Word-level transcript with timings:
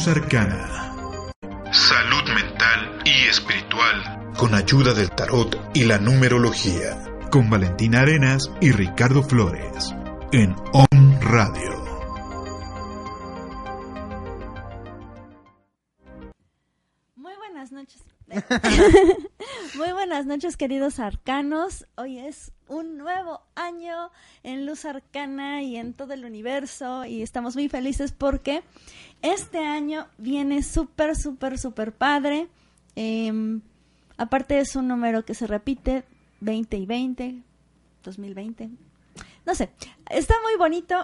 Luz 0.00 0.08
Arcana. 0.08 0.94
Salud 1.72 2.34
mental 2.34 3.02
y 3.04 3.28
espiritual. 3.28 4.32
Con 4.34 4.54
ayuda 4.54 4.94
del 4.94 5.10
tarot 5.10 5.60
y 5.74 5.84
la 5.84 5.98
numerología. 5.98 6.96
Con 7.30 7.50
Valentina 7.50 8.00
Arenas 8.00 8.50
y 8.62 8.72
Ricardo 8.72 9.22
Flores. 9.22 9.94
En 10.32 10.56
On 10.72 11.20
Radio. 11.20 11.79
Muy 19.76 19.92
buenas 19.92 20.24
noches, 20.24 20.56
queridos 20.56 21.00
arcanos. 21.00 21.86
Hoy 21.96 22.18
es 22.18 22.52
un 22.68 22.96
nuevo 22.96 23.40
año 23.56 24.10
en 24.44 24.66
Luz 24.66 24.84
Arcana 24.84 25.62
y 25.62 25.76
en 25.76 25.94
todo 25.94 26.12
el 26.12 26.24
universo 26.24 27.04
y 27.04 27.22
estamos 27.22 27.56
muy 27.56 27.68
felices 27.68 28.12
porque 28.12 28.62
este 29.22 29.58
año 29.58 30.06
viene 30.18 30.62
súper, 30.62 31.16
súper, 31.16 31.58
súper 31.58 31.92
padre. 31.92 32.46
Em, 32.94 33.62
aparte 34.16 34.60
es 34.60 34.76
un 34.76 34.86
número 34.86 35.24
que 35.24 35.34
se 35.34 35.48
repite, 35.48 36.04
20 36.40 36.76
y 36.76 36.86
20, 36.86 37.42
2020. 38.04 38.70
No 39.44 39.54
sé, 39.56 39.70
está 40.08 40.34
muy 40.42 40.56
bonito 40.56 41.02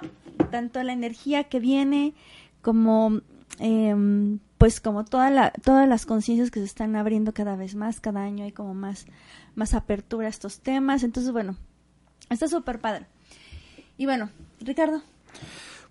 tanto 0.52 0.80
la 0.84 0.92
energía 0.92 1.44
que 1.44 1.58
viene 1.58 2.14
como 2.62 3.20
em, 3.58 4.38
pues 4.58 4.80
como 4.80 5.04
toda 5.04 5.30
la, 5.30 5.50
todas 5.50 5.88
las 5.88 6.06
conciencias 6.06 6.50
que 6.50 6.60
se 6.60 6.66
están 6.66 6.96
abriendo 6.96 7.32
cada 7.34 7.56
vez 7.56 7.74
más, 7.74 8.00
cada 8.00 8.22
año 8.22 8.44
hay 8.44 8.52
como 8.52 8.74
más, 8.74 9.06
más 9.54 9.74
apertura 9.74 10.26
a 10.26 10.30
estos 10.30 10.60
temas. 10.60 11.02
Entonces, 11.02 11.32
bueno, 11.32 11.56
está 12.30 12.48
súper 12.48 12.80
padre. 12.80 13.06
Y 13.98 14.06
bueno, 14.06 14.30
Ricardo. 14.60 15.02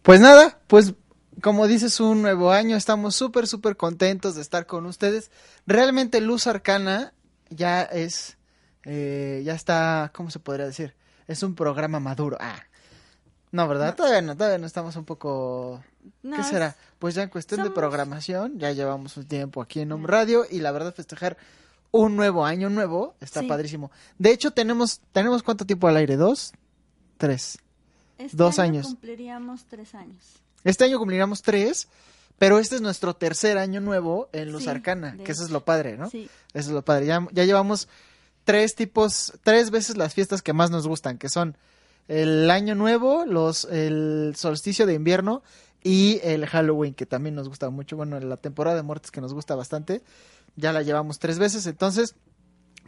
Pues 0.01 0.19
nada, 0.19 0.59
pues 0.67 0.93
como 1.41 1.67
dices, 1.67 1.99
un 1.99 2.21
nuevo 2.21 2.51
año, 2.51 2.77
estamos 2.77 3.15
súper, 3.15 3.47
súper 3.47 3.75
contentos 3.77 4.35
de 4.35 4.41
estar 4.41 4.65
con 4.65 4.85
ustedes. 4.85 5.31
Realmente 5.67 6.21
Luz 6.21 6.47
Arcana 6.47 7.13
ya 7.49 7.83
es, 7.83 8.37
eh, 8.83 9.41
ya 9.45 9.53
está, 9.53 10.11
¿cómo 10.13 10.31
se 10.31 10.39
podría 10.39 10.65
decir? 10.65 10.95
Es 11.27 11.43
un 11.43 11.55
programa 11.55 11.99
maduro. 11.99 12.37
Ah, 12.39 12.63
no, 13.51 13.67
¿verdad? 13.67 13.89
No. 13.89 13.95
Todavía 13.95 14.21
no, 14.21 14.35
todavía 14.35 14.57
no 14.57 14.67
estamos 14.67 14.95
un 14.95 15.05
poco... 15.05 15.83
No, 16.23 16.37
¿Qué 16.37 16.43
será? 16.43 16.75
Pues 16.99 17.15
ya 17.15 17.23
en 17.23 17.29
cuestión 17.29 17.63
de 17.63 17.69
programación, 17.71 18.57
ya 18.59 18.71
llevamos 18.71 19.15
un 19.17 19.25
tiempo 19.25 19.61
aquí 19.61 19.79
en 19.81 19.91
Home 19.91 20.07
Radio 20.07 20.45
y 20.49 20.59
la 20.59 20.71
verdad 20.71 20.93
festejar 20.93 21.37
un 21.91 22.15
nuevo 22.15 22.45
año 22.45 22.69
nuevo 22.69 23.15
está 23.21 23.41
Sí. 23.41 23.47
padrísimo. 23.47 23.91
De 24.17 24.31
hecho, 24.31 24.51
tenemos, 24.51 25.01
¿tenemos 25.11 25.43
cuánto 25.43 25.65
tiempo 25.65 25.87
al 25.87 25.97
aire? 25.97 26.15
¿Dos? 26.17 26.51
¿Tres? 27.17 27.57
Este 28.17 28.35
Dos 28.35 28.59
año 28.59 28.69
años. 28.79 28.87
Cumpliríamos 28.87 29.65
tres 29.65 29.93
años. 29.95 30.41
Este 30.63 30.83
año 30.85 30.97
cumpliremos 30.99 31.41
tres, 31.41 31.87
pero 32.37 32.59
este 32.59 32.75
es 32.75 32.81
nuestro 32.81 33.15
tercer 33.15 33.57
año 33.57 33.81
nuevo 33.81 34.29
en 34.33 34.51
Luz 34.51 34.63
Sí, 34.63 34.69
Arcana, 34.69 35.15
que 35.23 35.31
eso 35.31 35.43
es 35.43 35.51
lo 35.51 35.63
padre, 35.63 35.97
¿no? 35.97 36.09
Sí. 36.09 36.29
Eso 36.53 36.69
es 36.69 36.73
lo 36.75 36.83
padre. 36.83 37.05
Ya, 37.05 37.25
ya 37.31 37.43
llevamos 37.45 37.87
tres 38.43 38.75
tipos, 38.75 39.33
tres 39.43 39.69
veces 39.71 39.95
las 39.97 40.13
fiestas 40.13 40.41
que 40.41 40.53
más 40.53 40.71
nos 40.71 40.87
gustan, 40.87 41.17
que 41.17 41.29
son 41.29 41.57
el 42.07 42.49
año 42.51 42.75
nuevo, 42.75 43.25
los, 43.25 43.65
el 43.65 44.33
solsticio 44.35 44.85
de 44.85 44.93
invierno 44.93 45.43
y 45.83 46.19
el 46.23 46.45
Halloween, 46.45 46.93
que 46.93 47.05
también 47.05 47.35
nos 47.35 47.49
gusta 47.49 47.69
mucho. 47.69 47.95
Bueno, 47.95 48.19
la 48.19 48.37
temporada 48.37 48.75
de 48.75 48.83
muertes 48.83 49.11
que 49.11 49.21
nos 49.21 49.33
gusta 49.33 49.55
bastante. 49.55 50.01
Ya 50.55 50.71
la 50.71 50.81
llevamos 50.81 51.19
tres 51.19 51.37
veces, 51.37 51.67
entonces 51.67 52.15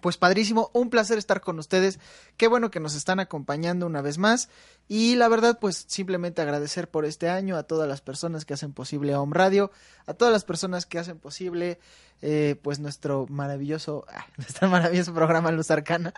pues 0.02 0.18
padrísimo, 0.18 0.70
un 0.74 0.90
placer 0.90 1.18
estar 1.18 1.42
con 1.42 1.60
ustedes. 1.60 2.00
Qué 2.38 2.48
bueno 2.48 2.72
que 2.72 2.80
nos 2.80 2.96
están 2.96 3.20
acompañando 3.20 3.86
una 3.86 4.02
vez 4.02 4.18
más. 4.18 4.50
Y 4.88 5.16
la 5.16 5.28
verdad, 5.28 5.60
pues 5.60 5.86
simplemente 5.88 6.42
agradecer 6.42 6.90
por 6.90 7.06
este 7.06 7.30
año 7.30 7.58
a 7.58 7.64
todas 7.64 7.90
las 7.90 8.02
personas 8.02 8.46
que 8.46 8.54
hacen 8.54 8.74
posible 8.74 9.16
Home 9.16 9.36
Radio, 9.36 9.72
a 10.06 10.14
todas 10.14 10.32
las 10.32 10.46
personas 10.46 10.86
que 10.86 11.00
hacen 11.00 11.20
posible 11.20 11.80
eh, 12.22 12.56
pues 12.62 12.80
nuestro 12.80 13.28
maravilloso, 13.30 14.06
ah, 14.08 14.26
nuestro 14.38 14.70
maravilloso 14.70 15.14
programa 15.14 15.52
Luz 15.52 15.72
Arcana. 15.72 16.14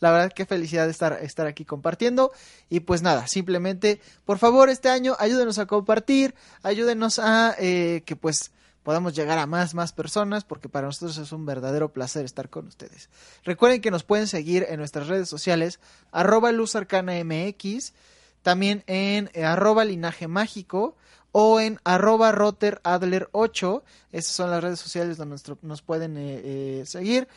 La 0.00 0.10
verdad, 0.10 0.32
qué 0.34 0.46
felicidad 0.46 0.88
estar, 0.88 1.18
estar 1.22 1.46
aquí 1.46 1.64
compartiendo. 1.64 2.32
Y 2.68 2.80
pues 2.80 3.02
nada, 3.02 3.26
simplemente, 3.26 4.00
por 4.24 4.38
favor, 4.38 4.68
este 4.68 4.88
año 4.88 5.16
ayúdenos 5.18 5.58
a 5.58 5.66
compartir, 5.66 6.34
ayúdenos 6.62 7.18
a 7.18 7.54
eh, 7.58 8.02
que 8.04 8.16
pues 8.16 8.52
podamos 8.88 9.12
llegar 9.14 9.38
a 9.38 9.44
más, 9.44 9.74
más 9.74 9.92
personas, 9.92 10.44
porque 10.44 10.70
para 10.70 10.86
nosotros 10.86 11.18
es 11.18 11.30
un 11.32 11.44
verdadero 11.44 11.92
placer 11.92 12.24
estar 12.24 12.48
con 12.48 12.68
ustedes. 12.68 13.10
Recuerden 13.44 13.82
que 13.82 13.90
nos 13.90 14.02
pueden 14.02 14.26
seguir 14.26 14.64
en 14.66 14.78
nuestras 14.78 15.08
redes 15.08 15.28
sociales, 15.28 15.78
arroba 16.10 16.52
luzarcanamx, 16.52 17.92
también 18.40 18.84
en 18.86 19.28
eh, 19.34 19.44
arroba 19.44 19.84
linaje 19.84 20.26
mágico 20.26 20.96
o 21.32 21.60
en 21.60 21.78
arroba 21.84 22.32
roteradler8. 22.32 23.82
Esas 24.12 24.32
son 24.32 24.50
las 24.50 24.62
redes 24.64 24.78
sociales 24.80 25.18
donde 25.18 25.32
nuestro- 25.32 25.58
nos 25.60 25.82
pueden 25.82 26.16
eh, 26.16 26.40
eh, 26.42 26.84
seguir. 26.86 27.28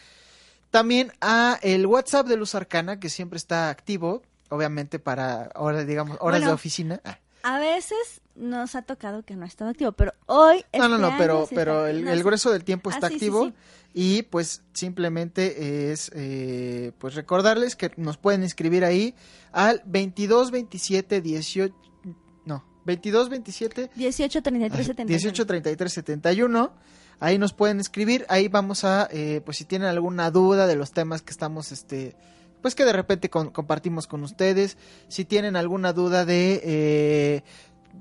También 0.70 1.12
a 1.20 1.60
el 1.64 1.86
WhatsApp 1.86 2.28
de 2.28 2.38
Luz 2.38 2.56
Arcana, 2.56 2.98
que 2.98 3.10
siempre 3.10 3.36
está 3.36 3.70
activo, 3.70 4.22
obviamente 4.48 5.00
para 5.00 5.52
horas, 5.56 5.86
digamos, 5.86 6.16
horas 6.22 6.40
Bueno, 6.40 6.48
de 6.48 6.54
oficina. 6.54 7.02
Ah. 7.04 7.18
A 7.44 7.60
veces 7.60 8.22
nos 8.36 8.76
ha 8.76 8.82
tocado 8.84 9.24
que 9.24 9.36
no 9.36 9.44
ha 9.44 9.48
estado 9.48 9.72
activo, 9.72 9.92
pero 9.92 10.14
hoy. 10.26 10.64
No, 10.78 10.88
no, 10.88 10.96
este 10.96 11.02
no, 11.02 11.08
año 11.08 11.16
pero, 11.18 11.46
sí 11.48 11.56
pero 11.56 11.88
el, 11.88 12.06
no, 12.06 12.24
grueso 12.24 12.52
del 12.52 12.64
tiempo 12.64 12.90
Ah, 12.90 12.94
está 12.94 13.08
sí, 13.10 13.16
activo 13.16 13.48
sí. 13.48 13.54
y 13.94 14.22
pues 14.24 14.62
simplemente 14.74 15.92
es 15.92 16.12
eh, 16.16 16.92
pues 16.98 17.16
recordarles 17.16 17.76
que 17.76 17.92
nos 17.98 18.18
pueden 18.18 18.44
escribir 18.44 18.86
ahí 18.86 19.16
al 19.52 19.82
22 19.86 20.52
27 20.52 21.22
18 21.22 21.76
no 22.46 22.64
22 22.86 23.30
27 23.30 23.90
18, 23.96 24.42
33, 24.42 24.86
71. 24.88 25.08
18 25.08 25.46
33 25.46 25.94
71 25.94 26.74
ahí 27.20 27.38
nos 27.38 27.54
pueden 27.54 27.80
escribir 27.80 28.26
ahí 28.30 28.48
vamos 28.48 28.86
a 28.86 29.08
eh, 29.12 29.42
pues 29.44 29.58
si 29.58 29.66
tienen 29.66 29.90
alguna 29.90 30.32
duda 30.32 30.68
de 30.68 30.76
los 30.76 30.92
temas 30.92 31.22
que 31.22 31.32
estamos 31.32 31.72
este 31.72 32.16
pues 32.62 32.76
que 32.76 32.86
de 32.86 32.94
repente 32.94 33.30
con- 33.30 33.50
compartimos 33.52 34.08
con 34.08 34.24
ustedes 34.24 34.78
si 35.08 35.26
tienen 35.26 35.56
alguna 35.56 35.94
duda 35.94 36.26
de 36.26 36.62
eh, 36.64 37.44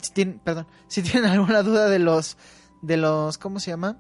si 0.03 0.13
tienen, 0.13 0.39
perdón 0.39 0.67
si 0.89 1.03
tienen 1.03 1.31
alguna 1.31 1.63
duda 1.63 1.89
de 1.89 1.99
los 1.99 2.37
de 2.83 2.97
los 2.97 3.39
cómo 3.39 3.61
se 3.61 3.71
llama 3.71 3.99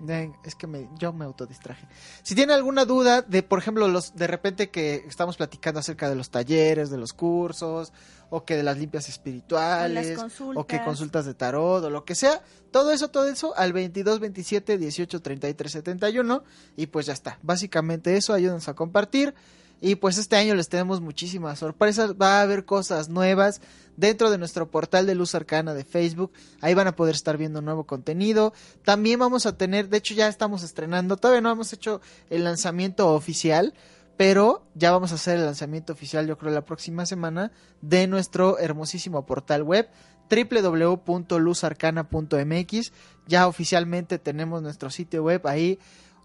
De- 0.00 0.32
es 0.44 0.54
que 0.54 0.66
me, 0.66 0.88
yo 0.98 1.12
me 1.12 1.26
autodistraje. 1.26 1.86
Si 2.22 2.34
tienen 2.34 2.54
alguna 2.56 2.86
duda 2.86 3.20
de, 3.20 3.42
por 3.42 3.58
ejemplo, 3.58 3.86
los 3.86 4.14
de 4.16 4.26
repente 4.26 4.70
que 4.70 5.04
estamos 5.06 5.36
platicando 5.36 5.80
acerca 5.80 6.08
de 6.08 6.14
los 6.14 6.30
talleres, 6.30 6.88
de 6.88 6.96
los 6.96 7.12
cursos, 7.12 7.92
o 8.30 8.46
que 8.46 8.56
de 8.56 8.62
las 8.62 8.78
limpias 8.78 9.10
espirituales, 9.10 10.16
o 10.58 10.66
que 10.66 10.76
consultas 10.86 11.26
de 11.26 11.34
tarot, 11.34 11.84
o 11.84 11.90
lo 11.90 12.06
que 12.06 12.14
sea, 12.14 12.42
todo 12.70 12.92
eso, 12.92 13.08
todo 13.08 13.26
eso 13.26 13.54
al 13.58 13.74
22 13.74 14.20
27 14.20 14.78
18 14.78 15.20
33 15.20 15.70
71 15.70 16.44
y 16.76 16.86
pues 16.86 17.04
ya 17.04 17.12
está. 17.12 17.38
Básicamente 17.42 18.16
eso, 18.16 18.32
ayúdenos 18.32 18.68
a 18.68 18.74
compartir. 18.74 19.34
Y 19.80 19.96
pues 19.96 20.18
este 20.18 20.36
año 20.36 20.54
les 20.54 20.68
tenemos 20.68 21.00
muchísimas 21.00 21.58
sorpresas, 21.58 22.14
va 22.14 22.38
a 22.38 22.42
haber 22.42 22.64
cosas 22.64 23.08
nuevas 23.08 23.60
dentro 23.96 24.30
de 24.30 24.38
nuestro 24.38 24.70
portal 24.70 25.06
de 25.06 25.14
Luz 25.14 25.34
Arcana 25.34 25.74
de 25.74 25.84
Facebook, 25.84 26.32
ahí 26.60 26.74
van 26.74 26.86
a 26.86 26.96
poder 26.96 27.14
estar 27.14 27.36
viendo 27.36 27.62
nuevo 27.62 27.84
contenido. 27.84 28.52
También 28.84 29.18
vamos 29.18 29.46
a 29.46 29.56
tener, 29.56 29.88
de 29.88 29.98
hecho 29.98 30.14
ya 30.14 30.28
estamos 30.28 30.62
estrenando, 30.62 31.16
todavía 31.16 31.40
no 31.40 31.50
hemos 31.50 31.72
hecho 31.72 32.00
el 32.28 32.44
lanzamiento 32.44 33.12
oficial, 33.14 33.74
pero 34.16 34.66
ya 34.74 34.92
vamos 34.92 35.12
a 35.12 35.14
hacer 35.14 35.38
el 35.38 35.46
lanzamiento 35.46 35.94
oficial 35.94 36.26
yo 36.26 36.36
creo 36.36 36.52
la 36.52 36.64
próxima 36.64 37.06
semana 37.06 37.52
de 37.80 38.06
nuestro 38.06 38.58
hermosísimo 38.58 39.24
portal 39.24 39.62
web 39.62 39.88
www.luzarcana.mx. 40.30 42.92
Ya 43.26 43.48
oficialmente 43.48 44.18
tenemos 44.18 44.62
nuestro 44.62 44.88
sitio 44.90 45.24
web 45.24 45.46
ahí 45.46 45.78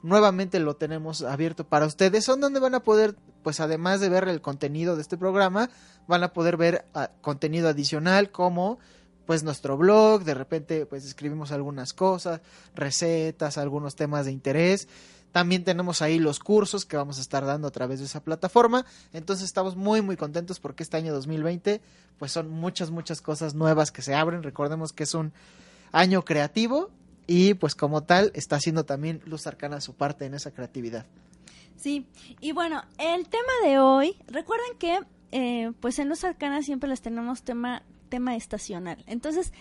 nuevamente 0.05 0.59
lo 0.59 0.75
tenemos 0.75 1.23
abierto 1.23 1.67
para 1.67 1.85
ustedes, 1.85 2.23
son 2.23 2.39
donde 2.39 2.59
van 2.59 2.75
a 2.75 2.83
poder, 2.83 3.15
pues 3.43 3.59
además 3.59 3.99
de 3.99 4.09
ver 4.09 4.27
el 4.27 4.39
contenido 4.39 4.95
de 4.95 5.01
este 5.01 5.17
programa, 5.17 5.69
van 6.07 6.23
a 6.23 6.31
poder 6.31 6.57
ver 6.57 6.85
ah, 6.93 7.09
contenido 7.21 7.67
adicional 7.67 8.31
como 8.31 8.77
pues 9.25 9.43
nuestro 9.43 9.77
blog, 9.77 10.23
de 10.23 10.35
repente 10.35 10.85
pues 10.85 11.05
escribimos 11.05 11.51
algunas 11.51 11.93
cosas, 11.93 12.41
recetas, 12.75 13.57
algunos 13.57 13.95
temas 13.95 14.25
de 14.25 14.31
interés. 14.31 14.87
También 15.31 15.63
tenemos 15.63 16.03
ahí 16.03 16.19
los 16.19 16.39
cursos 16.39 16.85
que 16.85 16.95
vamos 16.95 17.17
a 17.17 17.21
estar 17.21 17.43
dando 17.43 17.67
a 17.67 17.71
través 17.71 17.99
de 17.99 18.05
esa 18.05 18.23
plataforma. 18.23 18.85
Entonces 19.11 19.45
estamos 19.45 19.75
muy 19.75 20.03
muy 20.03 20.15
contentos 20.15 20.59
porque 20.59 20.83
este 20.83 20.97
año 20.97 21.13
2020 21.13 21.81
pues 22.19 22.31
son 22.31 22.49
muchas 22.51 22.91
muchas 22.91 23.21
cosas 23.21 23.55
nuevas 23.55 23.91
que 23.91 24.03
se 24.03 24.13
abren. 24.13 24.43
Recordemos 24.43 24.93
que 24.93 25.03
es 25.03 25.15
un 25.15 25.33
año 25.91 26.23
creativo 26.23 26.91
y 27.27 27.53
pues 27.55 27.75
como 27.75 28.03
tal 28.03 28.31
está 28.35 28.57
haciendo 28.57 28.85
también 28.85 29.21
Luz 29.25 29.47
Arcana 29.47 29.81
su 29.81 29.93
parte 29.93 30.25
en 30.25 30.33
esa 30.33 30.51
creatividad. 30.51 31.05
Sí, 31.75 32.07
y 32.39 32.51
bueno, 32.51 32.83
el 32.97 33.27
tema 33.27 33.51
de 33.63 33.79
hoy, 33.79 34.15
recuerden 34.27 34.77
que 34.79 34.99
eh, 35.31 35.71
pues 35.81 35.99
en 35.99 36.09
Luz 36.09 36.23
Arcana 36.23 36.61
siempre 36.61 36.89
les 36.89 37.01
tenemos 37.01 37.43
tema, 37.43 37.83
tema 38.09 38.35
estacional. 38.35 39.03
Entonces, 39.07 39.53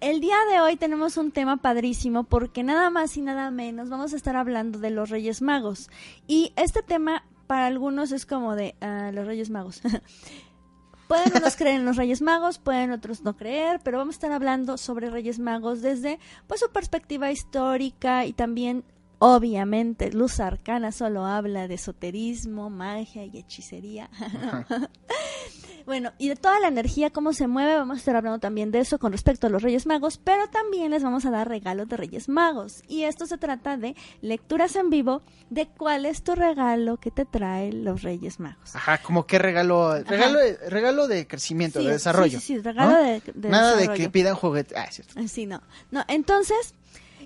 el 0.00 0.20
día 0.20 0.36
de 0.50 0.60
hoy 0.60 0.76
tenemos 0.76 1.16
un 1.16 1.32
tema 1.32 1.56
padrísimo 1.56 2.24
porque 2.24 2.62
nada 2.62 2.90
más 2.90 3.16
y 3.16 3.22
nada 3.22 3.50
menos 3.50 3.88
vamos 3.88 4.12
a 4.12 4.16
estar 4.16 4.36
hablando 4.36 4.78
de 4.78 4.90
los 4.90 5.10
Reyes 5.10 5.42
Magos. 5.42 5.90
Y 6.26 6.52
este 6.56 6.82
tema 6.82 7.24
para 7.46 7.66
algunos 7.66 8.12
es 8.12 8.26
como 8.26 8.54
de 8.54 8.74
ah, 8.80 9.10
los 9.12 9.26
Reyes 9.26 9.50
Magos. 9.50 9.80
Pueden 11.08 11.36
unos 11.36 11.56
creer 11.56 11.76
en 11.76 11.84
los 11.84 11.96
Reyes 11.96 12.20
Magos, 12.20 12.58
pueden 12.58 12.90
otros 12.90 13.22
no 13.22 13.36
creer, 13.36 13.80
pero 13.84 13.98
vamos 13.98 14.14
a 14.14 14.16
estar 14.16 14.32
hablando 14.32 14.76
sobre 14.76 15.10
Reyes 15.10 15.38
Magos 15.38 15.80
desde 15.80 16.18
pues 16.46 16.60
su 16.60 16.70
perspectiva 16.70 17.30
histórica 17.30 18.26
y 18.26 18.32
también 18.32 18.84
obviamente 19.18 20.10
Luz 20.10 20.40
Arcana 20.40 20.90
solo 20.90 21.24
habla 21.24 21.68
de 21.68 21.74
esoterismo, 21.74 22.70
magia 22.70 23.24
y 23.24 23.38
hechicería. 23.38 24.10
bueno, 25.86 26.12
y 26.18 26.28
de 26.28 26.36
toda 26.36 26.58
la 26.58 26.66
energía, 26.68 27.10
cómo 27.10 27.32
se 27.32 27.46
mueve, 27.46 27.76
vamos 27.76 27.96
a 27.96 27.98
estar 28.00 28.16
hablando 28.16 28.40
también 28.40 28.72
de 28.72 28.80
eso 28.80 28.98
con 28.98 29.12
respecto 29.12 29.46
a 29.46 29.50
los 29.50 29.62
Reyes 29.62 29.86
Magos, 29.86 30.18
pero 30.18 30.48
también 30.48 30.90
les 30.90 31.04
vamos 31.04 31.24
a 31.24 31.30
dar 31.30 31.48
regalos 31.48 31.88
de 31.88 31.96
Reyes 31.96 32.28
Magos. 32.28 32.82
Y 32.88 33.04
esto 33.04 33.26
se 33.26 33.38
trata 33.38 33.76
de 33.76 33.94
lecturas 34.20 34.74
en 34.74 34.90
vivo 34.90 35.22
de 35.48 35.66
cuál 35.68 36.04
es 36.04 36.22
tu 36.24 36.34
regalo 36.34 36.96
que 36.96 37.12
te 37.12 37.24
trae 37.24 37.72
los 37.72 38.02
Reyes 38.02 38.40
Magos. 38.40 38.74
Ajá, 38.74 38.98
como 38.98 39.26
qué 39.26 39.38
regalo, 39.38 40.02
regalo, 40.02 40.40
regalo 40.68 41.06
de 41.06 41.26
crecimiento, 41.28 41.78
Sí, 41.80 41.86
de 41.86 41.92
desarrollo. 41.92 42.40
Sí, 42.40 42.46
sí, 42.46 42.54
sí, 42.56 42.60
regalo 42.62 42.90
¿no? 42.90 42.98
de, 42.98 43.22
de 43.34 43.48
Nada 43.48 43.76
de 43.76 43.88
que 43.90 44.10
pidan 44.10 44.34
juguetes. 44.34 44.76
Ah, 44.76 44.84
es 44.88 44.96
cierto. 44.96 45.20
Eh, 45.20 45.28
Sí, 45.28 45.46
no. 45.46 45.62
No, 45.92 46.04
entonces, 46.08 46.74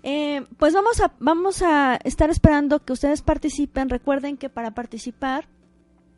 eh, 0.03 0.45
pues 0.59 0.75
vamos 0.75 1.01
a, 1.01 1.13
vamos 1.19 1.63
a 1.63 1.99
estar 2.05 2.29
esperando 2.29 2.85
que 2.85 2.93
ustedes 2.93 3.23
participen. 3.23 3.89
Recuerden 3.89 4.37
que 4.37 4.51
para 4.51 4.73
participar 4.73 5.49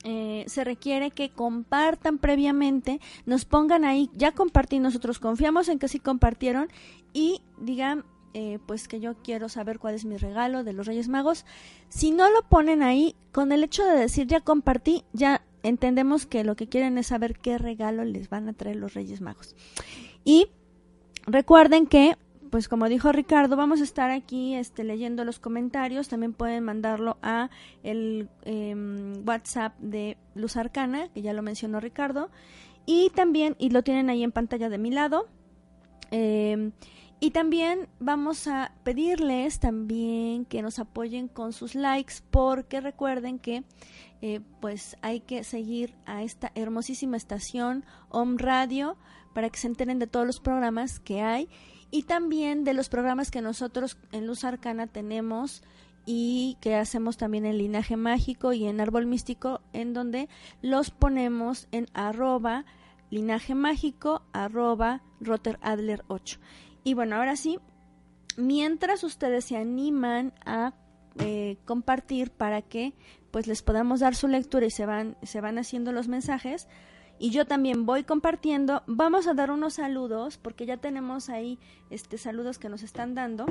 eh, 0.05 0.45
se 0.49 0.65
requiere 0.65 1.11
que 1.11 1.31
compartan 1.31 2.19
previamente, 2.19 3.01
nos 3.27 3.45
pongan 3.45 3.85
ahí, 3.85 4.11
ya 4.15 4.33
compartí, 4.33 4.79
nosotros 4.79 5.19
confiamos 5.19 5.69
en 5.69 5.79
que 5.79 5.89
sí 5.89 6.01
compartieron 6.01 6.69
y 7.13 7.43
digan, 7.59 8.05
eh, 8.35 8.59
pues 8.67 8.89
que 8.89 8.99
yo 8.99 9.15
quiero 9.23 9.49
saber 9.49 9.79
cuál 9.79 9.95
es 9.95 10.05
mi 10.05 10.17
regalo 10.17 10.65
de 10.65 10.73
los 10.73 10.87
Reyes 10.87 11.09
Magos. 11.09 11.45
Si 11.89 12.11
no 12.11 12.31
lo 12.31 12.43
ponen 12.43 12.83
ahí, 12.83 13.15
con 13.31 13.53
el 13.53 13.63
hecho 13.63 13.85
de 13.85 13.99
decir 13.99 14.27
ya 14.27 14.41
compartí, 14.41 15.05
ya 15.13 15.43
entendemos 15.63 16.27
que 16.27 16.43
lo 16.43 16.57
que 16.57 16.69
quieren 16.69 16.99
es 16.99 17.09
saber 17.09 17.39
qué 17.39 17.59
regalo 17.59 18.05
les 18.05 18.29
van 18.29 18.49
a 18.49 18.55
traer 18.55 18.77
los 18.77 18.95
Reyes 18.95 19.21
Magos. 19.21 19.55
Y 20.25 20.49
recuerden 21.27 21.87
que 21.87 22.17
pues 22.53 22.69
como 22.69 22.87
dijo 22.91 23.11
Ricardo, 23.13 23.57
vamos 23.57 23.81
a 23.81 23.85
estar 23.85 24.11
aquí 24.11 24.55
este, 24.55 24.85
leyendo 24.85 25.25
los 25.25 25.39
comentarios. 25.39 26.09
También 26.09 26.35
pueden 26.35 26.63
mandarlo 26.65 27.17
a 27.23 27.49
el 27.83 28.29
em, 28.45 29.27
WhatsApp 29.27 29.73
de 29.79 30.19
Luz 30.35 30.59
Arcana, 30.59 31.09
que 31.15 31.23
ya 31.23 31.33
lo 31.33 31.41
mencionó 31.41 31.81
Ricardo. 31.81 32.29
Y 32.85 33.09
también, 33.15 33.57
y 33.59 33.71
lo 33.71 33.83
tienen 33.83 34.11
ahí 34.11 34.23
en 34.23 34.33
pantalla 34.33 34.69
de 34.69 34.77
mi 34.77 34.91
lado. 34.91 35.31
Em, 36.11 36.73
y 37.21 37.31
también 37.31 37.89
vamos 38.01 38.47
a 38.47 38.75
pedirles 38.85 39.59
también 39.59 40.45
que 40.45 40.61
nos 40.61 40.79
apoyen 40.79 41.29
con 41.29 41.55
sus 41.55 41.75
likes, 41.75 42.17
porque 42.31 42.83
recuerden 42.83 43.39
que 43.39 43.65
eh, 44.21 44.41
pues 44.61 44.99
hay 45.01 45.21
que 45.21 45.43
seguir 45.43 45.95
a 46.05 46.23
esta 46.23 46.53
hermosísima 46.55 47.17
estación 47.17 47.87
Om 48.11 48.37
Radio 48.37 48.99
para 49.33 49.49
que 49.49 49.59
se 49.59 49.69
enteren 49.69 49.99
de 49.99 50.07
todos 50.07 50.27
los 50.27 50.39
programas 50.39 51.01
que 51.01 51.23
hay 51.23 51.49
y 51.93 52.03
también 52.05 52.65
de 52.65 52.75
los 52.75 52.89
programas 52.89 53.31
que 53.31 53.43
nosotros 53.43 53.99
en 54.11 54.27
Luz 54.27 54.43
Arcana 54.43 54.89
tenemos 54.89 55.63
y 56.07 56.57
que 56.61 56.75
hacemos 56.75 57.19
también 57.19 57.45
en 57.45 57.59
Linaje 57.59 57.97
Mágico 57.97 58.53
y 58.53 58.65
en 58.65 58.81
Árbol 58.81 59.07
Místico, 59.07 59.61
en 59.73 59.93
donde 59.93 60.29
los 60.63 60.91
ponemos 60.91 61.69
en 61.71 61.87
arroba 61.95 62.65
linaje 63.11 63.55
mágico 63.55 64.23
arroba 64.33 65.03
roteradler 65.21 66.03
8. 66.09 66.41
Y 66.83 66.95
bueno, 66.95 67.17
ahora 67.17 67.37
sí, 67.37 67.59
mientras 68.39 69.05
ustedes 69.05 69.45
se 69.45 69.59
animan 69.59 70.33
a 70.47 70.73
eh, 71.19 71.59
compartir 71.67 72.31
para 72.31 72.63
que 72.63 72.95
pues 73.31 73.47
les 73.47 73.63
podamos 73.63 74.01
dar 74.01 74.15
su 74.15 74.29
lectura 74.29 74.65
y 74.65 74.71
se 74.71 74.87
van, 74.87 75.19
se 75.23 75.43
van 75.43 75.59
haciendo 75.59 75.93
los 75.93 76.09
mensajes, 76.09 76.69
y 77.23 77.31
yo 77.31 77.47
también 77.47 77.87
voy 77.87 78.03
compartiendo. 78.03 78.83
Vamos 78.89 79.29
a 79.29 79.35
dar 79.35 79.53
unos 79.53 79.75
saludos 79.75 80.39
porque 80.39 80.67
ya 80.67 80.79
tenemos 80.79 81.29
ahí 81.29 81.61
este 81.89 82.19
saludos 82.19 82.59
que 82.59 82.69
nos 82.69 82.83
están 82.83 83.15
dando. 83.15 83.47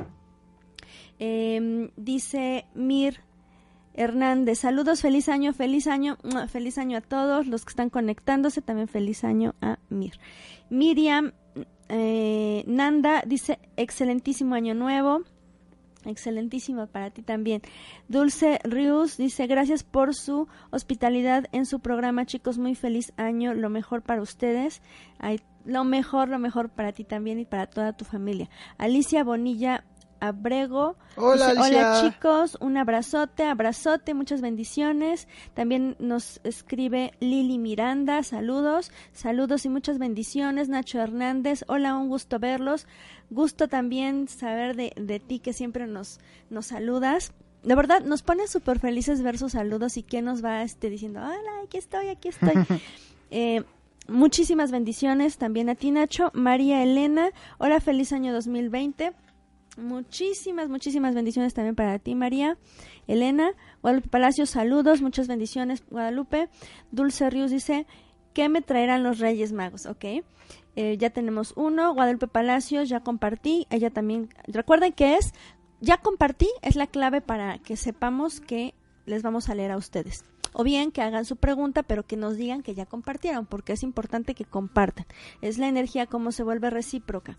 Eh, 1.18 1.90
dice 1.96 2.66
Mir 2.74 3.20
Hernández, 3.94 4.58
saludos, 4.58 5.00
feliz 5.00 5.30
año, 5.30 5.54
feliz 5.54 5.86
año, 5.86 6.18
feliz 6.48 6.76
año 6.76 6.98
a 6.98 7.00
todos 7.00 7.46
los 7.46 7.64
que 7.64 7.70
están 7.70 7.88
conectándose, 7.88 8.60
también 8.60 8.88
feliz 8.88 9.24
año 9.24 9.54
a 9.62 9.78
Mir. 9.88 10.20
Miriam 10.68 11.32
eh, 11.88 12.64
Nanda 12.66 13.22
dice, 13.26 13.58
excelentísimo 13.76 14.54
año 14.54 14.74
nuevo. 14.74 15.22
Excelentísimo 16.04 16.86
para 16.86 17.10
ti 17.10 17.22
también. 17.22 17.62
Dulce 18.08 18.58
Rius 18.64 19.16
dice, 19.16 19.46
gracias 19.46 19.82
por 19.82 20.14
su 20.14 20.48
hospitalidad 20.70 21.46
en 21.52 21.66
su 21.66 21.80
programa, 21.80 22.26
chicos, 22.26 22.58
muy 22.58 22.74
feliz 22.74 23.12
año, 23.16 23.54
lo 23.54 23.70
mejor 23.70 24.02
para 24.02 24.22
ustedes. 24.22 24.82
Ay, 25.18 25.40
lo 25.64 25.84
mejor, 25.84 26.28
lo 26.28 26.38
mejor 26.38 26.70
para 26.70 26.92
ti 26.92 27.04
también 27.04 27.38
y 27.38 27.44
para 27.44 27.66
toda 27.66 27.92
tu 27.92 28.04
familia. 28.04 28.48
Alicia 28.78 29.24
Bonilla 29.24 29.84
Abrego. 30.22 30.94
Hola, 31.16 31.48
dice. 31.50 31.76
Hola 31.76 32.00
chicos, 32.00 32.56
un 32.60 32.76
abrazote, 32.76 33.44
abrazote, 33.44 34.14
muchas 34.14 34.40
bendiciones. 34.40 35.26
También 35.52 35.96
nos 35.98 36.40
escribe 36.44 37.12
Lili 37.18 37.58
Miranda, 37.58 38.22
saludos, 38.22 38.92
saludos 39.12 39.64
y 39.64 39.68
muchas 39.68 39.98
bendiciones. 39.98 40.68
Nacho 40.68 41.00
Hernández, 41.00 41.64
hola, 41.66 41.96
un 41.96 42.08
gusto 42.08 42.38
verlos. 42.38 42.86
Gusto 43.30 43.66
también 43.66 44.28
saber 44.28 44.76
de, 44.76 44.92
de 44.94 45.18
ti 45.18 45.40
que 45.40 45.52
siempre 45.52 45.88
nos, 45.88 46.20
nos 46.50 46.66
saludas. 46.66 47.32
De 47.64 47.74
verdad, 47.74 48.02
nos 48.02 48.22
pone 48.22 48.46
súper 48.46 48.78
felices 48.78 49.22
ver 49.22 49.38
sus 49.38 49.52
saludos 49.52 49.96
y 49.96 50.04
que 50.04 50.22
nos 50.22 50.44
va 50.44 50.62
este, 50.62 50.88
diciendo, 50.88 51.18
hola, 51.18 51.64
aquí 51.64 51.78
estoy, 51.78 52.10
aquí 52.10 52.28
estoy. 52.28 52.52
eh, 53.32 53.64
muchísimas 54.06 54.70
bendiciones 54.70 55.36
también 55.36 55.68
a 55.68 55.74
ti, 55.74 55.90
Nacho. 55.90 56.30
María 56.32 56.80
Elena, 56.84 57.30
hola, 57.58 57.80
feliz 57.80 58.12
año 58.12 58.32
2020. 58.32 59.14
Muchísimas, 59.76 60.68
muchísimas 60.68 61.14
bendiciones 61.14 61.54
también 61.54 61.74
para 61.74 61.98
ti, 61.98 62.14
María. 62.14 62.58
Elena, 63.06 63.52
Guadalupe 63.80 64.08
Palacios, 64.08 64.50
saludos, 64.50 65.00
muchas 65.00 65.28
bendiciones, 65.28 65.82
Guadalupe. 65.88 66.48
Dulce 66.90 67.30
Ríos 67.30 67.50
dice, 67.50 67.86
¿qué 68.34 68.48
me 68.48 68.60
traerán 68.60 69.02
los 69.02 69.18
Reyes 69.18 69.52
Magos? 69.52 69.86
Ok, 69.86 70.04
eh, 70.76 70.96
ya 70.98 71.10
tenemos 71.10 71.54
uno. 71.56 71.94
Guadalupe 71.94 72.28
Palacios, 72.28 72.88
ya 72.90 73.00
compartí. 73.00 73.66
Ella 73.70 73.90
también, 73.90 74.28
recuerden 74.46 74.92
que 74.92 75.16
es, 75.16 75.32
ya 75.80 75.96
compartí, 75.96 76.48
es 76.60 76.76
la 76.76 76.86
clave 76.86 77.22
para 77.22 77.58
que 77.58 77.76
sepamos 77.76 78.40
que 78.40 78.74
les 79.06 79.22
vamos 79.22 79.48
a 79.48 79.54
leer 79.54 79.70
a 79.70 79.78
ustedes. 79.78 80.24
O 80.52 80.64
bien 80.64 80.92
que 80.92 81.02
hagan 81.02 81.24
su 81.24 81.36
pregunta, 81.36 81.82
pero 81.82 82.04
que 82.04 82.16
nos 82.16 82.36
digan 82.36 82.62
que 82.62 82.74
ya 82.74 82.86
compartieron, 82.86 83.46
porque 83.46 83.72
es 83.72 83.82
importante 83.82 84.34
que 84.34 84.44
compartan. 84.44 85.06
Es 85.40 85.58
la 85.58 85.68
energía 85.68 86.06
como 86.06 86.32
se 86.32 86.42
vuelve 86.42 86.70
recíproca. 86.70 87.38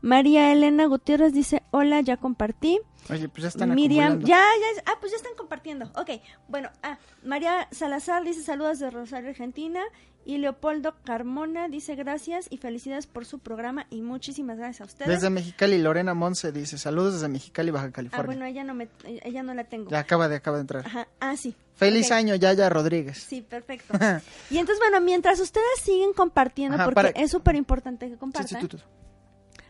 María 0.00 0.52
Elena 0.52 0.86
Gutiérrez 0.86 1.32
dice, 1.32 1.62
hola, 1.70 2.00
ya 2.00 2.16
compartí. 2.16 2.80
Oye, 3.10 3.28
pues 3.28 3.42
ya 3.42 3.48
están 3.48 3.74
Miriam, 3.74 4.20
ya, 4.20 4.36
ya, 4.36 4.82
ah, 4.86 4.96
pues 5.00 5.12
ya 5.12 5.16
están 5.16 5.34
compartiendo. 5.36 5.92
Ok, 5.96 6.20
bueno, 6.48 6.70
ah, 6.82 6.98
María 7.22 7.68
Salazar 7.70 8.24
dice 8.24 8.42
saludos 8.42 8.78
de 8.78 8.90
Rosario, 8.90 9.30
Argentina. 9.30 9.82
Y 10.26 10.38
Leopoldo 10.38 10.96
Carmona 11.04 11.68
dice 11.68 11.94
gracias 11.94 12.48
y 12.50 12.56
felicidades 12.56 13.06
por 13.06 13.24
su 13.24 13.38
programa 13.38 13.86
y 13.90 14.02
muchísimas 14.02 14.58
gracias 14.58 14.80
a 14.80 14.84
ustedes. 14.84 15.08
Desde 15.08 15.30
Mexicali, 15.30 15.78
Lorena 15.78 16.14
Monse 16.14 16.50
dice, 16.50 16.78
saludos 16.78 17.14
desde 17.14 17.28
Mexicali, 17.28 17.70
Baja 17.70 17.86
ah, 17.86 17.92
California. 17.92 18.26
bueno, 18.26 18.44
ella 18.44 18.64
no, 18.64 18.74
me, 18.74 18.88
ella 19.04 19.44
no 19.44 19.54
la 19.54 19.62
tengo. 19.62 19.88
Ya 19.88 20.00
acaba 20.00 20.28
de, 20.28 20.34
acaba 20.34 20.56
de 20.56 20.62
entrar. 20.62 20.84
Ajá, 20.84 21.06
ah, 21.20 21.36
sí. 21.36 21.54
Feliz 21.76 22.10
año, 22.10 22.34
Yaya 22.34 22.68
Rodríguez. 22.68 23.18
Sí, 23.18 23.40
perfecto. 23.40 23.94
y 24.50 24.58
entonces, 24.58 24.80
bueno, 24.80 25.00
mientras 25.00 25.38
ustedes 25.38 25.78
siguen 25.80 26.12
compartiendo, 26.12 26.74
Ajá, 26.74 26.86
porque 26.86 26.94
para- 26.96 27.08
es 27.10 27.30
súper 27.30 27.54
importante 27.54 28.08
que 28.08 28.16
compartan, 28.16 28.60
sí, 28.60 28.66
tú, 28.66 28.78
tú. 28.78 28.82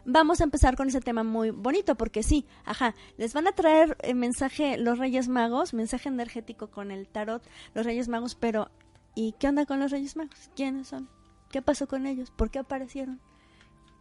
vamos 0.07 0.41
a 0.41 0.45
empezar 0.45 0.75
con 0.75 0.89
ese 0.89 1.03
tema 1.03 1.23
muy 1.23 1.51
bonito, 1.51 1.97
porque 1.97 2.23
sí, 2.23 2.47
ajá, 2.65 2.95
les 3.19 3.35
van 3.35 3.47
a 3.47 3.53
traer 3.53 3.99
el 4.01 4.15
mensaje 4.15 4.79
los 4.79 4.99
Reyes 4.99 5.29
Magos, 5.29 5.75
mensaje 5.75 6.09
energético 6.09 6.71
con 6.71 6.91
el 6.91 7.09
tarot, 7.09 7.43
los 7.75 7.85
Reyes 7.85 8.09
Magos, 8.09 8.35
pero 8.37 8.71
¿y 9.16 9.32
qué 9.40 9.49
onda 9.49 9.66
con 9.66 9.80
los 9.80 9.90
Reyes 9.90 10.14
Magos? 10.14 10.50
¿Quiénes 10.54 10.87
son? 10.87 11.08
¿Qué 11.50 11.61
pasó 11.62 11.88
con 11.88 12.06
ellos? 12.06 12.30
¿Por 12.30 12.50
qué 12.50 12.61
aparecieron? 12.61 13.20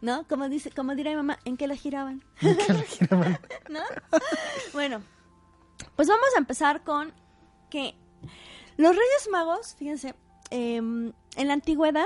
¿No? 0.00 0.24
Como 0.28 0.48
dice, 0.48 0.70
como 0.70 0.94
dirá 0.94 1.10
mi 1.10 1.16
mamá, 1.16 1.38
¿en 1.44 1.56
qué 1.56 1.66
la 1.66 1.74
giraban? 1.74 2.22
¿No? 3.68 3.80
Bueno, 4.72 5.02
Pues 5.96 6.06
vamos 6.06 6.28
a 6.36 6.38
empezar 6.38 6.84
con 6.84 7.12
que 7.70 7.94
los 8.76 8.90
Reyes 8.90 9.28
Magos, 9.32 9.74
fíjense, 9.76 10.14
em, 10.50 11.12
en 11.36 11.46
la 11.48 11.54
antigüedad, 11.54 12.04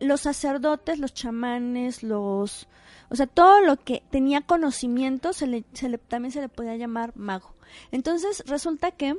los 0.00 0.20
sacerdotes, 0.22 0.98
los 0.98 1.12
chamanes, 1.12 2.02
los... 2.02 2.68
O 3.10 3.16
sea, 3.16 3.26
todo 3.26 3.60
lo 3.60 3.76
que 3.76 4.02
tenía 4.10 4.40
conocimiento 4.40 5.32
se 5.32 5.46
le, 5.48 5.64
se 5.72 5.88
le- 5.88 5.98
también 5.98 6.30
se 6.32 6.40
le 6.40 6.48
podía 6.48 6.76
llamar 6.76 7.16
mago. 7.16 7.54
Entonces 7.90 8.44
resulta 8.46 8.92
que 8.92 9.18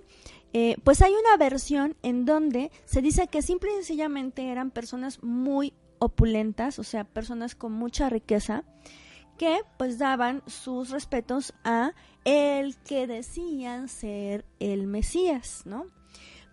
eh, 0.53 0.75
pues 0.83 1.01
hay 1.01 1.13
una 1.13 1.37
versión 1.37 1.95
en 2.03 2.25
donde 2.25 2.71
se 2.85 3.01
dice 3.01 3.27
que 3.27 3.41
simple 3.41 3.71
y 3.71 3.75
sencillamente 3.75 4.49
eran 4.51 4.71
personas 4.71 5.23
muy 5.23 5.73
opulentas, 5.99 6.79
o 6.79 6.83
sea, 6.83 7.03
personas 7.03 7.55
con 7.55 7.71
mucha 7.71 8.09
riqueza, 8.09 8.63
que 9.37 9.61
pues 9.77 9.97
daban 9.97 10.43
sus 10.47 10.89
respetos 10.89 11.53
a 11.63 11.93
el 12.25 12.77
que 12.77 13.07
decían 13.07 13.87
ser 13.87 14.45
el 14.59 14.87
Mesías, 14.87 15.63
¿no? 15.65 15.85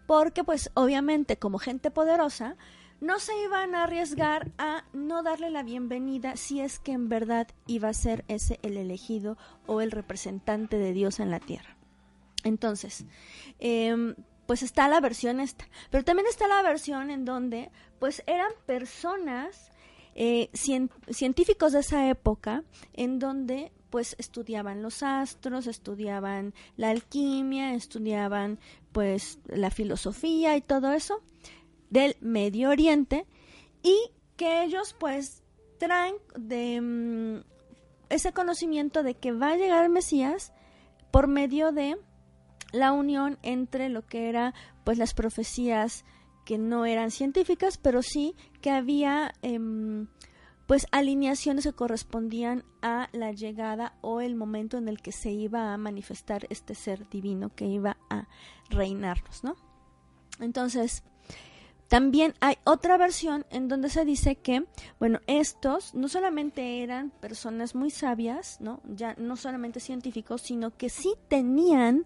Porque 0.06 0.44
pues 0.44 0.70
obviamente 0.74 1.36
como 1.38 1.58
gente 1.58 1.90
poderosa 1.90 2.56
no 3.00 3.18
se 3.18 3.32
iban 3.42 3.74
a 3.74 3.84
arriesgar 3.84 4.50
a 4.58 4.84
no 4.92 5.22
darle 5.22 5.50
la 5.50 5.62
bienvenida 5.62 6.36
si 6.36 6.60
es 6.60 6.78
que 6.78 6.92
en 6.92 7.08
verdad 7.08 7.48
iba 7.66 7.88
a 7.88 7.94
ser 7.94 8.24
ese 8.28 8.58
el 8.62 8.76
elegido 8.76 9.36
o 9.66 9.80
el 9.80 9.90
representante 9.90 10.78
de 10.78 10.92
Dios 10.92 11.20
en 11.20 11.30
la 11.30 11.40
tierra. 11.40 11.77
Entonces, 12.44 13.04
em, 13.58 14.14
pues 14.46 14.62
está 14.62 14.88
la 14.88 15.00
versión 15.00 15.40
esta, 15.40 15.68
pero 15.90 16.04
también 16.04 16.26
está 16.28 16.46
la 16.48 16.62
versión 16.62 17.10
en 17.10 17.24
donde 17.24 17.70
pues 17.98 18.22
eran 18.26 18.50
personas 18.66 19.70
eh, 20.14 20.48
cien- 20.52 20.90
científicos 21.10 21.72
de 21.72 21.80
esa 21.80 22.08
época 22.08 22.64
en 22.94 23.18
donde 23.18 23.72
pues 23.90 24.14
estudiaban 24.18 24.82
los 24.82 25.02
astros, 25.02 25.66
estudiaban 25.66 26.54
la 26.76 26.90
alquimia, 26.90 27.74
estudiaban 27.74 28.58
pues 28.92 29.38
la 29.46 29.70
filosofía 29.70 30.56
y 30.56 30.60
todo 30.60 30.92
eso 30.92 31.22
del 31.90 32.16
Medio 32.20 32.70
Oriente 32.70 33.26
y 33.82 33.96
que 34.36 34.62
ellos 34.64 34.94
pues 34.98 35.42
traen 35.78 36.14
de 36.36 36.80
mm, 36.80 37.44
ese 38.10 38.32
conocimiento 38.32 39.02
de 39.02 39.14
que 39.14 39.32
va 39.32 39.50
a 39.52 39.56
llegar 39.56 39.84
el 39.84 39.90
Mesías 39.90 40.52
por 41.10 41.26
medio 41.28 41.72
de 41.72 41.96
la 42.72 42.92
unión 42.92 43.38
entre 43.42 43.88
lo 43.88 44.06
que 44.06 44.28
era 44.28 44.54
pues 44.84 44.98
las 44.98 45.14
profecías 45.14 46.04
que 46.44 46.58
no 46.58 46.86
eran 46.86 47.10
científicas 47.10 47.78
pero 47.78 48.02
sí 48.02 48.34
que 48.60 48.70
había 48.70 49.32
em, 49.42 50.08
pues 50.68 50.86
alineaciones 50.92 51.64
que 51.64 51.72
correspondían 51.72 52.62
a 52.82 53.08
la 53.12 53.32
llegada 53.32 53.94
o 54.02 54.20
el 54.20 54.34
momento 54.34 54.76
en 54.76 54.86
el 54.88 55.00
que 55.00 55.12
se 55.12 55.30
iba 55.30 55.72
a 55.72 55.78
manifestar 55.78 56.46
este 56.50 56.74
ser 56.74 57.08
divino 57.08 57.54
que 57.54 57.64
iba 57.64 57.96
a 58.10 58.28
reinarnos, 58.68 59.44
¿no? 59.44 59.56
Entonces, 60.40 61.02
también 61.88 62.34
hay 62.40 62.58
otra 62.64 62.98
versión 62.98 63.46
en 63.48 63.68
donde 63.68 63.88
se 63.88 64.04
dice 64.04 64.36
que, 64.36 64.66
bueno, 65.00 65.20
estos 65.26 65.94
no 65.94 66.08
solamente 66.08 66.82
eran 66.82 67.10
personas 67.10 67.74
muy 67.74 67.90
sabias, 67.90 68.60
¿no? 68.60 68.82
Ya 68.84 69.14
no 69.16 69.36
solamente 69.36 69.80
científicos, 69.80 70.42
sino 70.42 70.76
que 70.76 70.90
sí 70.90 71.14
tenían 71.28 72.04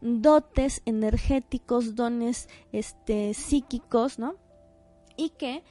dotes 0.00 0.82
energéticos, 0.84 1.94
dones 1.94 2.48
este 2.72 3.34
psíquicos, 3.34 4.18
¿no? 4.18 4.36
Y 5.16 5.30
que 5.30 5.64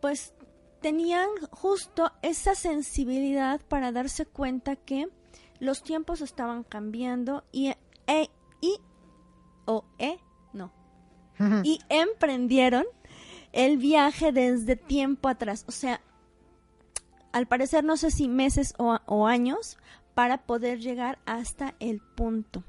pues 0.00 0.34
tenían 0.80 1.28
justo 1.50 2.12
esa 2.22 2.54
sensibilidad 2.54 3.60
para 3.68 3.92
darse 3.92 4.26
cuenta 4.26 4.76
que 4.76 5.08
los 5.58 5.82
tiempos 5.82 6.20
estaban 6.20 6.62
cambiando 6.62 7.44
y 7.52 7.68
e, 8.06 8.30
y 8.60 8.76
o 9.66 9.84
e 9.98 10.18
no. 10.52 10.72
Y 11.62 11.78
emprendieron 11.88 12.84
el 13.52 13.78
viaje 13.78 14.32
desde 14.32 14.74
tiempo 14.74 15.28
atrás, 15.28 15.64
o 15.68 15.72
sea, 15.72 16.00
al 17.32 17.46
parecer 17.46 17.84
no 17.84 17.96
sé 17.96 18.10
si 18.10 18.28
meses 18.28 18.74
o, 18.78 18.98
o 19.06 19.26
años 19.26 19.78
para 20.14 20.38
poder 20.46 20.80
llegar 20.80 21.20
hasta 21.26 21.74
el 21.78 22.00
punto, 22.00 22.64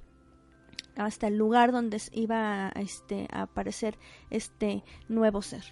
hasta 1.05 1.27
el 1.27 1.37
lugar 1.37 1.71
donde 1.71 2.01
iba 2.11 2.67
a, 2.67 2.69
este, 2.81 3.27
a 3.31 3.43
aparecer 3.43 3.97
este 4.29 4.83
nuevo 5.07 5.41
ser. 5.41 5.63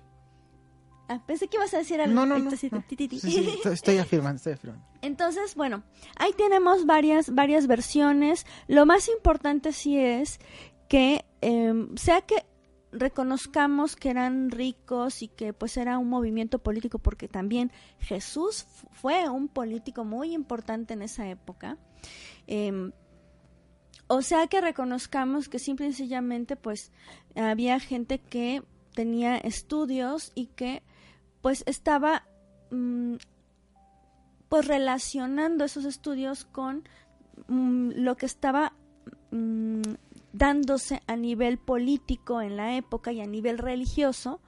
Ah, 1.09 1.21
pensé 1.25 1.47
que 1.47 1.55
ibas 1.57 1.73
a 1.73 1.77
decir 1.77 2.01
algo. 2.01 2.13
No, 2.15 2.25
no, 2.25 2.37
no. 2.37 2.51
sí, 2.51 2.69
no. 2.71 2.83
Sí, 2.89 3.31
sí, 3.31 3.59
estoy, 3.71 3.97
afirmando, 3.97 4.35
estoy 4.37 4.53
afirmando. 4.53 4.85
Entonces, 5.01 5.55
bueno, 5.55 5.83
ahí 6.17 6.31
tenemos 6.35 6.85
varias, 6.85 7.33
varias 7.33 7.65
versiones. 7.67 8.45
Lo 8.67 8.85
más 8.85 9.07
importante 9.07 9.71
sí 9.71 9.97
es 9.97 10.39
que, 10.89 11.23
eh, 11.41 11.87
sea 11.95 12.21
que 12.21 12.45
reconozcamos 12.91 13.95
que 13.95 14.09
eran 14.09 14.49
ricos 14.51 15.21
y 15.21 15.27
que 15.29 15.53
pues 15.53 15.77
era 15.77 15.97
un 15.97 16.09
movimiento 16.09 16.59
político, 16.59 16.99
porque 16.99 17.27
también 17.27 17.71
Jesús 17.99 18.63
fu- 18.63 18.87
fue 18.91 19.29
un 19.29 19.47
político 19.47 20.03
muy 20.03 20.33
importante 20.33 20.93
en 20.93 21.01
esa 21.03 21.27
época. 21.29 21.77
eh, 22.47 22.91
o 24.07 24.21
sea 24.21 24.47
que 24.47 24.61
reconozcamos 24.61 25.49
que 25.49 25.59
simple 25.59 25.87
y 25.87 25.93
sencillamente 25.93 26.55
pues 26.55 26.91
había 27.35 27.79
gente 27.79 28.19
que 28.19 28.63
tenía 28.93 29.37
estudios 29.37 30.31
y 30.33 30.47
que 30.47 30.81
pues 31.41 31.63
estaba 31.67 32.25
mm, 32.71 33.15
pues 34.49 34.67
relacionando 34.67 35.65
esos 35.65 35.85
estudios 35.85 36.45
con 36.45 36.87
mm, 37.47 37.91
lo 37.95 38.15
que 38.15 38.25
estaba 38.25 38.73
mm, 39.31 39.81
dándose 40.33 41.01
a 41.07 41.15
nivel 41.15 41.57
político 41.57 42.41
en 42.41 42.57
la 42.57 42.75
época 42.75 43.11
y 43.11 43.21
a 43.21 43.25
nivel 43.25 43.57
religioso, 43.57 44.39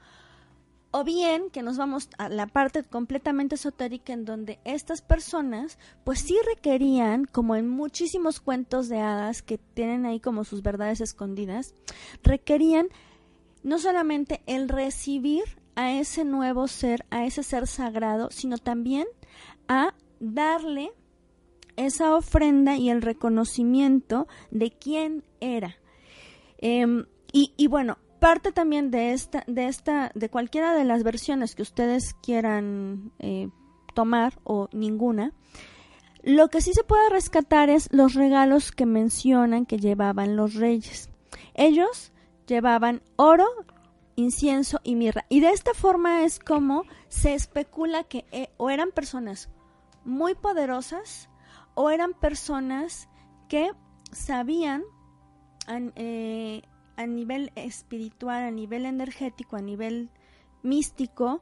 o 0.91 1.03
bien 1.03 1.50
que 1.51 1.62
nos 1.62 1.77
vamos 1.77 2.10
a 2.17 2.29
la 2.29 2.48
parte 2.48 2.84
completamente 2.84 3.55
esotérica 3.55 4.13
en 4.13 4.25
donde 4.25 4.60
estas 4.63 5.01
personas 5.01 5.77
pues 6.03 6.19
sí 6.19 6.38
requerían, 6.48 7.25
como 7.25 7.55
en 7.55 7.69
muchísimos 7.69 8.39
cuentos 8.39 8.89
de 8.89 9.00
hadas 9.00 9.41
que 9.41 9.58
tienen 9.58 10.05
ahí 10.05 10.19
como 10.19 10.43
sus 10.43 10.63
verdades 10.63 11.01
escondidas, 11.01 11.75
requerían 12.24 12.88
no 13.62 13.77
solamente 13.77 14.41
el 14.48 14.67
recibir 14.69 15.43
a 15.75 15.93
ese 15.93 16.25
nuevo 16.25 16.67
ser, 16.67 17.05
a 17.10 17.25
ese 17.25 17.43
ser 17.43 17.67
sagrado, 17.67 18.29
sino 18.31 18.58
también 18.58 19.08
a 19.67 19.93
darle 20.19 20.91
esa 21.75 22.15
ofrenda 22.15 22.75
y 22.75 22.89
el 22.89 23.01
reconocimiento 23.01 24.27
de 24.51 24.72
quién 24.72 25.24
era. 25.39 25.77
Em, 26.58 27.05
y, 27.31 27.53
y 27.55 27.67
bueno, 27.67 27.98
parte 28.19 28.51
también 28.51 28.91
de 28.91 29.13
esta, 29.13 29.43
de 29.47 29.67
esta, 29.67 30.11
de 30.13 30.29
cualquiera 30.29 30.73
de 30.73 30.85
las 30.85 31.03
versiones 31.03 31.55
que 31.55 31.61
ustedes 31.61 32.13
quieran 32.21 33.11
eh, 33.19 33.49
tomar 33.93 34.39
o 34.43 34.69
ninguna, 34.71 35.33
lo 36.21 36.49
que 36.49 36.61
sí 36.61 36.73
se 36.73 36.83
puede 36.83 37.09
rescatar 37.09 37.69
es 37.69 37.88
los 37.91 38.13
regalos 38.13 38.71
que 38.71 38.85
mencionan 38.85 39.65
que 39.65 39.77
llevaban 39.77 40.35
los 40.35 40.53
reyes. 40.55 41.09
Ellos 41.53 42.11
llevaban 42.45 43.01
oro, 43.15 43.47
incienso 44.15 44.81
y 44.83 44.95
mirra. 44.95 45.25
Y 45.29 45.39
de 45.39 45.51
esta 45.51 45.73
forma 45.73 46.23
es 46.23 46.39
como 46.39 46.83
se 47.07 47.33
especula 47.33 48.03
que 48.03 48.25
eh, 48.31 48.49
o 48.57 48.69
eran 48.69 48.91
personas 48.91 49.49
muy 50.03 50.35
poderosas 50.35 51.29
o 51.73 51.89
eran 51.89 52.13
personas 52.13 53.07
que 53.47 53.71
sabían 54.11 54.83
eh, 55.95 56.63
a 56.99 57.07
nivel 57.07 57.53
espiritual, 57.55 58.43
a 58.43 58.51
nivel 58.51 58.85
energético, 58.85 59.55
a 59.55 59.61
nivel 59.61 60.09
místico, 60.63 61.41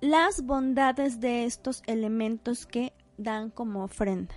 las 0.00 0.42
bondades 0.42 1.20
de 1.20 1.44
estos 1.44 1.84
elementos 1.86 2.66
que 2.66 2.92
dan 3.16 3.50
como 3.50 3.84
ofrenda. 3.84 4.34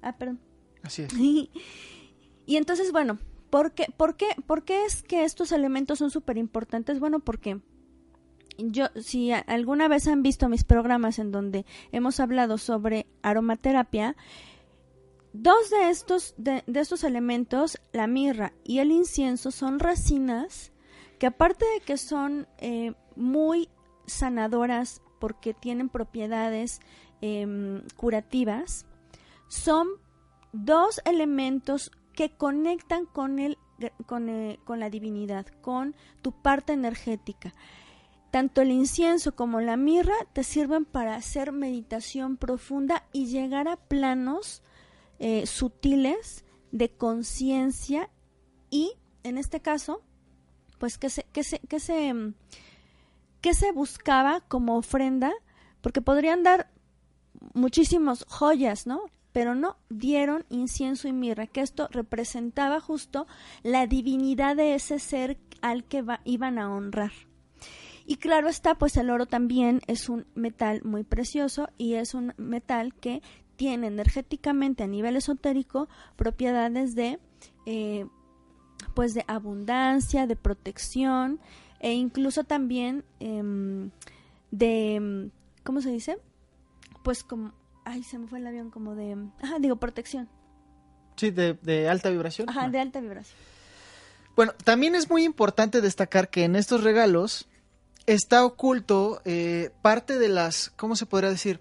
Ah, 0.00 0.16
perdón. 0.16 0.40
Así 0.82 1.02
es. 1.02 1.12
Y, 1.12 1.50
y 2.46 2.56
entonces, 2.56 2.90
bueno, 2.90 3.18
¿por 3.50 3.72
qué, 3.72 3.84
por, 3.94 4.16
qué, 4.16 4.28
¿por 4.46 4.64
qué 4.64 4.86
es 4.86 5.02
que 5.02 5.24
estos 5.24 5.52
elementos 5.52 5.98
son 5.98 6.10
súper 6.10 6.38
importantes? 6.38 6.98
Bueno, 6.98 7.20
porque 7.20 7.60
yo, 8.56 8.86
si 8.98 9.30
alguna 9.30 9.88
vez 9.88 10.08
han 10.08 10.22
visto 10.22 10.48
mis 10.48 10.64
programas 10.64 11.18
en 11.18 11.32
donde 11.32 11.66
hemos 11.92 12.18
hablado 12.18 12.56
sobre 12.56 13.08
aromaterapia, 13.20 14.16
dos 15.42 15.70
de 15.70 15.90
estos, 15.90 16.34
de, 16.36 16.62
de 16.66 16.80
estos 16.80 17.04
elementos, 17.04 17.78
la 17.92 18.06
mirra 18.06 18.52
y 18.64 18.78
el 18.78 18.90
incienso, 18.90 19.50
son 19.50 19.78
resinas 19.78 20.72
que 21.18 21.26
aparte 21.26 21.64
de 21.64 21.80
que 21.80 21.96
son 21.96 22.46
eh, 22.58 22.94
muy 23.14 23.68
sanadoras 24.06 25.02
porque 25.18 25.54
tienen 25.54 25.88
propiedades 25.88 26.80
em, 27.20 27.82
curativas, 27.96 28.86
son 29.48 29.88
dos 30.52 31.00
elementos 31.04 31.90
que 32.12 32.30
conectan 32.30 33.06
con 33.06 33.38
el 33.38 33.58
con, 34.06 34.30
eh, 34.30 34.58
con 34.64 34.80
la 34.80 34.88
divinidad, 34.88 35.46
con 35.60 35.94
tu 36.22 36.32
parte 36.32 36.72
energética. 36.72 37.52
Tanto 38.30 38.62
el 38.62 38.70
incienso 38.70 39.34
como 39.34 39.60
la 39.60 39.76
mirra 39.76 40.14
te 40.32 40.44
sirven 40.44 40.86
para 40.86 41.14
hacer 41.14 41.52
meditación 41.52 42.38
profunda 42.38 43.04
y 43.12 43.26
llegar 43.26 43.68
a 43.68 43.76
planos 43.76 44.62
eh, 45.18 45.46
sutiles 45.46 46.44
de 46.72 46.90
conciencia 46.90 48.10
y, 48.70 48.92
en 49.22 49.38
este 49.38 49.60
caso, 49.60 50.02
pues 50.78 50.98
que 50.98 51.10
se, 51.10 51.24
que 51.32 51.42
se, 51.42 51.58
que 51.60 51.80
se, 51.80 52.12
mm, 52.12 52.34
que 53.40 53.54
se 53.54 53.72
buscaba 53.72 54.40
como 54.40 54.76
ofrenda, 54.76 55.32
porque 55.80 56.02
podrían 56.02 56.42
dar 56.42 56.70
muchísimos 57.54 58.24
joyas, 58.28 58.86
¿no? 58.86 59.02
Pero 59.32 59.54
no 59.54 59.76
dieron 59.88 60.44
incienso 60.48 61.08
y 61.08 61.12
mirra, 61.12 61.46
que 61.46 61.60
esto 61.60 61.88
representaba 61.90 62.80
justo 62.80 63.26
la 63.62 63.86
divinidad 63.86 64.56
de 64.56 64.74
ese 64.74 64.98
ser 64.98 65.38
al 65.60 65.84
que 65.84 66.04
iban 66.24 66.58
a 66.58 66.70
honrar. 66.70 67.12
Y 68.06 68.16
claro 68.16 68.48
está, 68.48 68.76
pues 68.76 68.96
el 68.96 69.10
oro 69.10 69.26
también 69.26 69.80
es 69.88 70.08
un 70.08 70.26
metal 70.34 70.80
muy 70.84 71.02
precioso 71.02 71.68
y 71.76 71.94
es 71.94 72.14
un 72.14 72.34
metal 72.36 72.94
que 72.94 73.20
tiene 73.56 73.86
energéticamente 73.88 74.84
a 74.84 74.86
nivel 74.86 75.16
esotérico 75.16 75.88
propiedades 76.16 76.94
de 76.94 77.18
eh, 77.66 78.06
pues 78.94 79.14
de 79.14 79.24
abundancia, 79.26 80.26
de 80.26 80.36
protección 80.36 81.40
e 81.80 81.92
incluso 81.94 82.44
también 82.44 83.04
em, 83.20 83.90
de 84.50 85.30
¿cómo 85.64 85.80
se 85.80 85.90
dice? 85.90 86.18
Pues 87.02 87.22
como 87.24 87.52
ay, 87.84 88.02
se 88.02 88.18
me 88.18 88.26
fue 88.26 88.38
el 88.38 88.46
avión 88.46 88.70
como 88.70 88.94
de 88.94 89.16
ajá, 89.42 89.58
digo 89.58 89.76
protección. 89.76 90.28
Sí, 91.16 91.30
de, 91.30 91.54
de 91.62 91.88
alta 91.88 92.10
vibración. 92.10 92.48
Ajá, 92.50 92.66
No. 92.66 92.72
de 92.72 92.80
alta 92.80 93.00
vibración. 93.00 93.38
Bueno, 94.36 94.52
también 94.64 94.94
es 94.94 95.08
muy 95.08 95.24
importante 95.24 95.80
destacar 95.80 96.28
que 96.28 96.44
en 96.44 96.56
estos 96.56 96.84
regalos 96.84 97.48
está 98.04 98.44
oculto 98.44 99.22
eh, 99.24 99.70
parte 99.80 100.18
de 100.18 100.28
las, 100.28 100.70
¿cómo 100.76 100.94
se 100.94 101.06
podría 101.06 101.30
decir? 101.30 101.60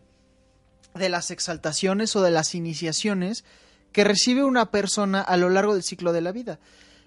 De 0.96 1.10
las 1.10 1.32
exaltaciones 1.32 2.16
o 2.16 2.22
de 2.22 2.32
las 2.32 2.56
iniciaciones 2.56 3.44
que 3.92 4.04
recibe 4.04 4.44
una 4.44 4.72
persona 4.72 5.22
a 5.22 5.38
lo 5.38 5.50
largo 5.50 5.74
del 5.74 5.84
ciclo 5.84 6.12
de 6.12 6.22
la 6.22 6.32
vida. 6.32 6.60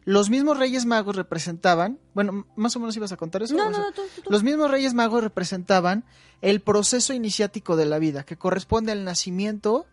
Los 0.04 0.30
mismos 0.30 0.58
Reyes 0.58 0.86
Magos 0.86 1.16
representaban, 1.16 1.98
bueno, 2.14 2.46
más 2.56 2.74
o 2.76 2.80
menos 2.80 2.96
ibas 2.96 3.12
a 3.12 3.18
contar 3.18 3.42
eso. 3.42 3.54
No, 3.54 3.68
no, 3.68 3.92
tú, 3.92 4.02
tú. 4.22 4.30
Los 4.30 4.42
mismos 4.42 4.70
Reyes 4.70 4.94
Magos 4.94 5.22
representaban 5.22 6.04
el 6.40 6.60
proceso 6.60 7.12
iniciático 7.12 7.76
de 7.76 7.84
la 7.84 7.98
vida, 7.98 8.24
que 8.24 8.36
corresponde 8.38 8.92
al 8.92 9.04
nacimiento, 9.04 9.84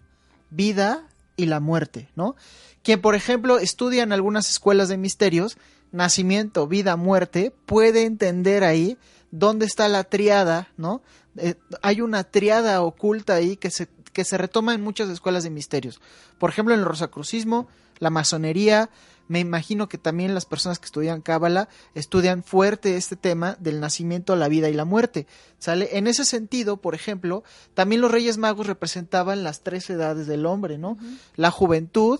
vida 0.51 1.09
y 1.35 1.47
la 1.47 1.59
muerte, 1.59 2.07
¿no? 2.15 2.37
Quien, 2.81 3.01
por 3.01 3.15
ejemplo, 3.15 3.59
estudia 3.59 4.03
en 4.03 4.13
algunas 4.13 4.49
escuelas 4.49 4.87
de 4.87 4.97
misterios, 4.97 5.57
nacimiento, 5.91 6.67
vida, 6.67 6.95
muerte, 6.95 7.51
puede 7.65 8.05
entender 8.05 8.63
ahí 8.63 8.97
dónde 9.39 9.65
está 9.65 9.87
la 9.87 10.03
triada, 10.05 10.69
¿no? 10.77 11.01
Eh, 11.37 11.55
hay 11.81 12.01
una 12.01 12.23
triada 12.23 12.81
oculta 12.81 13.35
ahí 13.35 13.57
que 13.57 13.69
se, 13.69 13.87
que 14.13 14.23
se 14.23 14.37
retoma 14.37 14.73
en 14.73 14.81
muchas 14.81 15.09
escuelas 15.09 15.43
de 15.43 15.49
misterios. 15.49 15.99
Por 16.39 16.49
ejemplo, 16.49 16.73
en 16.73 16.79
el 16.79 16.85
rosacrucismo, 16.85 17.67
la 17.99 18.09
masonería, 18.09 18.89
me 19.27 19.39
imagino 19.39 19.89
que 19.89 19.97
también 19.97 20.33
las 20.35 20.45
personas 20.45 20.77
que 20.79 20.85
estudian 20.85 21.21
Cábala 21.21 21.67
estudian 21.95 22.43
fuerte 22.43 22.95
este 22.95 23.15
tema 23.15 23.57
del 23.59 23.79
nacimiento, 23.79 24.35
la 24.35 24.47
vida 24.47 24.69
y 24.69 24.73
la 24.73 24.85
muerte. 24.85 25.25
¿Sale? 25.57 25.89
En 25.97 26.07
ese 26.07 26.25
sentido, 26.25 26.77
por 26.77 26.93
ejemplo, 26.95 27.43
también 27.73 28.01
los 28.01 28.11
Reyes 28.11 28.37
Magos 28.37 28.67
representaban 28.67 29.43
las 29.43 29.61
tres 29.61 29.89
edades 29.89 30.27
del 30.27 30.45
hombre, 30.45 30.77
¿no? 30.77 30.97
La 31.35 31.49
juventud, 31.51 32.19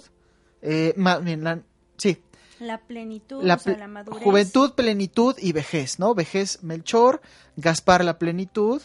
eh, 0.61 0.93
más 0.97 1.23
bien, 1.23 1.43
la- 1.43 1.61
sí, 1.97 2.17
La 2.59 2.79
plenitud, 2.79 3.43
la 3.43 3.55
o 3.55 3.59
sea, 3.59 3.73
ple- 3.75 3.79
la 3.79 3.87
madurez. 3.87 4.23
juventud, 4.23 4.73
plenitud 4.73 5.35
y 5.39 5.51
vejez, 5.51 5.99
¿no? 5.99 6.13
Vejez 6.15 6.63
Melchor, 6.63 7.21
Gaspar 7.57 8.03
la 8.05 8.17
plenitud 8.17 8.81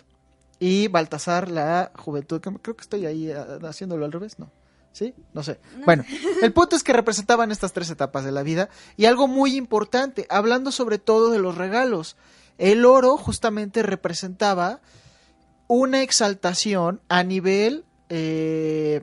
y 0.59 0.89
Baltasar 0.89 1.50
la 1.50 1.93
juventud. 1.97 2.41
que 2.41 2.50
Creo 2.61 2.77
que 2.77 2.83
estoy 2.83 3.07
ahí 3.07 3.31
ah, 3.31 3.59
haciéndolo 3.65 4.05
al 4.05 4.12
revés, 4.12 4.39
¿no? 4.39 4.50
¿Sí? 4.93 5.15
No 5.33 5.43
sé. 5.45 5.61
Bueno, 5.85 6.05
el 6.43 6.53
punto 6.53 6.75
es 6.75 6.83
que 6.83 6.93
representaban 6.93 7.53
estas 7.53 7.73
tres 7.73 7.89
etapas 7.91 8.25
de 8.25 8.33
la 8.33 8.43
vida 8.43 8.69
y 8.97 9.05
algo 9.05 9.29
muy 9.29 9.57
importante, 9.57 10.27
hablando 10.31 10.73
sobre 10.73 10.99
todo 10.99 11.31
de 11.31 11.39
los 11.39 11.57
regalos. 11.57 12.17
El 12.59 12.85
oro 12.85 13.17
justamente 13.17 13.83
representaba 13.85 14.81
una 15.69 16.03
exaltación 16.03 17.00
a 17.09 17.23
nivel 17.23 17.85
eh, 18.09 19.03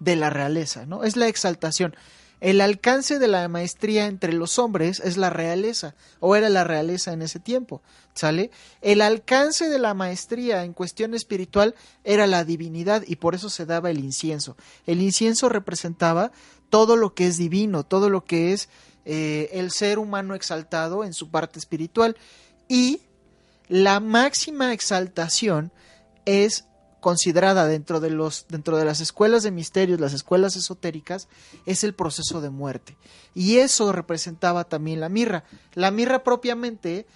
de 0.00 0.16
la 0.16 0.28
realeza, 0.30 0.84
¿no? 0.84 1.04
Es 1.04 1.16
la 1.16 1.28
exaltación. 1.28 1.94
El 2.40 2.62
alcance 2.62 3.18
de 3.18 3.28
la 3.28 3.46
maestría 3.48 4.06
entre 4.06 4.32
los 4.32 4.58
hombres 4.58 5.00
es 5.00 5.16
la 5.16 5.28
realeza, 5.28 5.94
o 6.20 6.36
era 6.36 6.48
la 6.48 6.64
realeza 6.64 7.12
en 7.12 7.20
ese 7.20 7.38
tiempo, 7.38 7.82
¿sale? 8.14 8.50
El 8.80 9.02
alcance 9.02 9.68
de 9.68 9.78
la 9.78 9.92
maestría 9.92 10.64
en 10.64 10.72
cuestión 10.72 11.14
espiritual 11.14 11.74
era 12.02 12.26
la 12.26 12.44
divinidad 12.44 13.04
y 13.06 13.16
por 13.16 13.34
eso 13.34 13.50
se 13.50 13.66
daba 13.66 13.90
el 13.90 13.98
incienso. 13.98 14.56
El 14.86 15.02
incienso 15.02 15.50
representaba 15.50 16.32
todo 16.70 16.96
lo 16.96 17.14
que 17.14 17.26
es 17.26 17.36
divino, 17.36 17.84
todo 17.84 18.08
lo 18.08 18.24
que 18.24 18.52
es 18.52 18.68
eh, 19.04 19.50
el 19.52 19.70
ser 19.70 19.98
humano 19.98 20.34
exaltado 20.34 21.04
en 21.04 21.12
su 21.12 21.30
parte 21.30 21.58
espiritual 21.58 22.16
y 22.68 23.02
la 23.68 24.00
máxima 24.00 24.72
exaltación 24.72 25.72
es 26.24 26.64
considerada 27.00 27.66
dentro 27.66 28.00
de 28.00 28.10
los 28.10 28.46
dentro 28.48 28.76
de 28.76 28.84
las 28.84 29.00
escuelas 29.00 29.42
de 29.42 29.50
misterios, 29.50 30.00
las 30.00 30.12
escuelas 30.12 30.56
esotéricas, 30.56 31.28
es 31.66 31.84
el 31.84 31.94
proceso 31.94 32.40
de 32.40 32.50
muerte. 32.50 32.96
Y 33.34 33.58
eso 33.58 33.92
representaba 33.92 34.64
también 34.64 35.00
la 35.00 35.08
mirra. 35.08 35.44
La 35.74 35.90
mirra 35.90 36.22
propiamente 36.22 37.06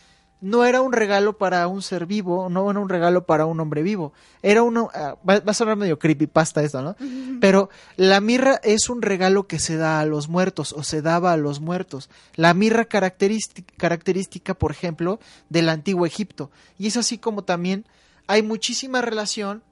no 0.44 0.66
era 0.66 0.82
un 0.82 0.92
regalo 0.92 1.38
para 1.38 1.66
un 1.68 1.80
ser 1.80 2.04
vivo, 2.04 2.50
no 2.50 2.70
era 2.70 2.78
un 2.78 2.90
regalo 2.90 3.24
para 3.24 3.46
un 3.46 3.60
hombre 3.60 3.82
vivo. 3.82 4.12
Era 4.42 4.62
uno 4.62 4.90
ah, 4.92 5.16
va, 5.26 5.40
va 5.40 5.52
a 5.52 5.54
sonar 5.54 5.76
medio 5.76 5.98
creepypasta 5.98 6.62
esto, 6.62 6.82
¿no? 6.82 6.96
Pero 7.40 7.70
la 7.96 8.20
mirra 8.20 8.60
es 8.62 8.90
un 8.90 9.00
regalo 9.00 9.46
que 9.46 9.58
se 9.58 9.78
da 9.78 10.00
a 10.00 10.04
los 10.04 10.28
muertos 10.28 10.74
o 10.74 10.82
se 10.82 11.00
daba 11.00 11.32
a 11.32 11.38
los 11.38 11.60
muertos. 11.60 12.10
La 12.34 12.52
mirra 12.52 12.84
característica, 12.84 13.72
característica 13.78 14.52
por 14.52 14.70
ejemplo, 14.70 15.18
del 15.48 15.70
antiguo 15.70 16.04
Egipto. 16.04 16.50
Y 16.78 16.88
es 16.88 16.98
así 16.98 17.16
como 17.16 17.44
también 17.44 17.86
hay 18.26 18.42
muchísima 18.42 19.00
relación 19.00 19.62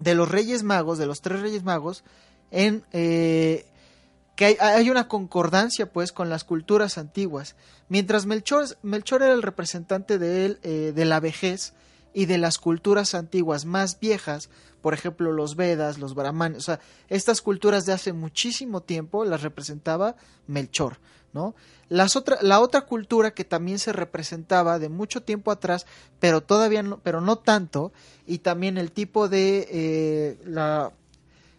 de 0.00 0.14
los 0.14 0.28
Reyes 0.28 0.62
Magos, 0.62 0.98
de 0.98 1.06
los 1.06 1.20
tres 1.20 1.40
Reyes 1.40 1.62
Magos, 1.62 2.02
en 2.50 2.84
eh, 2.92 3.66
que 4.34 4.56
hay, 4.58 4.88
una 4.88 5.06
concordancia 5.06 5.92
pues 5.92 6.12
con 6.12 6.30
las 6.30 6.44
culturas 6.44 6.96
antiguas. 6.96 7.56
Mientras 7.90 8.24
Melchor, 8.24 8.64
Melchor 8.82 9.22
era 9.22 9.34
el 9.34 9.42
representante 9.42 10.18
de 10.18 10.46
él, 10.46 10.58
eh, 10.62 10.92
de 10.94 11.04
la 11.04 11.20
vejez 11.20 11.74
y 12.14 12.24
de 12.24 12.38
las 12.38 12.58
culturas 12.58 13.14
antiguas 13.14 13.66
más 13.66 14.00
viejas, 14.00 14.48
por 14.80 14.94
ejemplo 14.94 15.30
los 15.32 15.56
Vedas, 15.56 15.98
los 15.98 16.14
Brahmanes, 16.14 16.58
o 16.58 16.62
sea, 16.62 16.80
estas 17.08 17.42
culturas 17.42 17.84
de 17.84 17.92
hace 17.92 18.14
muchísimo 18.14 18.80
tiempo 18.80 19.26
las 19.26 19.42
representaba 19.42 20.16
Melchor, 20.46 20.96
Las 21.88 22.16
otra, 22.16 22.38
la 22.42 22.60
otra 22.60 22.82
cultura 22.82 23.32
que 23.32 23.44
también 23.44 23.78
se 23.78 23.92
representaba 23.92 24.78
de 24.78 24.88
mucho 24.88 25.22
tiempo 25.22 25.50
atrás, 25.50 25.86
pero 26.18 26.40
todavía 26.40 26.82
no, 26.82 26.98
pero 26.98 27.20
no 27.20 27.36
tanto, 27.36 27.92
y 28.26 28.38
también 28.38 28.78
el 28.78 28.92
tipo 28.92 29.28
de 29.28 29.66
eh, 29.70 30.38
la 30.44 30.92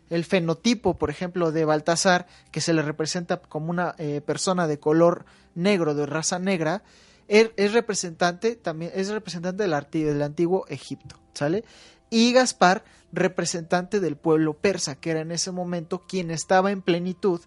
el 0.09 0.25
fenotipo, 0.25 0.97
por 0.97 1.09
ejemplo, 1.09 1.53
de 1.53 1.63
Baltasar, 1.63 2.27
que 2.51 2.59
se 2.59 2.73
le 2.73 2.81
representa 2.81 3.37
como 3.37 3.69
una 3.71 3.95
eh, 3.97 4.19
persona 4.19 4.67
de 4.67 4.77
color 4.77 5.23
negro, 5.55 5.95
de 5.95 6.05
raza 6.05 6.37
negra, 6.37 6.83
er- 7.29 7.53
es, 7.55 7.71
representante 7.71 8.57
también 8.57 8.91
es 8.93 9.07
representante 9.07 9.63
del, 9.65 9.73
del 9.89 10.21
antiguo 10.21 10.65
Egipto, 10.67 11.15
¿sale? 11.33 11.63
Y 12.09 12.33
Gaspar, 12.33 12.83
representante 13.13 14.01
del 14.01 14.17
pueblo 14.17 14.53
persa, 14.53 14.95
que 14.95 15.11
era 15.11 15.21
en 15.21 15.31
ese 15.31 15.51
momento 15.51 15.99
quien 16.05 16.29
estaba 16.29 16.71
en 16.71 16.81
plenitud 16.81 17.39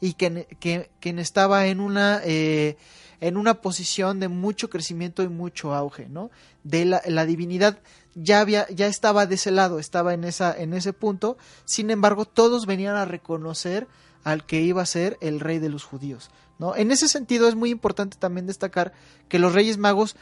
y 0.00 0.14
quien, 0.14 1.18
estaba 1.18 1.66
en 1.66 1.80
una 1.80 2.20
eh, 2.24 2.76
en 3.20 3.36
una 3.36 3.60
posición 3.60 4.18
de 4.18 4.28
mucho 4.28 4.70
crecimiento 4.70 5.22
y 5.22 5.28
mucho 5.28 5.74
auge, 5.74 6.08
¿no? 6.08 6.30
De 6.64 6.86
la, 6.86 7.02
la 7.06 7.26
divinidad 7.26 7.78
ya 8.14 8.40
había, 8.40 8.68
ya 8.70 8.86
estaba 8.86 9.26
de 9.26 9.34
ese 9.34 9.50
lado, 9.50 9.78
estaba 9.78 10.14
en 10.14 10.24
esa, 10.24 10.56
en 10.56 10.72
ese 10.72 10.92
punto. 10.92 11.36
Sin 11.64 11.90
embargo, 11.90 12.24
todos 12.24 12.66
venían 12.66 12.96
a 12.96 13.04
reconocer 13.04 13.86
al 14.24 14.44
que 14.44 14.60
iba 14.60 14.82
a 14.82 14.86
ser 14.86 15.16
el 15.20 15.40
rey 15.40 15.58
de 15.58 15.68
los 15.68 15.84
judíos, 15.84 16.30
¿no? 16.58 16.74
En 16.76 16.90
ese 16.90 17.08
sentido 17.08 17.48
es 17.48 17.54
muy 17.54 17.70
importante 17.70 18.16
también 18.18 18.46
destacar 18.46 18.92
que 19.28 19.38
los 19.38 19.54
Reyes 19.54 19.78
Magos 19.78 20.16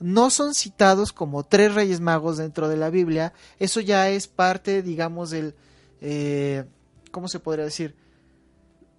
no 0.00 0.30
son 0.30 0.54
citados 0.54 1.12
como 1.12 1.44
tres 1.44 1.74
Reyes 1.74 2.00
Magos 2.00 2.38
dentro 2.38 2.68
de 2.68 2.76
la 2.76 2.90
Biblia. 2.90 3.32
Eso 3.58 3.80
ya 3.80 4.08
es 4.08 4.26
parte, 4.26 4.82
digamos, 4.82 5.30
del, 5.30 5.54
eh, 6.00 6.64
¿cómo 7.10 7.28
se 7.28 7.40
podría 7.40 7.64
decir? 7.64 7.94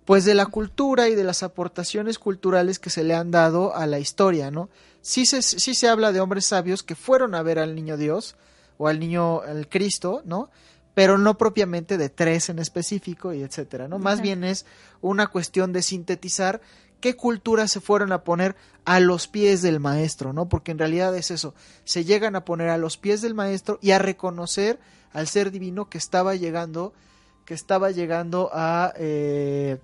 Pues 0.05 0.25
de 0.25 0.33
la 0.33 0.45
cultura 0.47 1.07
y 1.07 1.15
de 1.15 1.23
las 1.23 1.43
aportaciones 1.43 2.19
culturales 2.19 2.79
que 2.79 2.89
se 2.89 3.03
le 3.03 3.15
han 3.15 3.31
dado 3.31 3.75
a 3.75 3.87
la 3.87 3.99
historia, 3.99 4.51
¿no? 4.51 4.69
Sí 5.01 5.25
se, 5.25 5.41
sí 5.41 5.75
se 5.75 5.87
habla 5.87 6.11
de 6.11 6.19
hombres 6.19 6.45
sabios 6.45 6.83
que 6.83 6.95
fueron 6.95 7.35
a 7.35 7.43
ver 7.43 7.59
al 7.59 7.75
niño 7.75 7.97
Dios 7.97 8.35
o 8.77 8.87
al 8.87 8.99
niño, 8.99 9.41
al 9.41 9.67
Cristo, 9.69 10.21
¿no? 10.25 10.49
Pero 10.93 11.17
no 11.17 11.37
propiamente 11.37 11.97
de 11.97 12.09
tres 12.09 12.49
en 12.49 12.59
específico 12.59 13.33
y 13.33 13.41
etcétera, 13.41 13.87
¿no? 13.87 13.97
Más 13.97 14.21
bien 14.21 14.43
es 14.43 14.65
una 15.01 15.27
cuestión 15.27 15.73
de 15.73 15.81
sintetizar 15.81 16.61
qué 16.99 17.15
culturas 17.15 17.71
se 17.71 17.81
fueron 17.81 18.11
a 18.11 18.23
poner 18.23 18.55
a 18.85 18.99
los 18.99 19.27
pies 19.27 19.61
del 19.61 19.79
maestro, 19.79 20.33
¿no? 20.33 20.47
Porque 20.49 20.71
en 20.71 20.79
realidad 20.79 21.15
es 21.15 21.31
eso, 21.31 21.55
se 21.85 22.05
llegan 22.05 22.35
a 22.35 22.45
poner 22.45 22.69
a 22.69 22.77
los 22.77 22.97
pies 22.97 23.21
del 23.21 23.33
maestro 23.33 23.79
y 23.81 23.91
a 23.91 23.99
reconocer 23.99 24.79
al 25.11 25.27
ser 25.27 25.51
divino 25.51 25.89
que 25.89 25.97
estaba 25.97 26.35
llegando, 26.35 26.93
que 27.45 27.53
estaba 27.53 27.91
llegando 27.91 28.49
a... 28.53 28.93
eh, 28.97 29.79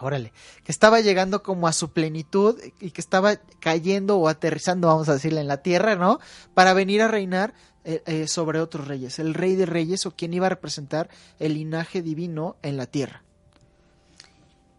Órale, 0.00 0.32
que 0.64 0.72
estaba 0.72 1.00
llegando 1.00 1.42
como 1.42 1.66
a 1.66 1.72
su 1.72 1.92
plenitud 1.92 2.58
y 2.80 2.90
que 2.90 3.00
estaba 3.00 3.36
cayendo 3.60 4.18
o 4.18 4.28
aterrizando, 4.28 4.88
vamos 4.88 5.08
a 5.08 5.14
decirle, 5.14 5.40
en 5.40 5.48
la 5.48 5.62
tierra, 5.62 5.96
¿no? 5.96 6.20
Para 6.54 6.72
venir 6.72 7.02
a 7.02 7.08
reinar 7.08 7.54
eh, 7.84 8.02
eh, 8.06 8.28
sobre 8.28 8.60
otros 8.60 8.86
reyes, 8.86 9.18
el 9.18 9.34
rey 9.34 9.56
de 9.56 9.66
reyes 9.66 10.06
o 10.06 10.10
quien 10.10 10.34
iba 10.34 10.46
a 10.46 10.50
representar 10.50 11.08
el 11.38 11.54
linaje 11.54 12.02
divino 12.02 12.56
en 12.62 12.76
la 12.76 12.86
tierra. 12.86 13.22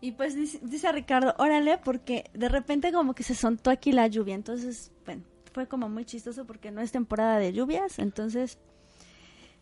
Y 0.02 0.14
pues 0.14 0.36
dice, 0.36 0.60
dice 0.62 0.92
Ricardo, 0.92 1.34
órale, 1.38 1.78
porque 1.78 2.30
de 2.34 2.48
repente 2.48 2.94
como 2.94 3.14
que 3.16 3.24
se 3.24 3.36
soltó 3.36 3.70
aquí 3.70 3.92
la 3.92 4.08
lluvia, 4.08 4.36
entonces, 4.36 4.92
bueno, 5.06 5.24
fue 5.52 5.68
como 5.68 5.90
muy 5.90 6.06
chistoso 6.06 6.46
porque 6.46 6.72
no 6.72 6.82
es 6.82 6.92
temporada 6.92 7.38
de 7.40 7.52
lluvias, 7.52 8.00
entonces, 8.00 8.58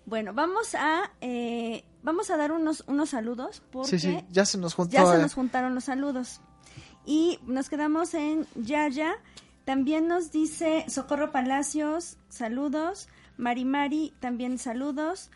bueno, 0.08 0.34
vamos 0.34 0.74
a, 0.74 1.12
eh, 1.20 1.84
vamos 2.02 2.30
a 2.32 2.38
dar 2.38 2.54
unos, 2.54 2.84
unos 2.88 3.10
saludos 3.10 3.62
porque 3.72 4.00
Sí, 4.00 4.00
sí, 4.00 4.24
ya 4.32 4.46
se 4.46 4.58
nos 4.58 4.74
juntó. 4.74 4.94
ya 4.94 5.06
se 5.06 5.18
eh, 5.18 5.22
nos 5.22 5.34
juntaron 5.34 5.76
los 5.76 5.84
saludos. 5.84 6.40
Y 7.06 7.40
nos 7.46 7.68
quedamos 7.70 8.14
en 8.14 8.48
Yaya. 8.56 9.18
También 9.66 10.08
nos 10.08 10.32
dice 10.32 10.86
Socorro 10.88 11.34
Palacios, 11.34 12.18
saludos. 12.30 13.10
Mari 13.36 13.66
Mari, 13.66 14.14
también 14.22 14.58
saludos. 14.58 15.30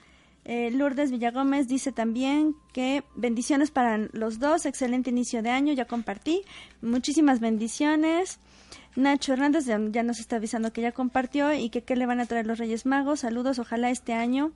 Eh, 0.46 0.72
Lourdes 0.72 1.12
Villagómez 1.12 1.68
dice 1.68 1.92
también 1.92 2.56
que 2.72 3.04
bendiciones 3.16 3.72
para 3.72 3.98
los 3.98 4.40
dos, 4.40 4.66
excelente 4.66 5.10
inicio 5.10 5.44
de 5.44 5.50
año, 5.50 5.74
ya 5.74 5.84
compartí. 5.84 6.44
Muchísimas 6.82 7.42
bendiciones. 7.42 8.40
Nacho 8.96 9.34
Hernández 9.34 9.66
ya, 9.66 10.04
nos 10.04 10.20
está 10.20 10.36
avisando 10.38 10.74
que 10.74 10.82
ya 10.82 10.92
compartió 10.92 11.54
y 11.54 11.70
que 11.70 11.84
qué 11.84 11.96
le 11.96 12.06
van 12.06 12.20
a 12.20 12.26
traer 12.26 12.46
los 12.46 12.58
Reyes 12.58 12.86
Magos. 12.86 13.22
Saludos, 13.22 13.60
ojalá 13.60 13.90
este 13.90 14.14
año 14.14 14.52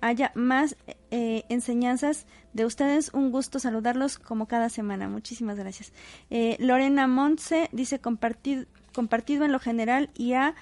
haya 0.00 0.32
más 0.34 0.76
eh, 1.10 1.44
enseñanzas 1.48 2.26
de 2.52 2.64
ustedes. 2.64 3.10
Un 3.14 3.30
gusto 3.30 3.58
saludarlos 3.58 4.18
como 4.18 4.46
cada 4.46 4.68
semana. 4.68 5.08
Muchísimas 5.08 5.56
gracias. 5.56 5.92
Eh, 6.30 6.56
Lorena 6.58 7.06
Montse 7.06 7.68
dice 7.72 7.98
compartir, 7.98 8.68
compartido 8.94 9.44
en 9.44 9.52
lo 9.52 9.58
general 9.58 10.10
y 10.16 10.32
a 10.32 10.54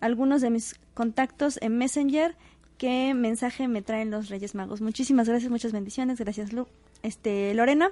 algunos 0.00 0.40
de 0.40 0.50
mis 0.50 0.76
contactos 0.94 1.58
en 1.62 1.78
Messenger 1.78 2.36
qué 2.78 3.14
mensaje 3.14 3.68
me 3.68 3.82
traen 3.82 4.10
los 4.10 4.28
Reyes 4.28 4.54
Magos. 4.54 4.80
Muchísimas 4.80 5.28
gracias, 5.28 5.50
muchas 5.50 5.72
bendiciones. 5.72 6.18
Gracias, 6.18 6.52
Lu. 6.52 6.66
Este, 7.02 7.54
Lorena. 7.54 7.90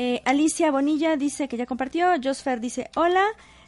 Eh, 0.00 0.22
Alicia 0.24 0.70
Bonilla 0.70 1.16
dice 1.16 1.48
que 1.48 1.56
ya 1.56 1.66
compartió. 1.66 2.10
Josfer 2.22 2.60
dice 2.60 2.88
hola. 2.94 3.24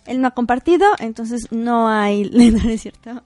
Él 0.06 0.20
no 0.20 0.28
ha 0.28 0.30
compartido, 0.30 0.86
entonces 1.00 1.50
no 1.50 1.88
hay, 1.88 2.30
no 2.30 2.70
es 2.70 2.82
cierto. 2.82 3.24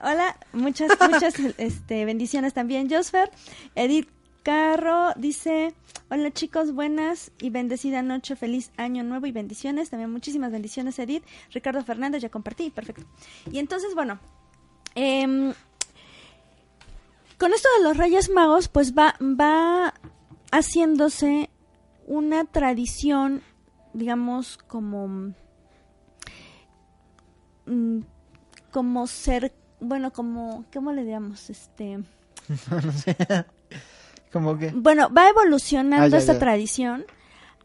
Hola, 0.00 0.38
muchas, 0.52 0.92
muchas 1.10 1.34
este, 1.58 2.04
bendiciones 2.04 2.54
también, 2.54 2.88
Josfer. 2.88 3.28
Edith 3.74 4.08
Carro 4.44 5.14
dice, 5.16 5.74
hola 6.08 6.30
chicos, 6.30 6.72
buenas 6.72 7.32
y 7.40 7.50
bendecida 7.50 8.02
noche, 8.02 8.36
feliz 8.36 8.70
año 8.76 9.02
nuevo 9.02 9.26
y 9.26 9.32
bendiciones. 9.32 9.90
También 9.90 10.12
muchísimas 10.12 10.52
bendiciones, 10.52 10.96
Edith. 11.00 11.24
Ricardo 11.52 11.82
Fernández, 11.82 12.22
ya 12.22 12.28
compartí, 12.28 12.70
perfecto. 12.70 13.04
Y 13.50 13.58
entonces, 13.58 13.96
bueno, 13.96 14.20
em, 14.94 15.52
con 17.36 17.52
esto 17.52 17.68
de 17.78 17.84
los 17.84 17.96
Reyes 17.96 18.30
Magos, 18.30 18.68
pues 18.68 18.94
va, 18.94 19.16
va 19.20 19.92
haciéndose 20.52 21.50
una 22.06 22.44
tradición, 22.44 23.42
digamos, 23.92 24.58
como 24.58 25.32
mm, 27.66 27.98
como 28.70 29.06
ser, 29.06 29.54
bueno, 29.80 30.12
como, 30.12 30.64
¿cómo 30.72 30.92
le 30.92 31.04
digamos? 31.04 31.48
Este, 31.50 32.00
Como 34.32 34.58
que. 34.58 34.70
bueno, 34.70 35.08
va 35.12 35.28
evolucionando 35.28 36.06
Ah, 36.06 36.08
ya, 36.08 36.18
esta 36.18 36.32
ya. 36.34 36.38
tradición 36.40 37.04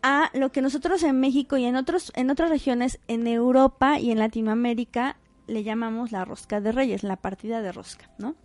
a 0.03 0.29
lo 0.33 0.51
que 0.51 0.61
nosotros 0.61 1.01
en 1.03 1.19
México 1.19 1.57
y 1.57 1.65
en 1.65 1.75
otros 1.75 2.11
en 2.15 2.29
otras 2.29 2.49
regiones 2.49 2.99
en 3.07 3.25
Europa 3.27 3.99
y 3.99 4.11
en 4.11 4.19
Latinoamérica 4.19 5.17
le 5.47 5.63
llamamos 5.63 6.11
la 6.11 6.23
rosca 6.25 6.61
de 6.61 6.71
reyes, 6.71 7.01
la 7.03 7.15
partida 7.17 7.61
de 7.63 7.71
rosca, 7.71 8.09
¿no? 8.19 8.35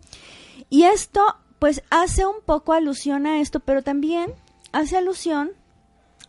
Y 0.70 0.84
esto 0.84 1.20
pues 1.58 1.82
hace 1.90 2.24
un 2.26 2.36
poco 2.44 2.72
alusión 2.72 3.26
a 3.26 3.40
esto, 3.40 3.60
pero 3.60 3.82
también 3.82 4.32
hace 4.72 4.96
alusión 4.96 5.52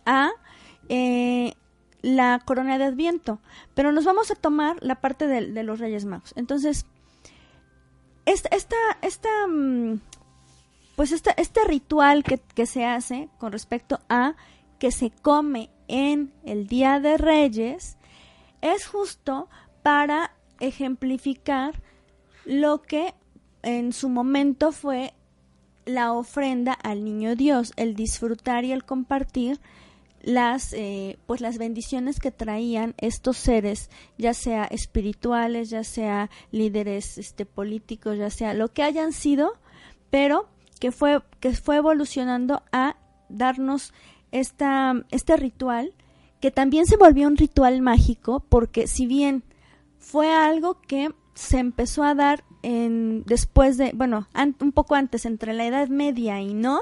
a 0.05 0.31
eh, 0.89 1.53
la 2.01 2.39
corona 2.45 2.77
de 2.77 2.85
Adviento. 2.85 3.39
Pero 3.73 3.91
nos 3.91 4.05
vamos 4.05 4.31
a 4.31 4.35
tomar 4.35 4.77
la 4.81 5.01
parte 5.01 5.27
de, 5.27 5.51
de 5.51 5.63
los 5.63 5.79
Reyes 5.79 6.05
Magos. 6.05 6.33
Entonces, 6.35 6.85
esta, 8.25 8.49
esta, 8.55 8.75
esta 9.01 9.29
mm, 9.47 9.99
pues 10.95 11.11
este, 11.11 11.33
este 11.37 11.63
ritual 11.65 12.23
que 12.23 12.65
se 12.65 12.85
hace 12.85 13.29
con 13.37 13.51
respecto 13.51 13.99
a 14.09 14.35
que 14.79 14.91
se 14.91 15.11
come 15.11 15.69
en 15.87 16.33
el 16.43 16.67
Día 16.67 16.99
de 16.99 17.17
Reyes 17.17 17.97
es 18.61 18.87
justo 18.87 19.49
para 19.83 20.31
ejemplificar 20.59 21.81
lo 22.45 22.81
que 22.81 23.13
en 23.61 23.93
su 23.93 24.09
momento 24.09 24.71
fue 24.71 25.13
la 25.85 26.13
ofrenda 26.13 26.73
al 26.73 27.03
niño 27.03 27.35
Dios, 27.35 27.73
el 27.75 27.95
disfrutar 27.95 28.65
y 28.65 28.71
el 28.71 28.85
compartir 28.85 29.59
las 30.25 30.73
eh, 30.73 31.19
pues 31.27 31.39
las 31.39 31.59
bendiciones 31.59 32.19
que 32.19 32.31
traían 32.31 32.95
estos 32.97 33.37
seres 33.37 33.91
ya 34.17 34.33
sea 34.33 34.65
espirituales 34.65 35.69
ya 35.69 35.83
sea 35.83 36.31
líderes 36.51 37.19
este 37.19 37.45
políticos 37.45 38.17
ya 38.17 38.31
sea 38.31 38.55
lo 38.55 38.73
que 38.73 38.81
hayan 38.81 39.13
sido 39.13 39.53
pero 40.09 40.49
que 40.79 40.91
fue 40.91 41.21
que 41.39 41.53
fue 41.53 41.77
evolucionando 41.77 42.63
a 42.71 42.95
darnos 43.29 43.93
esta 44.31 44.95
este 45.11 45.37
ritual 45.37 45.93
que 46.41 46.49
también 46.49 46.87
se 46.87 46.97
volvió 46.97 47.27
un 47.27 47.37
ritual 47.37 47.83
mágico 47.83 48.43
porque 48.49 48.87
si 48.87 49.05
bien 49.05 49.43
fue 49.99 50.33
algo 50.33 50.81
que 50.81 51.13
se 51.35 51.59
empezó 51.59 52.03
a 52.03 52.15
dar 52.15 52.43
en 52.63 53.23
después 53.27 53.77
de 53.77 53.91
bueno 53.93 54.27
un 54.59 54.71
poco 54.71 54.95
antes 54.95 55.27
entre 55.27 55.53
la 55.53 55.67
Edad 55.67 55.87
Media 55.87 56.41
y 56.41 56.55
no 56.55 56.81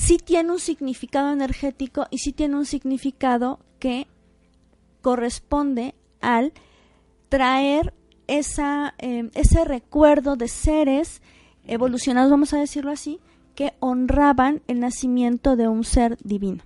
sí 0.00 0.16
tiene 0.16 0.50
un 0.52 0.58
significado 0.60 1.30
energético 1.30 2.06
y 2.10 2.18
sí 2.18 2.32
tiene 2.32 2.56
un 2.56 2.64
significado 2.64 3.60
que 3.78 4.06
corresponde 5.02 5.94
al 6.22 6.52
traer 7.28 7.92
esa, 8.26 8.94
eh, 8.98 9.30
ese 9.34 9.64
recuerdo 9.64 10.36
de 10.36 10.48
seres 10.48 11.20
evolucionados, 11.66 12.30
vamos 12.30 12.54
a 12.54 12.58
decirlo 12.58 12.90
así, 12.90 13.20
que 13.54 13.74
honraban 13.80 14.62
el 14.68 14.80
nacimiento 14.80 15.56
de 15.56 15.68
un 15.68 15.84
ser 15.84 16.16
divino. 16.24 16.62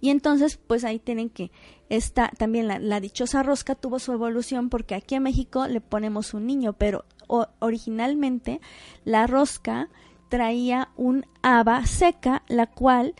Y 0.00 0.10
entonces, 0.10 0.58
pues 0.66 0.84
ahí 0.84 0.98
tienen 0.98 1.28
que 1.28 1.50
esta 1.88 2.30
también 2.38 2.66
la, 2.68 2.78
la 2.78 3.00
dichosa 3.00 3.42
rosca 3.42 3.74
tuvo 3.74 3.98
su 3.98 4.12
evolución 4.12 4.70
porque 4.70 4.94
aquí 4.94 5.14
en 5.16 5.24
México 5.24 5.66
le 5.66 5.80
ponemos 5.80 6.32
un 6.34 6.46
niño, 6.46 6.72
pero 6.72 7.04
o- 7.28 7.48
originalmente 7.58 8.60
la 9.04 9.26
rosca 9.26 9.88
traía 10.32 10.88
un 10.96 11.26
haba 11.42 11.84
seca, 11.84 12.42
la 12.48 12.66
cual, 12.66 13.14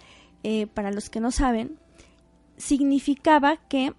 eh, 0.44 0.66
para 0.66 0.90
los 0.90 1.10
que 1.10 1.20
no 1.20 1.30
saben, 1.30 1.78
significaba 2.56 3.58
que 3.58 3.92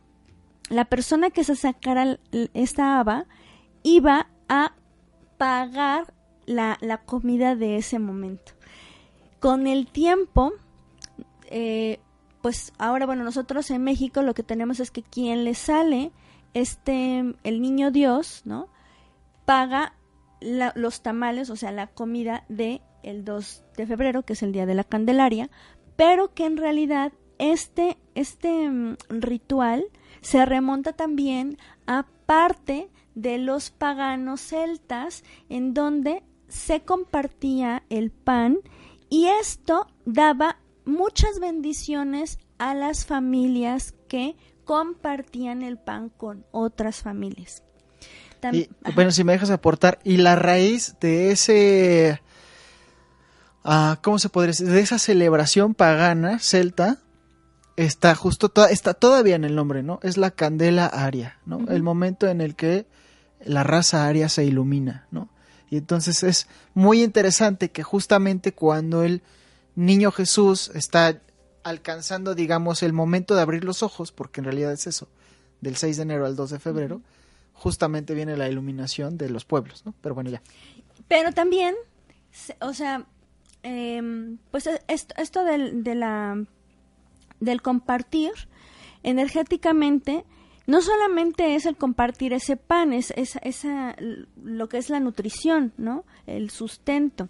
la 0.68 0.86
persona 0.86 1.30
que 1.30 1.44
se 1.44 1.56
sacara 1.56 2.18
esta 2.56 3.00
haba 3.00 3.28
iba 3.84 4.32
a 4.50 4.74
pagar 5.38 6.12
la, 6.48 6.80
la 6.82 7.04
comida 7.04 7.56
de 7.56 7.78
ese 7.78 8.00
momento. 8.00 8.54
Con 9.40 9.68
el 9.68 9.86
tiempo, 9.86 10.52
eh, 11.52 12.00
pues 12.42 12.74
ahora, 12.80 13.06
bueno, 13.06 13.24
nosotros 13.24 13.70
en 13.70 13.84
México 13.84 14.24
lo 14.24 14.34
que 14.34 14.42
tenemos 14.42 14.80
es 14.80 14.90
que 14.90 15.04
quien 15.04 15.44
le 15.44 15.54
sale 15.54 16.12
este, 16.56 17.36
el 17.44 17.62
niño 17.62 17.92
Dios, 17.92 18.42
¿no? 18.46 18.70
Paga 19.46 19.94
los 20.42 21.04
tamales, 21.04 21.52
o 21.52 21.56
sea, 21.56 21.72
la 21.72 21.86
comida 21.86 22.44
de 22.50 22.82
el 23.04 23.24
2 23.24 23.64
de 23.78 23.88
febrero, 23.88 24.24
que 24.24 24.34
es 24.34 24.44
el 24.44 24.52
día 24.52 24.66
de 24.66 24.76
la 24.76 24.84
Candelaria, 24.84 25.50
pero 25.96 26.34
que 26.34 26.46
en 26.46 26.58
realidad 26.58 27.14
este, 27.38 27.98
este 28.16 28.70
mm, 28.70 28.98
ritual 29.10 29.86
se 30.22 30.46
remonta 30.46 30.94
también 30.94 31.58
a 31.86 32.06
parte 32.26 32.90
de 33.16 33.38
los 33.38 33.70
paganos 33.70 34.42
celtas, 34.42 35.24
en 35.50 35.74
donde 35.74 36.24
se 36.48 36.82
compartía 36.82 37.84
el 37.90 38.12
pan 38.12 38.60
y 39.10 39.28
esto 39.28 39.88
daba 40.06 40.58
muchas 40.86 41.40
bendiciones 41.40 42.40
a 42.58 42.74
las 42.74 43.06
familias 43.06 43.94
que 44.08 44.36
compartían 44.66 45.62
el 45.62 45.78
pan 45.78 46.10
con 46.10 46.46
otras 46.52 47.02
familias. 47.02 47.64
Y, 48.52 48.70
bueno, 48.96 49.12
si 49.12 49.24
me 49.24 49.34
dejas 49.34 49.52
aportar, 49.52 50.00
y 50.04 50.18
la 50.18 50.36
raíz 50.36 50.96
de 51.00 51.32
ese, 51.32 52.22
ah, 53.64 54.00
¿cómo 54.02 54.20
se 54.20 54.30
podría 54.30 54.52
decir? 54.52 54.68
De 54.70 54.80
esa 54.80 55.00
celebración 55.00 55.74
pagana 55.74 56.40
celta, 56.40 57.00
está 57.76 58.16
justo, 58.16 58.50
to- 58.50 58.68
está 58.68 58.94
todavía 58.94 59.36
en 59.36 59.46
el 59.46 59.56
nombre, 59.56 59.84
¿no? 59.84 60.00
Es 60.04 60.18
la 60.18 60.32
candela 60.32 60.86
aria, 60.86 61.40
¿no? 61.46 61.60
El 61.70 61.84
momento 61.84 62.28
en 62.28 62.42
el 62.42 62.56
que 62.56 62.86
la 63.44 63.64
raza 63.64 64.06
aria 64.08 64.30
se 64.30 64.44
ilumina, 64.46 65.08
¿no? 65.12 65.30
Y 65.70 65.78
entonces 65.78 66.22
es 66.24 66.48
muy 66.76 67.02
interesante 67.02 67.72
que 67.72 67.82
justamente 67.84 68.54
cuando 68.54 69.04
el 69.04 69.24
niño 69.76 70.12
Jesús 70.12 70.70
está 70.76 71.20
alcanzando, 71.64 72.36
digamos, 72.36 72.84
el 72.84 72.94
momento 72.94 73.34
de 73.36 73.42
abrir 73.42 73.64
los 73.64 73.82
ojos, 73.82 74.12
porque 74.12 74.42
en 74.42 74.46
realidad 74.46 74.72
es 74.72 74.86
eso, 74.86 75.08
del 75.62 75.76
6 75.78 75.98
de 75.98 76.04
enero 76.04 76.26
al 76.28 76.36
2 76.36 76.52
de 76.52 76.60
febrero, 76.60 77.02
justamente 77.54 78.14
viene 78.14 78.38
la 78.38 78.50
iluminación 78.50 79.18
de 79.18 79.30
los 79.30 79.46
pueblos, 79.46 79.84
¿no? 79.86 79.94
Pero 80.02 80.14
bueno, 80.14 80.30
ya. 80.30 80.42
Pero 81.08 81.32
también, 81.32 81.74
o 82.62 82.74
sea, 82.74 83.06
em, 83.64 84.38
pues 84.52 84.68
e- 84.68 84.82
esto, 84.88 85.14
esto 85.18 85.44
del, 85.44 85.84
de 85.84 85.96
la, 85.96 86.44
del 87.40 87.62
compartir 87.62 88.32
energéticamente, 89.04 90.24
no 90.66 90.82
solamente 90.82 91.56
es 91.56 91.66
el 91.66 91.76
compartir 91.76 92.34
ese 92.34 92.56
pan, 92.58 92.94
es, 92.94 93.12
es- 93.18 93.38
esa, 93.42 93.96
lo 94.44 94.70
que 94.70 94.78
es 94.78 94.90
la 94.90 95.00
nutrición, 95.00 95.74
¿no? 95.78 96.06
El 96.26 96.50
sustento, 96.50 97.28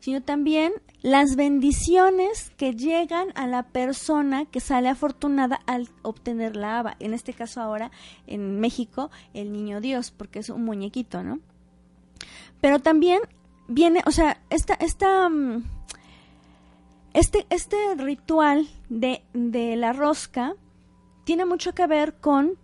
sino 0.00 0.22
también 0.22 0.72
las 1.02 1.34
bendiciones 1.36 2.50
que 2.56 2.74
llegan 2.74 3.28
a 3.34 3.46
la 3.46 3.62
persona 3.64 4.44
que 4.46 4.60
sale 4.60 4.88
afortunada 4.88 5.60
al 5.66 5.88
obtener 6.02 6.56
la 6.56 6.78
haba. 6.78 6.96
En 7.00 7.14
este 7.14 7.32
caso 7.32 7.60
ahora, 7.60 7.90
en 8.26 8.60
México, 8.60 9.10
el 9.34 9.50
niño 9.52 9.80
Dios, 9.80 10.10
porque 10.10 10.40
es 10.40 10.50
un 10.50 10.64
muñequito, 10.64 11.22
¿no? 11.22 11.40
pero 12.60 12.80
también 12.80 13.20
viene, 13.68 14.02
o 14.06 14.10
sea, 14.10 14.40
esta, 14.50 14.74
esta, 14.74 15.28
mm, 15.28 15.62
este, 17.14 17.46
este 17.50 17.76
ritual 17.96 18.68
de, 18.88 19.22
de 19.32 19.76
la 19.76 19.92
rosca 19.92 20.54
tiene 21.24 21.44
mucho 21.44 21.74
que 21.74 21.86
ver 21.86 22.14
con 22.20 22.54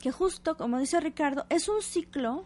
que 0.00 0.12
justo, 0.12 0.56
como 0.56 0.78
dice 0.78 1.00
Ricardo, 1.00 1.46
es 1.48 1.68
un 1.68 1.82
ciclo 1.82 2.44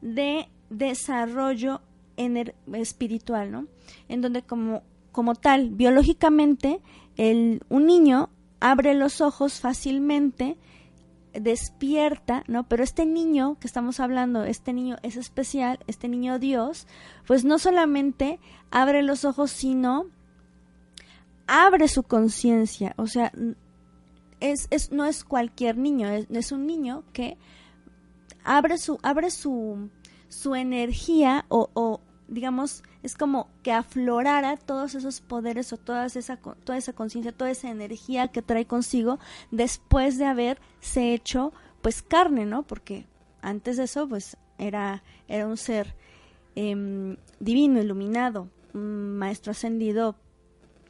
de 0.00 0.48
desarrollo 0.70 1.80
ener- 2.16 2.54
espiritual, 2.72 3.50
¿no? 3.52 3.66
En 4.08 4.20
donde 4.20 4.42
como, 4.42 4.82
como 5.12 5.34
tal, 5.34 5.70
biológicamente, 5.70 6.80
el, 7.16 7.62
un 7.68 7.86
niño 7.86 8.30
abre 8.60 8.94
los 8.94 9.20
ojos 9.20 9.60
fácilmente, 9.60 10.56
despierta, 11.40 12.44
¿no? 12.46 12.68
Pero 12.68 12.82
este 12.82 13.06
niño 13.06 13.56
que 13.60 13.66
estamos 13.66 14.00
hablando, 14.00 14.44
este 14.44 14.72
niño 14.72 14.96
es 15.02 15.16
especial, 15.16 15.80
este 15.86 16.08
niño 16.08 16.38
Dios, 16.38 16.86
pues 17.26 17.44
no 17.44 17.58
solamente 17.58 18.38
abre 18.70 19.02
los 19.02 19.24
ojos, 19.24 19.50
sino 19.50 20.06
abre 21.46 21.88
su 21.88 22.02
conciencia, 22.02 22.94
o 22.96 23.06
sea, 23.06 23.32
es, 24.40 24.66
es, 24.70 24.92
no 24.92 25.04
es 25.04 25.24
cualquier 25.24 25.76
niño, 25.76 26.08
es, 26.08 26.26
es 26.30 26.52
un 26.52 26.66
niño 26.66 27.04
que 27.12 27.36
abre 28.44 28.78
su, 28.78 28.98
abre 29.02 29.30
su, 29.30 29.90
su 30.28 30.54
energía 30.54 31.46
o, 31.48 31.70
o, 31.74 32.00
digamos, 32.28 32.82
es 33.02 33.16
como 33.16 33.48
que 33.62 33.72
aflorara 33.72 34.56
todos 34.56 34.94
esos 34.94 35.20
poderes 35.20 35.72
o 35.72 35.76
todas 35.76 36.16
esa, 36.16 36.36
toda 36.36 36.78
esa 36.78 36.92
conciencia, 36.92 37.32
toda 37.32 37.50
esa 37.50 37.70
energía 37.70 38.28
que 38.28 38.42
trae 38.42 38.66
consigo 38.66 39.18
después 39.50 40.18
de 40.18 40.26
haberse 40.26 41.12
hecho 41.12 41.52
pues 41.82 42.02
carne, 42.02 42.46
¿no? 42.46 42.62
Porque 42.62 43.06
antes 43.42 43.76
de 43.76 43.84
eso 43.84 44.08
pues 44.08 44.36
era, 44.58 45.02
era 45.28 45.46
un 45.46 45.56
ser 45.56 45.94
em, 46.54 47.16
divino, 47.40 47.80
iluminado, 47.80 48.48
un 48.72 49.18
maestro 49.18 49.52
ascendido, 49.52 50.16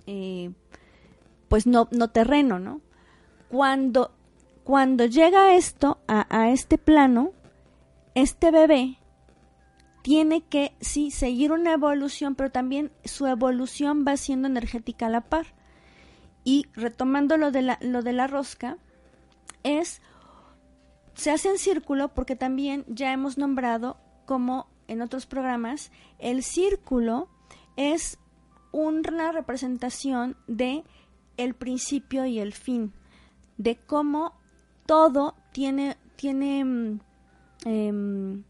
eh, 0.06 0.52
pues 1.48 1.66
no, 1.66 1.88
no 1.90 2.08
terreno, 2.10 2.58
¿no? 2.58 2.80
Cuando, 3.48 4.12
cuando 4.62 5.06
llega 5.06 5.54
esto 5.54 5.98
a, 6.06 6.26
a 6.30 6.50
este 6.50 6.78
plano, 6.78 7.32
este 8.14 8.50
bebé 8.50 8.98
tiene 10.04 10.42
que, 10.42 10.74
sí, 10.82 11.10
seguir 11.10 11.50
una 11.50 11.72
evolución, 11.72 12.34
pero 12.34 12.50
también 12.50 12.92
su 13.06 13.26
evolución 13.26 14.04
va 14.06 14.18
siendo 14.18 14.48
energética 14.48 15.06
a 15.06 15.08
la 15.08 15.22
par. 15.22 15.46
Y 16.44 16.66
retomando 16.74 17.38
lo 17.38 17.50
de 17.50 17.62
la, 17.62 17.78
lo 17.80 18.02
de 18.02 18.12
la 18.12 18.26
rosca, 18.26 18.76
es, 19.62 20.02
se 21.14 21.30
hace 21.30 21.48
en 21.48 21.56
círculo 21.56 22.12
porque 22.12 22.36
también 22.36 22.84
ya 22.86 23.14
hemos 23.14 23.38
nombrado, 23.38 23.96
como 24.26 24.66
en 24.88 25.00
otros 25.00 25.24
programas, 25.24 25.90
el 26.18 26.42
círculo 26.42 27.30
es 27.78 28.18
una 28.72 29.32
representación 29.32 30.36
de 30.46 30.84
el 31.38 31.54
principio 31.54 32.26
y 32.26 32.40
el 32.40 32.52
fin, 32.52 32.92
de 33.56 33.78
cómo 33.78 34.34
todo 34.84 35.34
tiene, 35.52 35.96
tiene, 36.16 36.62
mm, 36.62 37.00
em, 37.64 38.44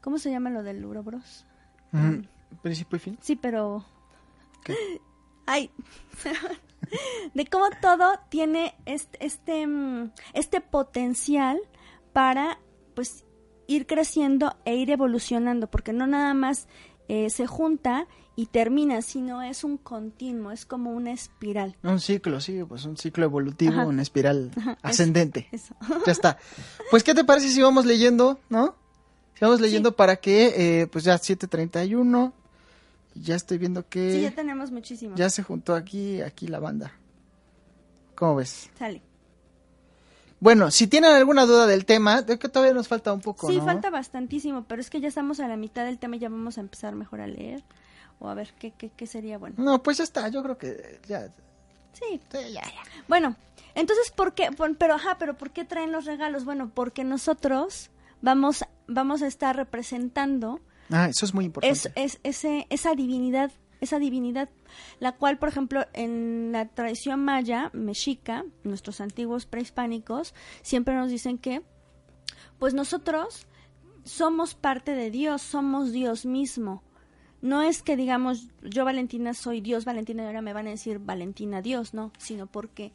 ¿cómo 0.00 0.18
se 0.18 0.30
llama 0.30 0.50
lo 0.50 0.62
del 0.62 0.84
Urobros? 0.84 1.44
Mm, 1.92 2.20
Principio 2.62 2.96
y 2.96 3.00
fin. 3.00 3.18
Sí, 3.20 3.36
pero... 3.36 3.84
¿Qué? 4.64 4.76
Ay, 5.46 5.70
de 7.34 7.46
cómo 7.46 7.66
todo 7.80 8.12
tiene 8.28 8.74
este, 8.86 9.24
este, 9.24 9.66
este 10.32 10.60
potencial 10.60 11.58
para, 12.12 12.58
pues, 12.94 13.24
ir 13.66 13.86
creciendo 13.86 14.56
e 14.64 14.76
ir 14.76 14.90
evolucionando, 14.90 15.68
porque 15.68 15.92
no 15.92 16.06
nada 16.06 16.34
más 16.34 16.68
eh, 17.08 17.30
se 17.30 17.46
junta 17.46 18.06
y 18.36 18.46
termina, 18.46 19.02
sino 19.02 19.42
es 19.42 19.64
un 19.64 19.76
continuo, 19.76 20.50
es 20.52 20.64
como 20.64 20.92
una 20.92 21.12
espiral. 21.12 21.76
Un 21.82 22.00
ciclo, 22.00 22.40
sí, 22.40 22.62
pues 22.64 22.84
un 22.84 22.96
ciclo 22.96 23.24
evolutivo, 23.24 23.72
Ajá. 23.72 23.86
una 23.86 24.02
espiral 24.02 24.50
Ajá, 24.56 24.72
eso. 24.72 24.80
ascendente. 24.82 25.48
Eso. 25.52 25.74
Ya 26.06 26.12
está. 26.12 26.38
Pues, 26.90 27.02
¿qué 27.02 27.14
te 27.14 27.24
parece 27.24 27.48
si 27.48 27.60
vamos 27.60 27.86
leyendo, 27.86 28.38
no? 28.48 28.76
Si 29.34 29.44
vamos 29.44 29.60
leyendo 29.60 29.96
para 29.96 30.16
que, 30.16 30.80
eh, 30.82 30.86
pues 30.86 31.04
ya 31.04 31.16
7.31, 31.18 32.32
ya 33.14 33.34
estoy 33.36 33.58
viendo 33.58 33.88
que 33.88 34.12
Sí, 34.12 34.20
ya 34.22 34.30
tenemos 34.32 34.70
muchísimo. 34.70 35.16
ya 35.16 35.30
se 35.30 35.42
juntó 35.42 35.74
aquí, 35.74 36.20
aquí 36.20 36.46
la 36.46 36.58
banda. 36.58 36.92
¿Cómo 38.14 38.36
ves? 38.36 38.68
Sale. 38.78 39.02
Bueno, 40.40 40.70
si 40.70 40.86
tienen 40.86 41.12
alguna 41.12 41.44
duda 41.44 41.66
del 41.66 41.84
tema, 41.84 42.22
de 42.22 42.38
que 42.38 42.48
todavía 42.48 42.74
nos 42.74 42.88
falta 42.88 43.12
un 43.12 43.20
poco, 43.20 43.48
Sí, 43.48 43.58
¿no? 43.58 43.64
falta 43.64 43.90
bastantísimo, 43.90 44.64
pero 44.64 44.80
es 44.80 44.88
que 44.88 45.00
ya 45.00 45.08
estamos 45.08 45.38
a 45.40 45.48
la 45.48 45.56
mitad 45.56 45.84
del 45.84 45.98
tema 45.98 46.16
y 46.16 46.20
ya 46.20 46.28
vamos 46.30 46.56
a 46.56 46.62
empezar 46.62 46.94
mejor 46.94 47.20
a 47.20 47.26
leer. 47.26 47.62
O 48.18 48.28
a 48.28 48.34
ver 48.34 48.52
qué, 48.58 48.72
qué, 48.72 48.90
qué 48.94 49.06
sería 49.06 49.38
bueno. 49.38 49.56
No, 49.58 49.82
pues 49.82 49.96
ya 49.98 50.04
está, 50.04 50.28
yo 50.28 50.42
creo 50.42 50.58
que 50.58 51.00
ya. 51.08 51.28
Sí, 51.92 52.20
sí, 52.30 52.38
ya, 52.52 52.62
ya. 52.62 52.82
Bueno, 53.08 53.36
entonces, 53.74 54.10
¿por 54.10 54.34
qué? 54.34 54.48
Pero, 54.78 54.94
ajá, 54.94 55.16
pero 55.18 55.34
¿por 55.36 55.50
qué 55.50 55.64
traen 55.64 55.90
los 55.92 56.04
regalos? 56.04 56.44
Bueno, 56.44 56.70
porque 56.74 57.02
nosotros 57.04 57.90
vamos, 58.20 58.64
vamos 58.90 59.22
a 59.22 59.26
estar 59.26 59.56
representando 59.56 60.60
Ah, 60.90 61.08
eso 61.08 61.24
es 61.24 61.34
muy 61.34 61.44
importante. 61.44 61.76
es, 61.78 61.90
es, 61.94 62.20
ese, 62.24 62.66
esa 62.68 62.94
divinidad, 62.94 63.52
esa 63.80 63.98
divinidad, 63.98 64.48
la 64.98 65.12
cual, 65.12 65.38
por 65.38 65.48
ejemplo, 65.48 65.84
en 65.92 66.52
la 66.52 66.66
tradición 66.68 67.24
maya, 67.24 67.70
mexica, 67.72 68.44
nuestros 68.64 69.00
antiguos 69.00 69.46
prehispánicos, 69.46 70.34
siempre 70.62 70.94
nos 70.94 71.10
dicen 71.10 71.38
que, 71.38 71.62
pues 72.58 72.74
nosotros 72.74 73.46
somos 74.04 74.54
parte 74.54 74.94
de 74.94 75.10
Dios, 75.10 75.42
somos 75.42 75.92
Dios 75.92 76.26
mismo. 76.26 76.82
No 77.40 77.62
es 77.62 77.82
que 77.82 77.96
digamos, 77.96 78.48
yo 78.62 78.84
Valentina 78.84 79.32
soy 79.32 79.60
Dios, 79.60 79.84
Valentina, 79.84 80.24
y 80.24 80.26
ahora 80.26 80.42
me 80.42 80.52
van 80.52 80.66
a 80.66 80.70
decir 80.70 80.98
Valentina 80.98 81.62
Dios, 81.62 81.94
no, 81.94 82.12
sino 82.18 82.46
porque 82.46 82.92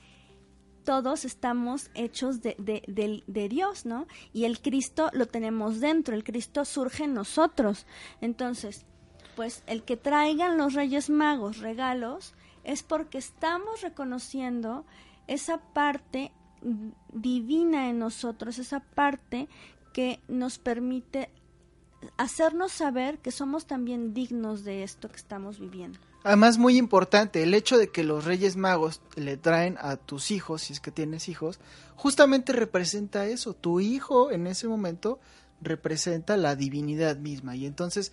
todos 0.86 1.26
estamos 1.26 1.89
hechos 1.95 2.41
de, 2.41 2.56
de, 2.58 3.24
de 3.26 3.50
Dios, 3.50 3.86
¿no? 3.86 4.08
Y 4.32 4.45
el 4.45 4.62
Cristo 4.62 5.10
lo 5.13 5.26
tenemos 5.26 5.82
dentro, 5.82 6.15
el 6.15 6.24
Cristo 6.24 6.63
surge 6.63 7.04
en 7.04 7.13
nosotros. 7.13 7.86
Entonces, 8.21 8.86
pues 9.36 9.63
el 9.67 9.84
que 9.84 9.98
traigan 9.98 10.58
los 10.58 10.74
Reyes 10.74 11.10
Magos 11.10 11.58
regalos 11.58 12.34
es 12.63 12.84
porque 12.84 13.17
estamos 13.17 13.82
reconociendo 13.82 14.86
esa 15.28 15.58
parte 15.58 16.32
divina 17.12 17.89
en 17.89 18.00
nosotros, 18.00 18.58
esa 18.58 18.80
parte 18.80 19.48
que 19.93 20.19
nos 20.28 20.58
permite 20.58 21.30
hacernos 22.17 22.71
saber 22.71 23.19
que 23.19 23.32
somos 23.32 23.65
también 23.65 24.13
dignos 24.13 24.63
de 24.63 24.84
esto 24.84 25.10
que 25.10 25.17
estamos 25.17 25.60
viviendo. 25.60 26.00
Además, 26.26 26.58
muy 26.58 26.80
importante, 26.80 27.44
el 27.44 27.54
hecho 27.54 27.78
de 27.78 27.90
que 27.90 28.04
los 28.04 28.26
Reyes 28.26 28.56
Magos 28.56 29.00
le 29.16 29.38
traen 29.38 29.78
a 29.80 29.96
tus 29.96 30.32
hijos, 30.32 30.64
si 30.64 30.74
es 30.74 30.80
que 30.80 30.90
tienes 30.90 31.30
hijos, 31.30 31.60
justamente 31.96 32.52
representa 32.52 33.28
eso. 33.28 33.54
Tu 33.54 33.80
hijo 33.80 34.32
en 34.32 34.48
ese 34.48 34.68
momento 34.68 35.20
representa 35.62 36.36
la 36.36 36.56
divinidad 36.56 37.18
misma. 37.18 37.56
Y 37.56 37.68
entonces 37.68 38.12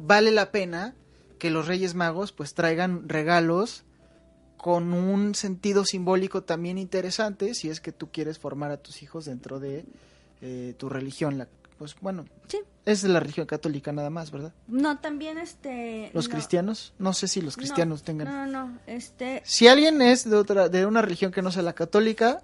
vale 0.00 0.32
la 0.32 0.50
pena 0.50 0.96
que 1.38 1.50
los 1.50 1.68
Reyes 1.68 1.94
Magos 1.94 2.32
pues 2.32 2.54
traigan 2.54 3.08
regalos 3.08 3.84
con 4.56 4.92
un 4.92 5.36
sentido 5.36 5.84
simbólico 5.84 6.42
también 6.42 6.78
interesante, 6.78 7.54
si 7.54 7.70
es 7.70 7.80
que 7.80 7.92
tú 7.92 8.10
quieres 8.10 8.40
formar 8.40 8.72
a 8.72 8.78
tus 8.78 9.04
hijos 9.04 9.26
dentro 9.26 9.60
de 9.60 9.84
eh, 10.40 10.74
tu 10.78 10.88
religión. 10.88 11.38
La, 11.38 11.46
pues 11.82 11.96
bueno, 12.00 12.24
Sí. 12.46 12.60
es 12.84 13.02
la 13.02 13.18
religión 13.18 13.44
católica 13.44 13.90
nada 13.90 14.08
más, 14.08 14.30
¿verdad? 14.30 14.54
No, 14.68 14.98
también 15.00 15.36
este... 15.36 16.12
Los 16.14 16.28
no, 16.28 16.34
cristianos, 16.34 16.94
no 17.00 17.12
sé 17.12 17.26
si 17.26 17.40
los 17.40 17.56
cristianos 17.56 18.02
no, 18.02 18.04
tengan... 18.04 18.28
No, 18.28 18.46
no, 18.46 18.68
no, 18.68 18.78
este... 18.86 19.42
Si 19.44 19.66
alguien 19.66 20.00
es 20.00 20.30
de 20.30 20.36
otra, 20.36 20.68
de 20.68 20.86
una 20.86 21.02
religión 21.02 21.32
que 21.32 21.42
no 21.42 21.50
sea 21.50 21.62
la 21.62 21.72
católica, 21.72 22.40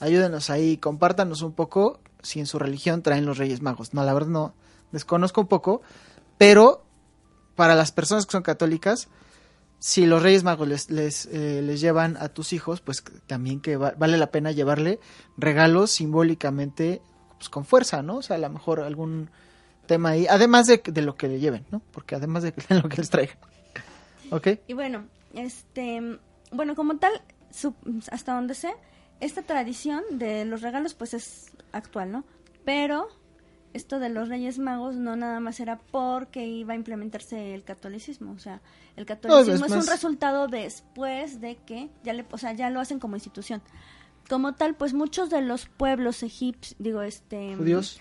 ayúdenos 0.00 0.48
ahí, 0.48 0.78
compártanos 0.78 1.42
un 1.42 1.52
poco 1.52 2.00
si 2.22 2.40
en 2.40 2.46
su 2.46 2.58
religión 2.58 3.02
traen 3.02 3.26
los 3.26 3.36
Reyes 3.36 3.60
Magos. 3.60 3.92
No, 3.92 4.02
la 4.04 4.14
verdad 4.14 4.30
no, 4.30 4.54
desconozco 4.90 5.42
un 5.42 5.48
poco, 5.48 5.82
pero 6.38 6.86
para 7.54 7.74
las 7.74 7.92
personas 7.92 8.24
que 8.24 8.32
son 8.32 8.42
católicas, 8.42 9.08
si 9.80 10.06
los 10.06 10.22
Reyes 10.22 10.44
Magos 10.44 10.66
les, 10.66 10.90
les, 10.90 11.26
eh, 11.26 11.60
les 11.62 11.82
llevan 11.82 12.16
a 12.16 12.30
tus 12.30 12.54
hijos, 12.54 12.80
pues 12.80 13.04
también 13.26 13.60
que 13.60 13.76
va- 13.76 13.92
vale 13.98 14.16
la 14.16 14.30
pena 14.30 14.50
llevarle 14.50 14.98
regalos 15.36 15.90
simbólicamente 15.90 17.02
pues, 17.38 17.48
con 17.48 17.64
fuerza, 17.64 18.02
¿no? 18.02 18.16
O 18.18 18.22
sea, 18.22 18.36
a 18.36 18.38
lo 18.40 18.48
mejor 18.50 18.80
algún 18.80 19.30
tema 19.86 20.10
ahí, 20.10 20.26
además 20.28 20.66
de, 20.66 20.82
de 20.84 21.02
lo 21.02 21.14
que 21.16 21.28
le 21.28 21.40
lleven, 21.40 21.64
¿no? 21.70 21.80
Porque 21.92 22.14
además 22.14 22.42
de, 22.42 22.52
de 22.52 22.74
lo 22.82 22.88
que 22.88 22.98
les 22.98 23.10
traigan. 23.10 23.36
¿Ok? 24.30 24.48
Y 24.66 24.74
bueno, 24.74 25.06
este, 25.34 26.18
bueno, 26.52 26.74
como 26.74 26.96
tal, 26.98 27.12
su- 27.50 27.74
hasta 28.10 28.34
donde 28.34 28.54
sé, 28.54 28.72
esta 29.20 29.42
tradición 29.42 30.02
de 30.12 30.44
los 30.44 30.60
regalos 30.62 30.94
pues 30.94 31.14
es 31.14 31.50
actual, 31.72 32.12
¿no? 32.12 32.24
Pero 32.64 33.08
esto 33.72 33.98
de 33.98 34.08
los 34.10 34.28
Reyes 34.28 34.58
Magos 34.58 34.96
no 34.96 35.16
nada 35.16 35.40
más 35.40 35.60
era 35.60 35.78
porque 35.90 36.46
iba 36.46 36.72
a 36.74 36.76
implementarse 36.76 37.54
el 37.54 37.64
catolicismo, 37.64 38.32
o 38.32 38.38
sea, 38.38 38.60
el 38.96 39.06
catolicismo 39.06 39.66
es, 39.66 39.70
más- 39.72 39.84
un 39.84 39.90
resultado 39.90 40.46
después 40.48 41.40
de 41.40 41.56
que 41.56 41.88
ya 42.04 42.12
le, 42.12 42.26
o 42.30 42.38
sea, 42.38 42.52
ya 42.52 42.68
lo 42.70 42.80
hacen 42.80 42.98
como 42.98 43.16
institución. 43.16 43.62
Como 44.28 44.54
tal, 44.54 44.74
pues 44.76 44.92
muchos 44.94 45.30
de 45.30 45.40
los 45.40 45.66
pueblos 45.66 46.22
egipcios, 46.22 46.76
digo, 46.78 47.02
este 47.02 47.54
¿Judíos? 47.56 48.00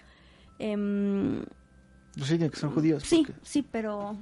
em, 0.60 1.44
Pues 2.16 2.28
sí, 2.30 2.38
que 2.38 2.50
son 2.56 2.72
judíos. 2.72 3.04
Sí, 3.04 3.24
porque- 3.26 3.40
sí, 3.44 3.62
pero 3.70 4.18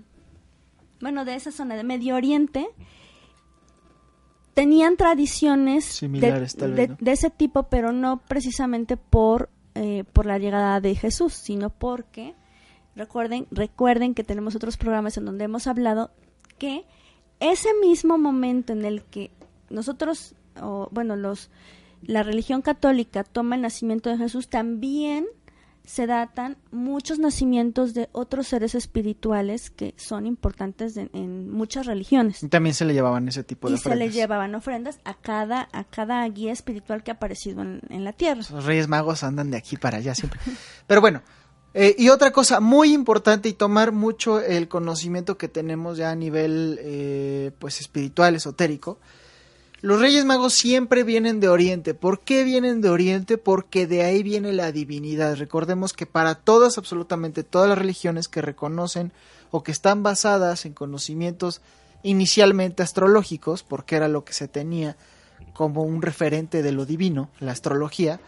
bueno, 1.02 1.26
de 1.26 1.36
esa 1.36 1.52
zona 1.52 1.76
de 1.76 1.84
Medio 1.84 2.16
Oriente 2.16 2.68
tenían 4.54 4.98
tradiciones 4.98 5.86
de- 5.86 5.92
Similares, 5.92 6.56
tal 6.56 6.74
vez, 6.74 6.90
de, 6.90 6.96
de 7.00 7.12
ese 7.12 7.30
tipo, 7.30 7.64
pero 7.64 7.92
no 7.92 8.18
precisamente 8.26 8.98
por 8.98 9.50
eh, 9.78 10.06
por 10.14 10.26
la 10.26 10.38
llegada 10.38 10.80
de 10.80 10.96
Jesús, 10.96 11.34
sino 11.34 11.70
porque 11.70 12.34
recuerden 12.96 13.46
recuerden 13.52 14.14
que 14.14 14.24
tenemos 14.24 14.56
otros 14.56 14.78
programas 14.78 15.18
en 15.18 15.26
donde 15.26 15.44
hemos 15.44 15.68
hablado 15.68 16.12
que 16.58 16.86
ese 17.42 17.68
mismo 17.82 18.18
momento 18.18 18.72
en 18.72 18.86
el 18.86 19.04
que 19.04 19.32
nosotros 19.70 20.34
o 20.62 20.88
bueno 20.92 21.18
los 21.18 21.50
la 22.04 22.24
religión 22.24 22.62
católica 22.62 23.24
toma 23.24 23.56
el 23.56 23.62
nacimiento 23.62 24.10
de 24.10 24.18
Jesús 24.18 24.48
también 24.50 25.26
se 25.86 26.08
datan 26.08 26.58
muchos 26.72 27.20
nacimientos 27.20 27.94
de 27.94 28.10
otros 28.12 28.48
seres 28.48 28.74
espirituales 28.74 29.70
que 29.70 29.94
son 29.98 30.26
importantes 30.26 30.96
de- 30.96 31.12
en 31.14 31.48
muchas 31.52 31.86
religiones. 31.86 32.42
Y 32.42 32.48
también 32.48 32.74
se 32.74 32.86
le 32.86 32.94
llevaban 32.96 33.28
ese 33.28 33.44
tipo 33.44 33.70
de 33.70 33.76
Y 33.76 33.78
se 33.78 33.90
le 33.90 33.94
ofrendas. 33.96 34.16
llevaban 34.16 34.56
ofrendas 34.56 35.00
a 35.04 35.14
cada, 35.14 35.70
a 35.74 35.84
cada 35.84 36.28
guía 36.30 36.52
espiritual 36.52 37.04
que 37.04 37.12
ha 37.12 37.14
aparecido 37.16 37.62
en, 37.62 37.82
en 37.90 38.04
la 38.04 38.14
tierra. 38.14 38.42
Los 38.50 38.66
Reyes 38.66 38.88
Magos 38.88 39.24
andan 39.24 39.52
de 39.52 39.58
aquí 39.58 39.78
para 39.78 39.98
allá 40.00 40.16
siempre. 40.16 40.40
Pero 40.88 41.02
bueno, 41.02 41.22
eh, 41.76 41.94
y 42.00 42.10
otra 42.10 42.32
cosa 42.32 42.60
muy 42.60 42.92
importante 42.92 43.48
y 43.50 43.54
tomar 43.54 43.92
mucho 43.92 44.40
el 44.42 44.68
conocimiento 44.68 45.38
que 45.38 45.50
tenemos 45.50 45.98
ya 46.00 46.10
a 46.10 46.16
nivel 46.16 46.80
eh, 46.82 47.52
pues 47.60 47.80
espiritual, 47.80 48.34
esotérico. 48.36 49.00
Los 49.86 50.00
Reyes 50.00 50.26
Magos 50.26 50.56
siempre 50.56 51.04
vienen 51.04 51.40
de 51.40 51.48
Oriente. 51.48 51.94
¿Por 51.94 52.22
qué 52.22 52.44
vienen 52.44 52.82
de 52.82 52.90
Oriente? 52.90 53.38
Porque 53.38 53.86
de 53.86 54.02
ahí 54.02 54.24
viene 54.24 54.52
la 54.52 54.72
divinidad. 54.72 55.36
Recordemos 55.36 55.94
que 55.94 56.08
para 56.08 56.34
todas, 56.34 56.80
absolutamente 56.80 57.44
todas 57.44 57.70
las 57.70 57.78
religiones 57.78 58.28
que 58.28 58.42
reconocen 58.42 59.12
o 59.52 59.62
que 59.62 59.72
están 59.72 60.02
basadas 60.02 60.66
en 60.66 60.74
conocimientos 60.74 61.62
inicialmente 62.02 62.82
astrológicos, 62.82 63.62
porque 63.62 63.96
era 63.96 64.08
lo 64.08 64.26
que 64.26 64.34
se 64.34 64.48
tenía 64.48 64.98
como 65.54 65.84
un 65.84 66.02
referente 66.02 66.64
de 66.64 66.72
lo 66.72 66.88
divino, 66.88 67.30
la 67.40 67.52
astrología, 67.52 68.20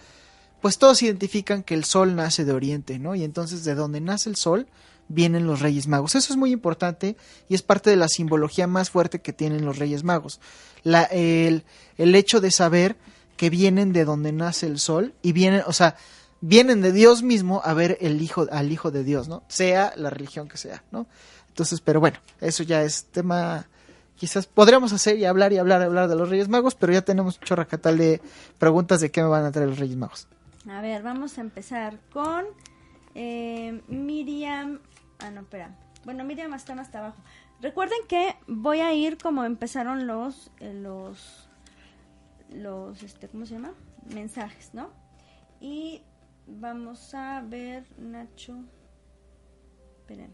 pues 0.62 0.78
todos 0.78 1.02
identifican 1.02 1.64
que 1.64 1.74
el 1.74 1.86
sol 1.86 2.16
nace 2.16 2.46
de 2.46 2.54
oriente, 2.54 3.00
¿no? 3.00 3.16
Y 3.16 3.24
entonces 3.24 3.64
de 3.64 3.74
donde 3.74 4.00
nace 4.00 4.30
el 4.30 4.36
sol 4.36 4.68
vienen 5.10 5.48
los 5.48 5.62
Reyes 5.62 5.88
Magos. 5.88 6.16
Eso 6.16 6.34
es 6.34 6.38
muy 6.38 6.52
importante 6.52 7.16
y 7.50 7.56
es 7.56 7.62
parte 7.62 7.90
de 7.90 7.96
la 7.96 8.08
simbología 8.08 8.68
más 8.68 8.90
fuerte 8.90 9.20
que 9.20 9.34
tienen 9.34 9.66
los 9.66 9.78
Reyes 9.78 10.04
Magos. 10.04 10.40
La, 10.84 11.04
el, 11.04 11.64
el 11.98 12.16
hecho 12.16 12.42
de 12.42 12.52
saber 12.52 12.98
que 13.36 13.50
vienen 13.50 13.94
de 13.94 14.06
donde 14.06 14.32
nace 14.32 14.66
el 14.66 14.80
sol 14.80 15.14
y 15.22 15.32
vienen, 15.32 15.64
o 15.66 15.74
sea, 15.74 15.96
vienen 16.42 16.82
de 16.82 16.92
Dios 16.92 17.24
mismo 17.24 17.62
a 17.64 17.74
ver 17.74 17.98
el 18.02 18.22
hijo, 18.22 18.48
al 18.52 18.72
Hijo 18.72 18.92
de 18.92 19.04
Dios, 19.04 19.28
¿no? 19.28 19.44
Sea 19.48 19.94
la 19.96 20.10
religión 20.10 20.48
que 20.48 20.58
sea, 20.58 20.84
¿no? 20.92 21.08
Entonces, 21.50 21.82
pero 21.82 22.00
bueno, 22.00 22.20
eso 22.42 22.64
ya 22.64 22.84
es 22.84 23.06
tema 23.06 23.68
quizás 24.18 24.48
podríamos 24.48 24.92
hacer 24.92 25.18
y 25.18 25.26
hablar 25.26 25.54
y 25.54 25.58
hablar 25.58 25.82
y 25.82 25.86
hablar 25.86 26.10
de 26.10 26.16
los 26.16 26.30
Reyes 26.30 26.50
Magos, 26.50 26.76
pero 26.76 26.92
ya 26.92 27.02
tenemos 27.04 27.38
un 27.38 27.44
chorracatal 27.44 27.98
de 27.98 28.22
preguntas 28.58 29.00
de 29.00 29.12
qué 29.12 29.22
me 29.22 29.30
van 29.30 29.46
a 29.46 29.52
traer 29.52 29.70
los 29.70 29.80
Reyes 29.80 29.96
Magos. 29.96 30.28
A 30.70 30.82
ver, 30.82 31.02
vamos 31.02 31.38
a 31.38 31.42
empezar 31.42 31.98
con 32.12 32.46
eh, 33.16 33.82
Miriam. 33.88 34.80
Ah, 35.20 35.30
no, 35.32 35.42
espera. 35.42 35.76
Bueno, 36.06 36.24
Miriam 36.24 36.54
está 36.54 36.76
más 36.76 36.88
hasta 36.88 37.00
abajo. 37.00 37.18
Recuerden 37.62 37.98
que 38.08 38.36
voy 38.48 38.80
a 38.82 38.94
ir 38.94 39.18
como 39.18 39.44
empezaron 39.44 40.06
los, 40.08 40.52
eh, 40.60 40.74
los, 40.74 41.50
los, 42.54 43.02
este, 43.04 43.28
¿cómo 43.28 43.46
se 43.46 43.56
llama? 43.56 43.74
Mensajes, 44.14 44.74
¿no? 44.74 44.92
Y 45.60 46.02
vamos 46.46 47.14
a 47.16 47.42
ver, 47.42 47.84
Nacho. 47.98 48.56
Espérame. 50.02 50.34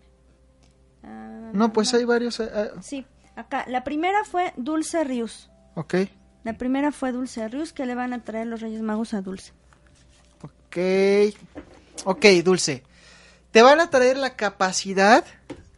Ah, 1.03 1.51
No, 1.53 1.71
pues 1.73 1.93
hay 1.93 2.03
varios. 2.05 2.39
eh, 2.39 2.49
eh, 2.53 2.69
Sí, 2.81 3.05
acá. 3.35 3.63
La 3.67 3.83
primera 3.83 4.23
fue 4.25 4.53
Dulce 4.57 5.03
Rius. 5.03 5.49
ok, 5.75 5.95
La 6.43 6.57
primera 6.57 6.91
fue 6.91 7.13
Dulce 7.13 7.47
Rius, 7.47 7.71
que 7.71 7.85
le 7.85 7.95
van 7.95 8.11
a 8.13 8.23
traer 8.23 8.47
los 8.47 8.59
Reyes 8.61 8.81
Magos 8.81 9.13
a 9.13 9.21
Dulce. 9.21 9.53
ok. 10.41 10.77
Ok, 12.05 12.25
Dulce. 12.43 12.83
Te 13.53 13.61
van 13.61 13.79
a 13.79 13.91
traer 13.91 14.17
la 14.17 14.35
capacidad 14.35 15.23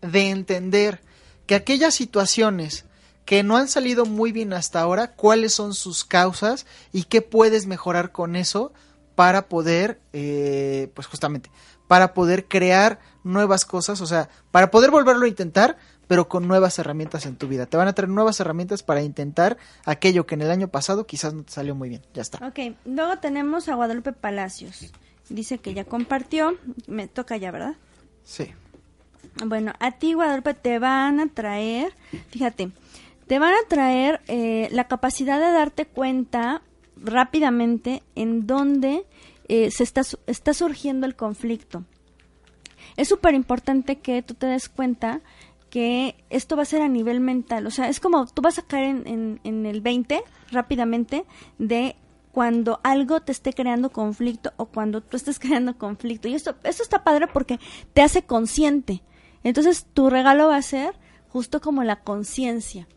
de 0.01 0.29
entender 0.29 1.01
que 1.45 1.55
aquellas 1.55 1.93
situaciones 1.93 2.85
que 3.25 3.43
no 3.43 3.57
han 3.57 3.67
salido 3.67 4.05
muy 4.05 4.31
bien 4.31 4.53
hasta 4.53 4.79
ahora, 4.79 5.11
cuáles 5.11 5.53
son 5.53 5.73
sus 5.73 6.05
causas 6.05 6.65
y 6.93 7.03
qué 7.03 7.21
puedes 7.21 7.67
mejorar 7.67 8.13
con 8.13 8.37
eso 8.37 8.71
para 9.15 9.49
poder, 9.49 9.99
eh, 10.13 10.89
pues 10.93 11.05
justamente, 11.05 11.51
para 11.89 12.13
poder 12.13 12.47
crear 12.47 13.01
nuevas 13.25 13.65
cosas, 13.65 13.99
o 13.99 14.05
sea, 14.05 14.29
para 14.51 14.71
poder 14.71 14.89
volverlo 14.89 15.25
a 15.25 15.29
intentar, 15.29 15.75
pero 16.07 16.29
con 16.29 16.47
nuevas 16.47 16.79
herramientas 16.79 17.25
en 17.25 17.35
tu 17.35 17.49
vida. 17.49 17.65
Te 17.65 17.75
van 17.75 17.89
a 17.89 17.93
traer 17.93 18.07
nuevas 18.07 18.39
herramientas 18.39 18.83
para 18.83 19.01
intentar 19.01 19.57
aquello 19.83 20.25
que 20.25 20.35
en 20.35 20.43
el 20.43 20.51
año 20.51 20.69
pasado 20.69 21.05
quizás 21.05 21.33
no 21.33 21.43
te 21.43 21.51
salió 21.51 21.75
muy 21.75 21.89
bien. 21.89 22.03
Ya 22.13 22.21
está. 22.21 22.37
Ok, 22.47 22.73
luego 22.85 23.17
tenemos 23.17 23.67
a 23.67 23.75
Guadalupe 23.75 24.13
Palacios. 24.13 24.93
Dice 25.29 25.57
que 25.57 25.73
ya 25.73 25.83
compartió. 25.85 26.57
Me 26.87 27.07
toca 27.07 27.37
ya, 27.37 27.51
¿verdad? 27.51 27.75
Sí. 28.23 28.47
Bueno, 29.45 29.73
a 29.79 29.91
ti, 29.91 30.13
Guadalupe, 30.13 30.53
te 30.53 30.79
van 30.79 31.19
a 31.19 31.27
traer, 31.27 31.93
fíjate, 32.29 32.69
te 33.27 33.37
van 33.39 33.53
a 33.53 33.67
traer 33.67 34.21
eh, 34.27 34.69
la 34.71 34.87
capacidad 34.87 35.39
de 35.39 35.51
darte 35.51 35.85
cuenta 35.85 36.61
rápidamente 36.95 38.01
en 38.15 38.47
dónde 38.47 39.05
eh, 39.49 39.71
se 39.71 39.83
está, 39.83 40.01
está 40.27 40.53
surgiendo 40.53 41.05
el 41.05 41.15
conflicto. 41.15 41.83
Es 42.97 43.09
súper 43.09 43.33
importante 43.33 43.97
que 43.97 44.21
tú 44.21 44.35
te 44.35 44.45
des 44.47 44.69
cuenta 44.69 45.19
que 45.69 46.15
esto 46.29 46.55
va 46.55 46.61
a 46.61 46.65
ser 46.65 46.81
a 46.81 46.87
nivel 46.87 47.19
mental. 47.19 47.67
O 47.67 47.71
sea, 47.71 47.89
es 47.89 47.99
como 47.99 48.25
tú 48.27 48.41
vas 48.41 48.57
a 48.57 48.61
caer 48.61 48.85
en, 48.95 49.07
en- 49.07 49.39
en 49.43 49.65
el 49.65 49.81
20 49.81 50.21
rápidamente 50.51 51.25
de 51.57 51.95
cuando 52.35 52.81
algo 52.83 53.21
te 53.21 53.31
esté 53.31 53.53
creando 53.53 53.89
conflicto 53.93 54.51
o 54.57 54.65
cuando 54.65 54.99
tú 54.99 55.15
estés 55.15 55.39
creando 55.45 55.77
conflicto. 55.77 56.27
Y 56.27 56.35
esto, 56.35 56.53
esto 56.63 56.83
está 56.83 57.01
padre 57.05 57.27
porque 57.31 57.61
te 57.93 58.01
hace 58.01 58.23
consciente. 58.23 59.01
Entonces 59.45 59.85
tu 59.93 60.09
regalo 60.09 60.49
va 60.49 60.57
a 60.57 60.61
ser 60.61 60.95
justo 61.29 61.61
como 61.61 61.81
la 61.85 62.01
conciencia. 62.01 62.87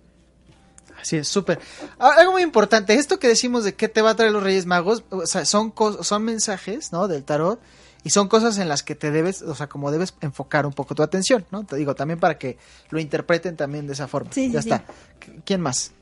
Así 1.01 1.17
es, 1.19 1.29
súper. 1.29 1.61
Ah, 2.01 2.15
Algo 2.19 2.33
muy 2.33 2.43
importante, 2.43 2.95
esto 2.95 3.21
que 3.21 3.29
decimos 3.29 3.63
de 3.63 3.75
qué 3.77 3.89
te 3.89 4.03
va 4.03 4.11
a 4.11 4.17
traer 4.17 4.33
los 4.33 4.43
Reyes 4.43 4.67
Magos, 4.67 5.05
o 5.11 5.25
sea, 5.27 5.45
son, 5.45 5.73
son 6.03 6.25
mensajes, 6.25 6.91
¿no? 6.91 7.07
Del 7.07 7.23
tarot 7.23 7.61
y 8.03 8.11
son 8.11 8.27
cosas 8.27 8.59
en 8.59 8.69
las 8.69 8.83
que 8.83 8.97
te 8.97 9.13
debes, 9.13 9.43
o 9.43 9.55
sea, 9.55 9.69
como 9.69 9.93
debes 9.93 10.15
enfocar 10.21 10.67
un 10.67 10.73
poco 10.73 10.97
tu 10.97 11.05
atención, 11.05 11.47
¿no? 11.53 11.65
Te 11.65 11.77
digo, 11.77 11.95
también 11.95 12.19
para 12.19 12.39
que 12.39 12.59
lo 12.91 12.99
interpreten 12.99 13.57
también 13.57 13.87
de 13.87 13.93
esa 13.93 14.09
forma. 14.09 14.33
Sí, 14.33 14.47
sí, 14.49 14.53
ya 14.53 14.63
sí. 14.63 14.71
está. 14.71 14.85
Qu- 15.25 15.43
¿Quién 15.45 15.61
más? 15.61 15.93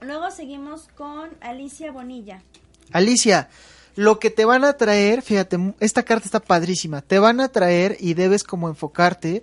Luego 0.00 0.30
seguimos 0.30 0.86
con 0.96 1.30
Alicia 1.40 1.90
Bonilla. 1.90 2.40
Alicia, 2.92 3.48
lo 3.94 4.18
que 4.18 4.30
te 4.30 4.44
van 4.44 4.64
a 4.64 4.74
traer, 4.74 5.22
fíjate, 5.22 5.74
esta 5.80 6.04
carta 6.04 6.26
está 6.26 6.40
padrísima, 6.40 7.02
te 7.02 7.18
van 7.18 7.40
a 7.40 7.48
traer 7.48 7.96
y 7.98 8.14
debes 8.14 8.44
como 8.44 8.68
enfocarte 8.68 9.42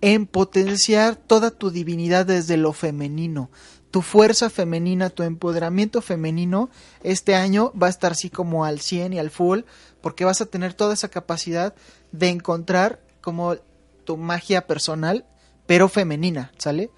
en 0.00 0.26
potenciar 0.26 1.16
toda 1.16 1.50
tu 1.50 1.70
divinidad 1.70 2.26
desde 2.26 2.58
lo 2.58 2.74
femenino. 2.74 3.50
Tu 3.90 4.02
fuerza 4.02 4.50
femenina, 4.50 5.08
tu 5.08 5.22
empoderamiento 5.22 6.02
femenino, 6.02 6.68
este 7.02 7.34
año 7.34 7.72
va 7.80 7.86
a 7.86 7.90
estar 7.90 8.12
así 8.12 8.28
como 8.28 8.66
al 8.66 8.80
100 8.80 9.14
y 9.14 9.18
al 9.18 9.30
full, 9.30 9.60
porque 10.02 10.26
vas 10.26 10.40
a 10.40 10.46
tener 10.46 10.74
toda 10.74 10.92
esa 10.92 11.08
capacidad 11.08 11.74
de 12.12 12.28
encontrar 12.28 13.00
como 13.22 13.56
tu 14.04 14.18
magia 14.18 14.66
personal, 14.66 15.24
pero 15.66 15.88
femenina, 15.88 16.52
¿sale? 16.58 16.90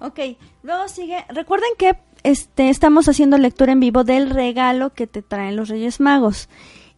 Ok, 0.00 0.20
luego 0.62 0.86
sigue. 0.88 1.24
Recuerden 1.28 1.70
que 1.76 1.98
este 2.24 2.70
estamos 2.70 3.08
haciendo 3.08 3.38
lectura 3.38 3.72
en 3.72 3.80
vivo 3.80 4.04
del 4.04 4.30
regalo 4.30 4.94
que 4.94 5.06
te 5.06 5.22
traen 5.22 5.56
los 5.56 5.68
Reyes 5.68 6.00
Magos. 6.00 6.48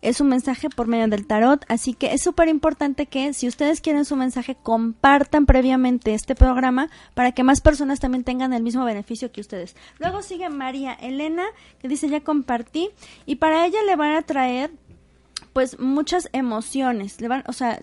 es 0.03 0.21
un 0.21 0.29
mensaje 0.29 0.69
por 0.69 0.87
medio 0.87 1.09
del 1.09 1.27
tarot, 1.27 1.65
así 1.67 1.95
que 1.95 2.13
es 2.13 2.23
súper 2.23 2.49
importante 2.49 3.07
que 3.07 3.33
si 3.33 3.49
ustedes 3.49 3.81
quieren 3.81 4.05
su 4.05 4.17
mensaje 4.17 4.55
compartan 4.55 5.47
previamente 5.47 6.13
este 6.13 6.35
programa 6.35 6.91
para 7.15 7.33
que 7.33 7.43
más 7.43 7.63
personas 7.63 8.01
también 8.01 8.23
tengan 8.23 8.53
el 8.53 8.63
mismo 8.63 8.85
beneficio 8.85 9.33
que 9.33 9.41
ustedes. 9.41 9.75
Luego 9.99 10.21
sigue 10.21 10.51
María 10.51 10.93
Elena 10.93 11.45
que 11.81 11.89
dice 11.89 12.11
ya 12.11 12.21
compartí 12.21 12.91
y 13.25 13.37
para 13.37 13.67
ella 13.67 13.79
le 13.87 13.97
van 13.97 14.15
a 14.15 14.23
traer 14.23 14.73
pues 15.55 15.79
muchas 15.79 16.29
emociones, 16.33 17.19
le 17.23 17.29
van, 17.29 17.45
o 17.47 17.53
sea, 17.55 17.81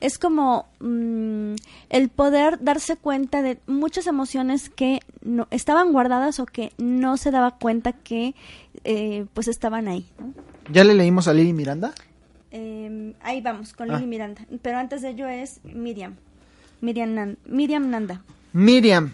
es 0.00 0.18
como 0.18 0.66
mm, 0.80 1.54
el 1.90 2.08
poder 2.08 2.58
darse 2.64 2.96
cuenta 2.96 3.42
de 3.42 3.58
muchas 3.68 4.08
emociones 4.08 4.70
que 4.70 4.98
no, 5.22 5.46
estaban 5.52 5.92
guardadas 5.92 6.40
o 6.40 6.46
que 6.46 6.72
no 6.78 7.16
se 7.16 7.30
daba 7.30 7.52
cuenta 7.58 7.92
que 7.92 8.34
eh, 8.82 9.26
pues 9.34 9.46
estaban 9.46 9.86
ahí. 9.86 10.06
¿no? 10.18 10.32
¿Ya 10.72 10.82
le 10.82 10.94
leímos 10.94 11.28
a 11.28 11.34
Lili 11.34 11.52
Miranda? 11.52 11.92
Eh, 12.50 13.14
ahí 13.22 13.40
vamos, 13.40 13.72
con 13.74 13.90
Ah. 13.90 13.94
Lili 13.96 14.06
Miranda. 14.08 14.42
Pero 14.62 14.78
antes 14.78 15.02
de 15.02 15.10
ello 15.10 15.28
es 15.28 15.60
Miriam. 15.62 16.14
Miriam, 16.80 17.14
Nan- 17.14 17.36
Miriam 17.46 17.88
Nanda. 17.90 18.22
Miriam, 18.52 19.12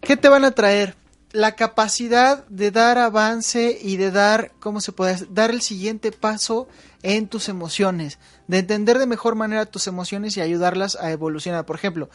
¿qué 0.00 0.16
te 0.16 0.28
van 0.28 0.44
a 0.44 0.50
traer? 0.52 0.94
La 1.34 1.56
capacidad 1.56 2.46
de 2.46 2.70
dar 2.70 2.96
avance 2.96 3.76
y 3.82 3.96
de 3.96 4.12
dar, 4.12 4.52
¿cómo 4.60 4.80
se 4.80 4.92
puede? 4.92 5.26
Dar 5.30 5.50
el 5.50 5.62
siguiente 5.62 6.12
paso 6.12 6.68
en 7.02 7.26
tus 7.26 7.48
emociones, 7.48 8.20
de 8.46 8.58
entender 8.58 9.00
de 9.00 9.06
mejor 9.06 9.34
manera 9.34 9.66
tus 9.66 9.88
emociones 9.88 10.36
y 10.36 10.42
ayudarlas 10.42 10.94
a 10.94 11.10
evolucionar. 11.10 11.66
Por 11.66 11.74
ejemplo, 11.74 12.08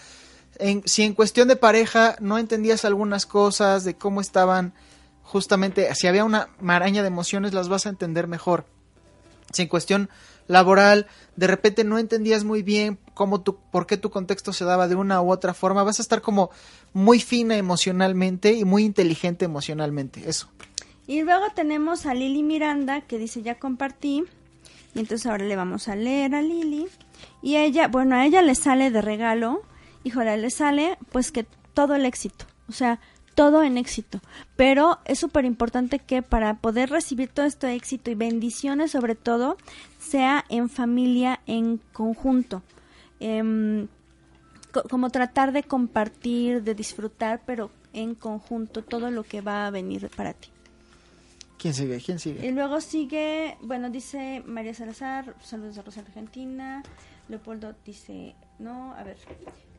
en- 0.57 0.83
si 0.85 1.03
en 1.03 1.15
cuestión 1.15 1.49
de 1.49 1.57
pareja 1.57 2.15
no 2.21 2.37
entendías 2.37 2.85
algunas 2.85 3.25
cosas 3.25 3.83
de 3.83 3.93
cómo 3.97 4.21
estaban, 4.21 4.73
justamente, 5.21 5.93
si 5.95 6.07
había 6.07 6.23
una 6.23 6.47
maraña 6.61 7.01
de 7.01 7.09
emociones, 7.09 7.53
las 7.53 7.67
vas 7.67 7.87
a 7.87 7.89
entender 7.89 8.25
mejor. 8.27 8.67
Si 9.51 9.63
en 9.63 9.67
cuestión 9.67 10.09
laboral 10.47 11.07
de 11.35 11.47
repente 11.47 11.83
no 11.83 11.99
entendías 11.99 12.43
muy 12.43 12.63
bien 12.63 12.99
cómo 13.13 13.41
tu, 13.41 13.57
por 13.71 13.85
qué 13.85 13.97
tu 13.97 14.09
contexto 14.09 14.53
se 14.53 14.65
daba 14.65 14.87
de 14.87 14.95
una 14.95 15.21
u 15.21 15.31
otra 15.31 15.53
forma, 15.53 15.83
vas 15.83 15.99
a 15.99 16.01
estar 16.01 16.21
como 16.21 16.49
muy 16.93 17.19
fina 17.19 17.57
emocionalmente 17.57 18.53
y 18.53 18.65
muy 18.65 18.83
inteligente 18.83 19.45
emocionalmente. 19.45 20.29
Eso. 20.29 20.49
Y 21.07 21.23
luego 21.23 21.45
tenemos 21.55 22.05
a 22.05 22.13
Lili 22.13 22.43
Miranda 22.43 23.01
que 23.01 23.17
dice 23.17 23.41
ya 23.41 23.55
compartí. 23.55 24.23
Y 24.95 24.99
entonces 24.99 25.25
ahora 25.25 25.45
le 25.45 25.55
vamos 25.55 25.87
a 25.87 25.95
leer 25.95 26.35
a 26.35 26.41
Lili. 26.41 26.87
Y 27.41 27.57
ella, 27.57 27.87
bueno, 27.87 28.15
a 28.15 28.25
ella 28.25 28.41
le 28.41 28.55
sale 28.55 28.91
de 28.91 29.01
regalo. 29.01 29.61
Híjole, 30.03 30.37
le 30.37 30.49
sale 30.49 30.97
pues 31.11 31.31
que 31.31 31.45
todo 31.73 31.95
el 31.95 32.05
éxito. 32.05 32.45
O 32.67 32.71
sea, 32.71 32.99
todo 33.39 33.63
en 33.63 33.77
éxito. 33.77 34.19
Pero 34.55 34.99
es 35.05 35.17
súper 35.17 35.45
importante 35.45 35.99
que 35.99 36.21
para 36.21 36.55
poder 36.55 36.89
recibir 36.89 37.29
todo 37.29 37.45
este 37.45 37.73
éxito 37.73 38.11
y 38.11 38.15
bendiciones 38.15 38.91
sobre 38.91 39.15
todo, 39.15 39.57
sea 39.97 40.43
en 40.49 40.69
familia, 40.69 41.39
en 41.47 41.79
conjunto. 41.93 42.61
Em, 43.19 43.87
como 44.89 45.09
tratar 45.09 45.51
de 45.51 45.63
compartir, 45.63 46.63
de 46.63 46.75
disfrutar, 46.75 47.41
pero 47.45 47.71
en 47.93 48.15
conjunto 48.15 48.83
todo 48.83 49.09
lo 49.11 49.23
que 49.23 49.41
va 49.41 49.67
a 49.67 49.71
venir 49.71 50.09
para 50.15 50.33
ti. 50.33 50.49
¿Quién 51.57 51.73
sigue? 51.73 51.99
¿Quién 51.99 52.19
sigue? 52.19 52.47
Y 52.47 52.51
luego 52.51 52.79
sigue, 52.79 53.57
bueno, 53.61 53.89
dice 53.89 54.41
María 54.45 54.73
Salazar, 54.73 55.35
saludos 55.43 55.75
de 55.75 55.81
Rosa 55.81 56.01
Argentina. 56.01 56.83
Leopoldo 57.27 57.75
dice, 57.85 58.35
no, 58.59 58.93
a 58.93 59.03
ver. 59.03 59.17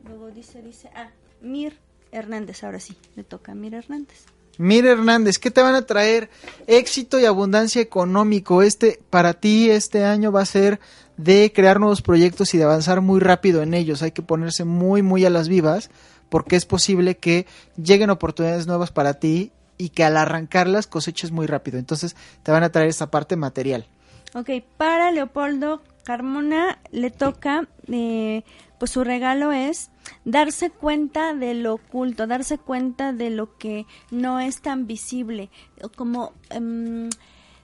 Luego 0.05 0.29
dice, 0.29 0.61
dice, 0.61 0.89
ah, 0.95 1.09
Mir 1.41 1.77
Hernández, 2.11 2.63
ahora 2.63 2.79
sí, 2.79 2.95
le 3.15 3.23
toca 3.23 3.53
a 3.53 3.55
Mir 3.55 3.73
Hernández. 3.73 4.25
Mira 4.57 4.91
Hernández, 4.91 5.37
¿qué 5.37 5.49
te 5.51 5.61
van 5.61 5.75
a 5.75 5.85
traer? 5.85 6.29
Éxito 6.67 7.19
y 7.19 7.25
abundancia 7.25 7.81
económico. 7.81 8.61
Este, 8.61 8.99
para 9.09 9.33
ti, 9.33 9.69
este 9.69 10.05
año 10.05 10.31
va 10.31 10.41
a 10.41 10.45
ser 10.45 10.79
de 11.17 11.51
crear 11.53 11.79
nuevos 11.79 12.01
proyectos 12.01 12.53
y 12.53 12.57
de 12.57 12.63
avanzar 12.63 13.01
muy 13.01 13.19
rápido 13.19 13.61
en 13.61 13.73
ellos. 13.73 14.01
Hay 14.01 14.11
que 14.11 14.21
ponerse 14.21 14.63
muy, 14.63 15.01
muy 15.01 15.25
a 15.25 15.29
las 15.29 15.47
vivas, 15.47 15.89
porque 16.29 16.55
es 16.55 16.65
posible 16.65 17.17
que 17.17 17.45
lleguen 17.81 18.09
oportunidades 18.09 18.67
nuevas 18.67 18.91
para 18.91 19.15
ti 19.15 19.51
y 19.77 19.89
que 19.89 20.03
al 20.03 20.17
arrancarlas 20.17 20.87
coseches 20.87 21.31
muy 21.31 21.47
rápido. 21.47 21.79
Entonces, 21.79 22.15
te 22.43 22.51
van 22.51 22.63
a 22.63 22.71
traer 22.71 22.89
esa 22.89 23.09
parte 23.09 23.35
material. 23.35 23.87
Ok, 24.33 24.49
para 24.77 25.11
Leopoldo 25.11 25.81
Carmona 26.03 26.79
le 26.91 27.11
toca, 27.11 27.67
eh, 27.87 28.43
pues 28.79 28.91
su 28.91 29.03
regalo 29.03 29.51
es 29.51 29.91
darse 30.25 30.69
cuenta 30.69 31.33
de 31.33 31.53
lo 31.53 31.75
oculto, 31.75 32.27
darse 32.27 32.57
cuenta 32.57 33.13
de 33.13 33.29
lo 33.29 33.57
que 33.57 33.85
no 34.09 34.39
es 34.39 34.61
tan 34.61 34.87
visible, 34.87 35.49
como 35.95 36.33
em, 36.49 37.09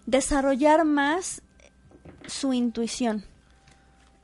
desarrollar 0.05 0.85
más 0.85 1.41
su 2.27 2.53
intuición. 2.53 3.25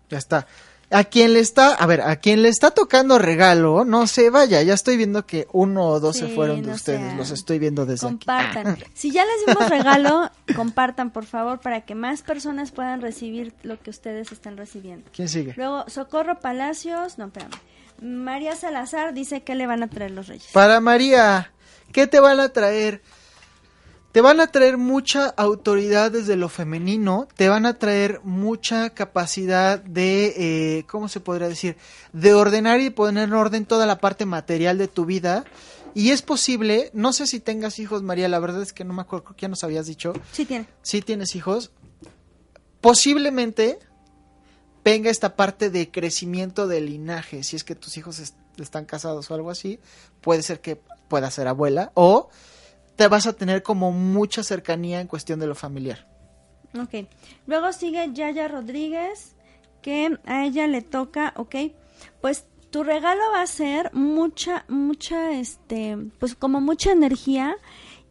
Ya 0.10 0.18
está. 0.18 0.48
A 0.94 1.04
quien 1.06 1.34
le 1.34 1.40
está, 1.40 1.74
a 1.74 1.86
ver, 1.88 2.02
a 2.02 2.16
quien 2.18 2.44
le 2.44 2.50
está 2.50 2.72
tocando 2.72 3.18
regalo, 3.18 3.84
no 3.84 4.06
se 4.06 4.30
vaya. 4.30 4.62
Ya 4.62 4.74
estoy 4.76 4.96
viendo 4.96 5.26
que 5.26 5.48
uno 5.52 5.88
o 5.88 6.00
dos 6.00 6.18
se 6.18 6.28
fueron 6.28 6.62
de 6.62 6.68
no 6.70 6.76
ustedes. 6.76 7.02
sean. 7.02 7.18
Los 7.18 7.32
estoy 7.32 7.58
viendo 7.60 7.86
desde 7.86 8.08
aquí. 8.08 8.18
Compartan. 8.26 8.78
Si 8.94 9.12
ya 9.12 9.24
les 9.26 9.46
dimos 9.48 9.70
regalo, 9.70 10.30
compartan, 10.56 11.10
por 11.12 11.26
favor, 11.26 11.60
para 11.60 11.82
que 11.82 11.96
más 11.96 12.22
personas 12.22 12.72
puedan 12.72 13.02
recibir 13.02 13.54
lo 13.64 13.80
que 13.80 13.90
ustedes 13.90 14.32
están 14.32 14.56
recibiendo. 14.56 15.10
¿Quién 15.14 15.28
sigue? 15.30 15.54
Luego, 15.58 15.84
Socorro 15.90 16.40
Palacios, 16.40 17.18
no, 17.18 17.26
espérame. 17.26 17.52
María 18.02 18.56
Salazar 18.56 19.14
dice 19.14 19.42
que 19.44 19.56
le 19.56 19.66
van 19.66 19.82
a 19.82 19.88
traer 19.88 20.12
los 20.12 20.28
reyes. 20.28 20.48
Para 20.54 20.80
María, 20.80 21.52
¿qué 21.92 22.06
te 22.06 22.20
van 22.20 22.40
a 22.40 22.50
traer? 22.50 23.02
Te 24.14 24.22
van 24.22 24.40
a 24.40 24.48
traer 24.48 24.78
mucha 24.78 25.26
autoridad 25.26 26.12
desde 26.12 26.36
lo 26.36 26.48
femenino, 26.48 27.28
te 27.36 27.50
van 27.50 27.66
a 27.66 27.80
traer 27.80 28.22
mucha 28.24 28.92
capacidad 28.92 29.80
de, 29.80 30.34
eh, 30.78 30.86
¿cómo 30.88 31.10
se 31.10 31.20
podría 31.20 31.50
decir? 31.50 31.76
De 32.14 32.34
ordenar 32.36 32.80
y 32.80 32.92
poner 32.92 33.24
en 33.28 33.34
orden 33.34 33.66
toda 33.66 33.86
la 33.88 33.98
parte 33.98 34.26
material 34.28 34.78
de 34.78 34.88
tu 34.88 35.06
vida. 35.06 35.44
Y 35.96 36.12
es 36.12 36.22
posible, 36.22 36.92
no 36.94 37.12
sé 37.12 37.26
si 37.26 37.40
tengas 37.40 37.80
hijos, 37.80 38.04
María, 38.04 38.28
la 38.30 38.38
verdad 38.40 38.62
es 38.62 38.72
que 38.72 38.84
no 38.84 38.94
me 38.94 39.02
acuerdo, 39.02 39.26
creo 39.26 39.36
que 39.36 39.42
ya 39.42 39.48
nos 39.48 39.64
habías 39.64 39.88
dicho. 39.88 40.14
Sí 40.32 40.46
tiene. 40.46 40.68
si 40.84 41.02
tienes 41.02 41.36
hijos, 41.36 41.72
posiblemente 42.82 43.80
venga 44.84 45.10
esta 45.10 45.36
parte 45.36 45.70
de 45.72 45.90
crecimiento 45.90 46.68
del 46.68 46.86
linaje. 46.86 47.42
Si 47.44 47.56
es 47.56 47.64
que 47.64 47.74
tus 47.76 47.98
hijos 47.98 48.20
est- 48.20 48.36
están 48.60 48.86
casados 48.86 49.32
o 49.32 49.34
algo 49.34 49.50
así, 49.50 49.80
puede 50.22 50.44
ser 50.44 50.62
que 50.62 50.80
pueda 51.08 51.32
ser 51.32 51.48
abuela 51.48 51.92
o 51.96 52.30
te 52.96 53.08
vas 53.08 53.28
a 53.28 53.34
tener 53.34 53.64
como 53.64 53.92
mucha 53.92 54.44
cercanía 54.44 55.02
en 55.02 55.08
cuestión 55.08 55.40
de 55.40 55.48
lo 55.48 55.56
familiar. 55.56 56.08
Ok. 56.80 57.08
Luego 57.46 57.72
sigue 57.74 58.12
Yaya 58.14 58.48
Rodríguez, 58.48 59.36
que 59.82 60.18
a 60.26 60.46
ella 60.46 60.68
le 60.68 60.82
toca, 60.82 61.34
ok. 61.36 61.56
Pues 62.22 62.46
tu 62.72 62.84
regalo 62.84 63.22
va 63.32 63.42
a 63.42 63.48
ser 63.48 63.94
mucha, 63.94 64.66
mucha, 64.68 65.32
este, 65.34 65.98
pues 66.20 66.36
como 66.36 66.62
mucha 66.62 66.92
energía 66.92 67.56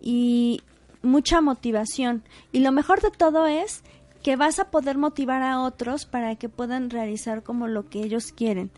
y 0.01 0.63
mucha 1.03 1.41
motivación. 1.41 2.23
Y 2.53 2.61
lo 2.61 2.71
mejor 2.73 3.01
de 3.01 3.11
todo 3.11 3.47
es 3.47 3.83
que 4.23 4.37
vas 4.37 4.61
a 4.61 4.71
poder 4.71 4.99
motivar 4.99 5.43
a 5.43 5.61
otros 5.61 6.07
para 6.07 6.37
que 6.37 6.49
puedan 6.49 6.91
realizar 6.91 7.43
como 7.43 7.67
lo 7.67 7.89
que 7.89 8.05
ellos 8.05 8.33
quieren. 8.33 8.71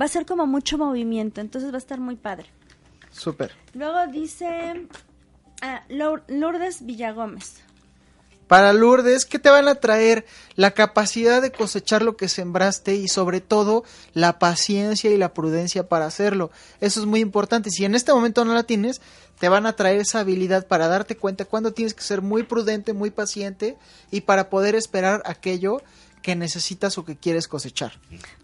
Va 0.00 0.06
a 0.06 0.08
ser 0.08 0.26
como 0.26 0.46
mucho 0.46 0.76
movimiento, 0.76 1.40
entonces 1.40 1.70
va 1.70 1.76
a 1.76 1.78
estar 1.78 2.00
muy 2.00 2.16
padre. 2.16 2.46
Súper. 3.10 3.52
Luego 3.74 4.06
dice 4.08 4.88
ah, 5.62 5.82
Lour- 5.88 6.22
Lourdes 6.28 6.84
Villagómez. 6.84 7.54
Para 8.46 8.72
Lourdes, 8.72 9.26
¿qué 9.26 9.38
te 9.38 9.50
van 9.50 9.68
a 9.68 9.74
traer? 9.74 10.24
La 10.56 10.70
capacidad 10.70 11.42
de 11.42 11.52
cosechar 11.52 12.00
lo 12.00 12.16
que 12.16 12.30
sembraste 12.30 12.94
y 12.94 13.06
sobre 13.06 13.42
todo 13.42 13.84
la 14.14 14.38
paciencia 14.38 15.10
y 15.10 15.18
la 15.18 15.34
prudencia 15.34 15.86
para 15.86 16.06
hacerlo. 16.06 16.50
Eso 16.80 17.00
es 17.00 17.04
muy 17.06 17.20
importante. 17.20 17.68
Si 17.70 17.84
en 17.84 17.94
este 17.94 18.10
momento 18.14 18.46
no 18.46 18.54
la 18.54 18.62
tienes, 18.62 19.02
te 19.38 19.50
van 19.50 19.66
a 19.66 19.74
traer 19.76 20.00
esa 20.00 20.20
habilidad 20.20 20.66
para 20.66 20.88
darte 20.88 21.14
cuenta 21.14 21.44
cuando 21.44 21.72
tienes 21.74 21.92
que 21.92 22.02
ser 22.02 22.22
muy 22.22 22.42
prudente, 22.42 22.94
muy 22.94 23.10
paciente 23.10 23.76
y 24.10 24.22
para 24.22 24.48
poder 24.48 24.74
esperar 24.74 25.22
aquello 25.26 25.82
que 26.18 26.36
necesitas 26.36 26.98
o 26.98 27.04
que 27.04 27.16
quieres 27.16 27.48
cosechar. 27.48 27.92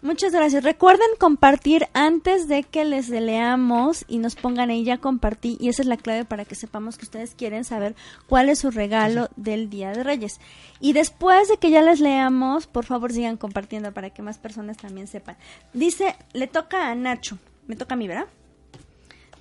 Muchas 0.01 0.31
gracias. 0.33 0.63
Recuerden 0.63 1.07
compartir 1.19 1.87
antes 1.93 2.47
de 2.47 2.63
que 2.63 2.85
les 2.85 3.09
leamos 3.09 4.05
y 4.07 4.17
nos 4.17 4.35
pongan 4.35 4.69
ahí 4.69 4.83
ya 4.83 4.97
compartí 4.97 5.57
y 5.59 5.69
esa 5.69 5.81
es 5.81 5.87
la 5.87 5.97
clave 5.97 6.25
para 6.25 6.45
que 6.45 6.55
sepamos 6.55 6.97
que 6.97 7.05
ustedes 7.05 7.35
quieren 7.35 7.63
saber 7.63 7.95
cuál 8.27 8.49
es 8.49 8.59
su 8.59 8.71
regalo 8.71 9.29
del 9.35 9.69
Día 9.69 9.91
de 9.91 10.03
Reyes. 10.03 10.39
Y 10.79 10.93
después 10.93 11.47
de 11.47 11.57
que 11.57 11.71
ya 11.71 11.81
les 11.81 11.99
leamos, 11.99 12.67
por 12.67 12.85
favor 12.85 13.11
sigan 13.11 13.37
compartiendo 13.37 13.93
para 13.93 14.09
que 14.09 14.21
más 14.21 14.37
personas 14.37 14.77
también 14.77 15.07
sepan. 15.07 15.37
Dice, 15.73 16.15
le 16.33 16.47
toca 16.47 16.89
a 16.89 16.95
Nacho. 16.95 17.37
Me 17.67 17.75
toca 17.75 17.95
a 17.95 17.97
mí, 17.97 18.07
¿verdad? 18.07 18.27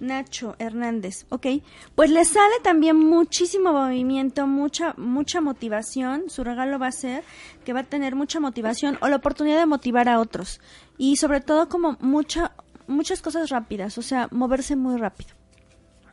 Nacho 0.01 0.57
Hernández, 0.59 1.27
ok, 1.29 1.47
pues 1.95 2.11
le 2.11 2.25
sale 2.25 2.55
también 2.63 2.97
muchísimo 2.97 3.73
movimiento, 3.73 4.47
mucha, 4.47 4.95
mucha 4.97 5.41
motivación. 5.41 6.29
Su 6.29 6.45
regalo 6.45 6.79
va 6.79 6.89
a 6.89 6.93
ser 6.93 7.25
que 7.65 7.73
va 7.73 7.81
a 7.81 7.85
tener 7.85 8.15
mucha 8.15 8.41
motivación 8.41 8.99
o 9.01 9.09
la 9.09 9.17
oportunidad 9.17 9.59
de 9.59 9.67
motivar 9.67 10.09
a 10.09 10.21
otros. 10.21 10.61
Y 10.99 11.17
sobre 11.17 11.41
todo 11.41 11.69
como 11.69 11.97
mucha, 12.01 12.53
muchas 12.87 13.23
cosas 13.23 13.51
rápidas, 13.51 13.99
o 13.99 14.03
sea, 14.03 14.29
moverse 14.31 14.77
muy 14.77 14.97
rápido. 14.99 15.31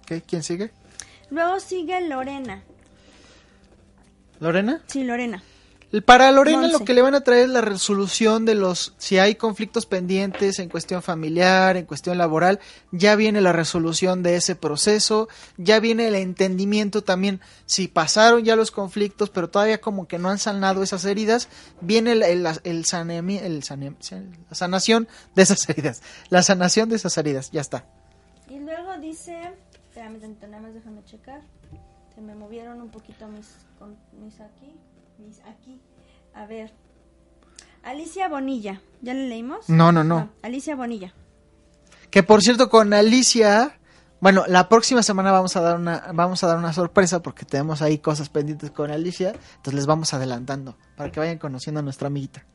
¿Ok? 0.01 0.23
¿Quién 0.27 0.43
sigue? 0.43 0.71
Luego 1.29 1.59
sigue 1.59 2.01
Lorena. 2.07 2.63
¿Lorena? 4.39 4.81
Sí, 4.87 5.03
Lorena. 5.03 5.43
Para 6.05 6.31
Lorena 6.31 6.59
Monse. 6.61 6.71
lo 6.79 6.85
que 6.85 6.93
le 6.93 7.01
van 7.01 7.15
a 7.15 7.21
traer 7.21 7.43
es 7.43 7.49
la 7.49 7.59
resolución 7.59 8.45
de 8.45 8.55
los, 8.55 8.93
si 8.97 9.17
hay 9.17 9.35
conflictos 9.35 9.85
pendientes 9.85 10.59
en 10.59 10.69
cuestión 10.69 11.01
familiar, 11.01 11.75
en 11.75 11.85
cuestión 11.85 12.17
laboral, 12.17 12.61
ya 12.91 13.17
viene 13.17 13.41
la 13.41 13.51
resolución 13.51 14.23
de 14.23 14.37
ese 14.37 14.55
proceso, 14.55 15.27
ya 15.57 15.81
viene 15.81 16.07
el 16.07 16.15
entendimiento 16.15 17.03
también, 17.03 17.41
si 17.65 17.89
pasaron 17.89 18.45
ya 18.45 18.55
los 18.55 18.71
conflictos, 18.71 19.29
pero 19.29 19.49
todavía 19.49 19.81
como 19.81 20.07
que 20.07 20.17
no 20.17 20.29
han 20.29 20.39
sanado 20.39 20.81
esas 20.81 21.03
heridas, 21.03 21.49
viene 21.81 22.13
el, 22.13 22.23
el, 22.23 22.47
el 22.63 22.85
la 24.49 24.55
sanación 24.55 25.07
de 25.35 25.43
esas 25.43 25.67
heridas, 25.69 26.01
la 26.29 26.41
sanación 26.41 26.87
de 26.87 26.95
esas 26.95 27.17
heridas, 27.17 27.51
ya 27.51 27.59
está. 27.59 27.85
Y 28.47 28.59
luego 28.59 28.97
dice, 28.97 29.37
espérame 29.89 30.19
nada 30.47 30.61
más 30.61 30.73
déjame 30.73 31.03
checar. 31.03 31.41
Se 32.15 32.21
me 32.21 32.35
movieron 32.35 32.81
un 32.81 32.89
poquito 32.89 33.27
mis, 33.27 33.47
con- 33.79 33.95
mis 34.21 34.39
aquí, 34.41 34.73
aquí. 35.45 35.79
A 36.33 36.45
ver. 36.45 36.73
Alicia 37.83 38.27
Bonilla, 38.27 38.81
¿ya 39.01 39.13
le 39.13 39.27
leímos? 39.27 39.67
No, 39.67 39.91
no, 39.91 40.03
no. 40.03 40.29
Alicia 40.43 40.75
Bonilla. 40.75 41.13
Que 42.11 42.23
por 42.23 42.41
cierto, 42.41 42.69
con 42.69 42.93
Alicia, 42.93 43.79
bueno, 44.19 44.43
la 44.47 44.69
próxima 44.69 45.01
semana 45.01 45.31
vamos 45.31 45.55
a 45.55 45.61
dar 45.61 45.77
una, 45.77 46.11
vamos 46.13 46.43
a 46.43 46.47
dar 46.47 46.57
una 46.57 46.73
sorpresa 46.73 47.21
porque 47.21 47.45
tenemos 47.45 47.81
ahí 47.81 47.97
cosas 47.97 48.29
pendientes 48.29 48.69
con 48.69 48.91
Alicia, 48.91 49.29
entonces 49.29 49.73
les 49.73 49.85
vamos 49.87 50.13
adelantando 50.13 50.77
para 50.95 51.11
que 51.11 51.19
vayan 51.19 51.39
conociendo 51.39 51.79
a 51.79 51.83
nuestra 51.83 52.07
amiguita. 52.07 52.45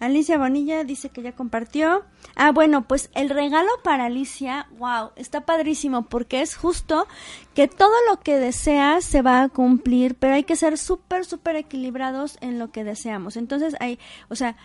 Alicia 0.00 0.38
Bonilla 0.38 0.82
dice 0.82 1.10
que 1.10 1.22
ya 1.22 1.32
compartió. 1.32 2.02
Ah, 2.34 2.52
bueno, 2.52 2.88
pues 2.88 3.10
el 3.14 3.28
regalo 3.28 3.68
para 3.84 4.06
Alicia, 4.06 4.66
wow, 4.78 5.10
está 5.16 5.42
padrísimo 5.42 6.06
porque 6.06 6.40
es 6.40 6.56
justo 6.56 7.06
que 7.54 7.68
todo 7.68 7.92
lo 8.08 8.18
que 8.20 8.38
deseas 8.38 9.04
se 9.04 9.20
va 9.22 9.42
a 9.42 9.48
cumplir, 9.50 10.14
pero 10.14 10.34
hay 10.34 10.44
que 10.44 10.56
ser 10.56 10.78
súper, 10.78 11.24
súper 11.26 11.56
equilibrados 11.56 12.38
en 12.40 12.58
lo 12.58 12.72
que 12.72 12.82
deseamos. 12.82 13.36
Entonces, 13.36 13.76
hay, 13.78 13.98
o 14.30 14.36
sea, 14.36 14.56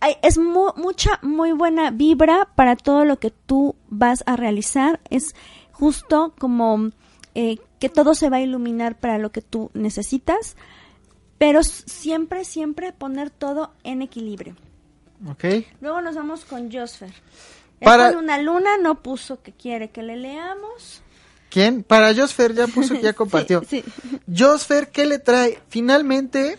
hay, 0.00 0.16
es 0.22 0.38
mu- 0.38 0.72
mucha, 0.76 1.18
muy 1.22 1.52
buena 1.52 1.90
vibra 1.90 2.48
para 2.54 2.76
todo 2.76 3.04
lo 3.04 3.18
que 3.18 3.30
tú 3.30 3.76
vas 3.88 4.22
a 4.26 4.36
realizar. 4.36 5.00
Es 5.08 5.34
justo 5.72 6.34
como 6.38 6.90
eh, 7.34 7.58
que 7.78 7.88
todo 7.88 8.14
se 8.14 8.28
va 8.28 8.38
a 8.38 8.40
iluminar 8.40 8.98
para 8.98 9.18
lo 9.18 9.30
que 9.30 9.42
tú 9.42 9.70
necesitas, 9.74 10.56
pero 11.38 11.62
siempre, 11.62 12.44
siempre 12.44 12.92
poner 12.92 13.30
todo 13.30 13.72
en 13.84 14.02
equilibrio. 14.02 14.56
¿Ok? 15.28 15.44
Luego 15.80 16.00
nos 16.00 16.14
vamos 16.14 16.44
con 16.44 16.70
Josfer. 16.72 17.12
Para- 17.80 18.06
Para 18.08 18.18
una 18.18 18.38
luna 18.38 18.78
no 18.78 19.02
puso 19.02 19.42
que 19.42 19.52
quiere 19.52 19.90
que 19.90 20.02
le 20.02 20.16
leamos. 20.16 21.02
¿Quién? 21.50 21.82
Para 21.82 22.14
Josfer, 22.14 22.54
ya 22.54 22.66
puso 22.66 22.94
que 22.94 23.02
ya 23.02 23.12
compartió. 23.14 23.62
Sí, 23.68 23.82
sí. 24.02 24.18
Josfer, 24.36 24.90
¿qué 24.90 25.06
le 25.06 25.18
trae? 25.18 25.58
Finalmente, 25.68 26.58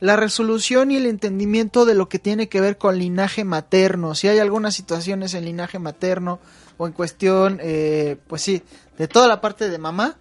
la 0.00 0.16
resolución 0.16 0.90
y 0.90 0.96
el 0.96 1.06
entendimiento 1.06 1.84
de 1.86 1.94
lo 1.94 2.08
que 2.08 2.18
tiene 2.18 2.48
que 2.48 2.60
ver 2.60 2.76
con 2.76 2.98
linaje 2.98 3.44
materno. 3.44 4.14
Si 4.14 4.28
hay 4.28 4.38
algunas 4.38 4.74
situaciones 4.74 5.32
en 5.34 5.44
linaje 5.46 5.78
materno 5.78 6.38
o 6.76 6.86
en 6.86 6.92
cuestión, 6.92 7.58
eh, 7.62 8.18
pues 8.26 8.42
sí, 8.42 8.62
de 8.98 9.08
toda 9.08 9.26
la 9.28 9.40
parte 9.40 9.70
de 9.70 9.78
mamá, 9.78 10.16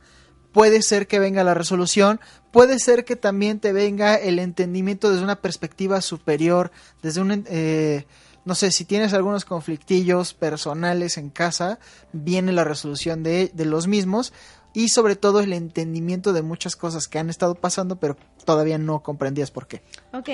puede 0.55 0.81
ser 0.81 1.05
que 1.05 1.19
venga 1.19 1.43
la 1.43 1.53
resolución, 1.53 2.21
puede 2.51 2.79
ser 2.79 3.03
que 3.03 3.17
también 3.17 3.59
te 3.59 3.73
venga 3.73 4.15
el 4.15 4.39
entendimiento 4.39 5.11
desde 5.11 5.25
una 5.25 5.41
perspectiva 5.41 5.99
superior, 5.99 6.71
desde 7.03 7.19
un... 7.19 7.43
eh, 7.49 8.05
no 8.45 8.55
sé, 8.55 8.71
si 8.71 8.85
tienes 8.85 9.13
algunos 9.13 9.43
conflictillos 9.43 10.33
personales 10.33 11.17
en 11.17 11.29
casa, 11.29 11.77
viene 12.13 12.53
la 12.53 12.63
resolución 12.63 13.21
de, 13.21 13.51
los 13.53 13.87
mismos 13.87 14.31
y 14.71 14.87
sobre 14.87 15.17
todo 15.17 15.41
el 15.41 15.51
entendimiento 15.51 16.31
de 16.31 16.41
muchas 16.41 16.77
cosas 16.77 17.09
que 17.09 17.19
han 17.19 17.29
estado 17.29 17.55
pasando, 17.55 17.97
pero 17.97 18.15
todavía 18.45 18.77
no 18.77 19.03
comprendías 19.03 19.51
por 19.51 19.67
qué. 19.67 19.81
Ok. 20.13 20.29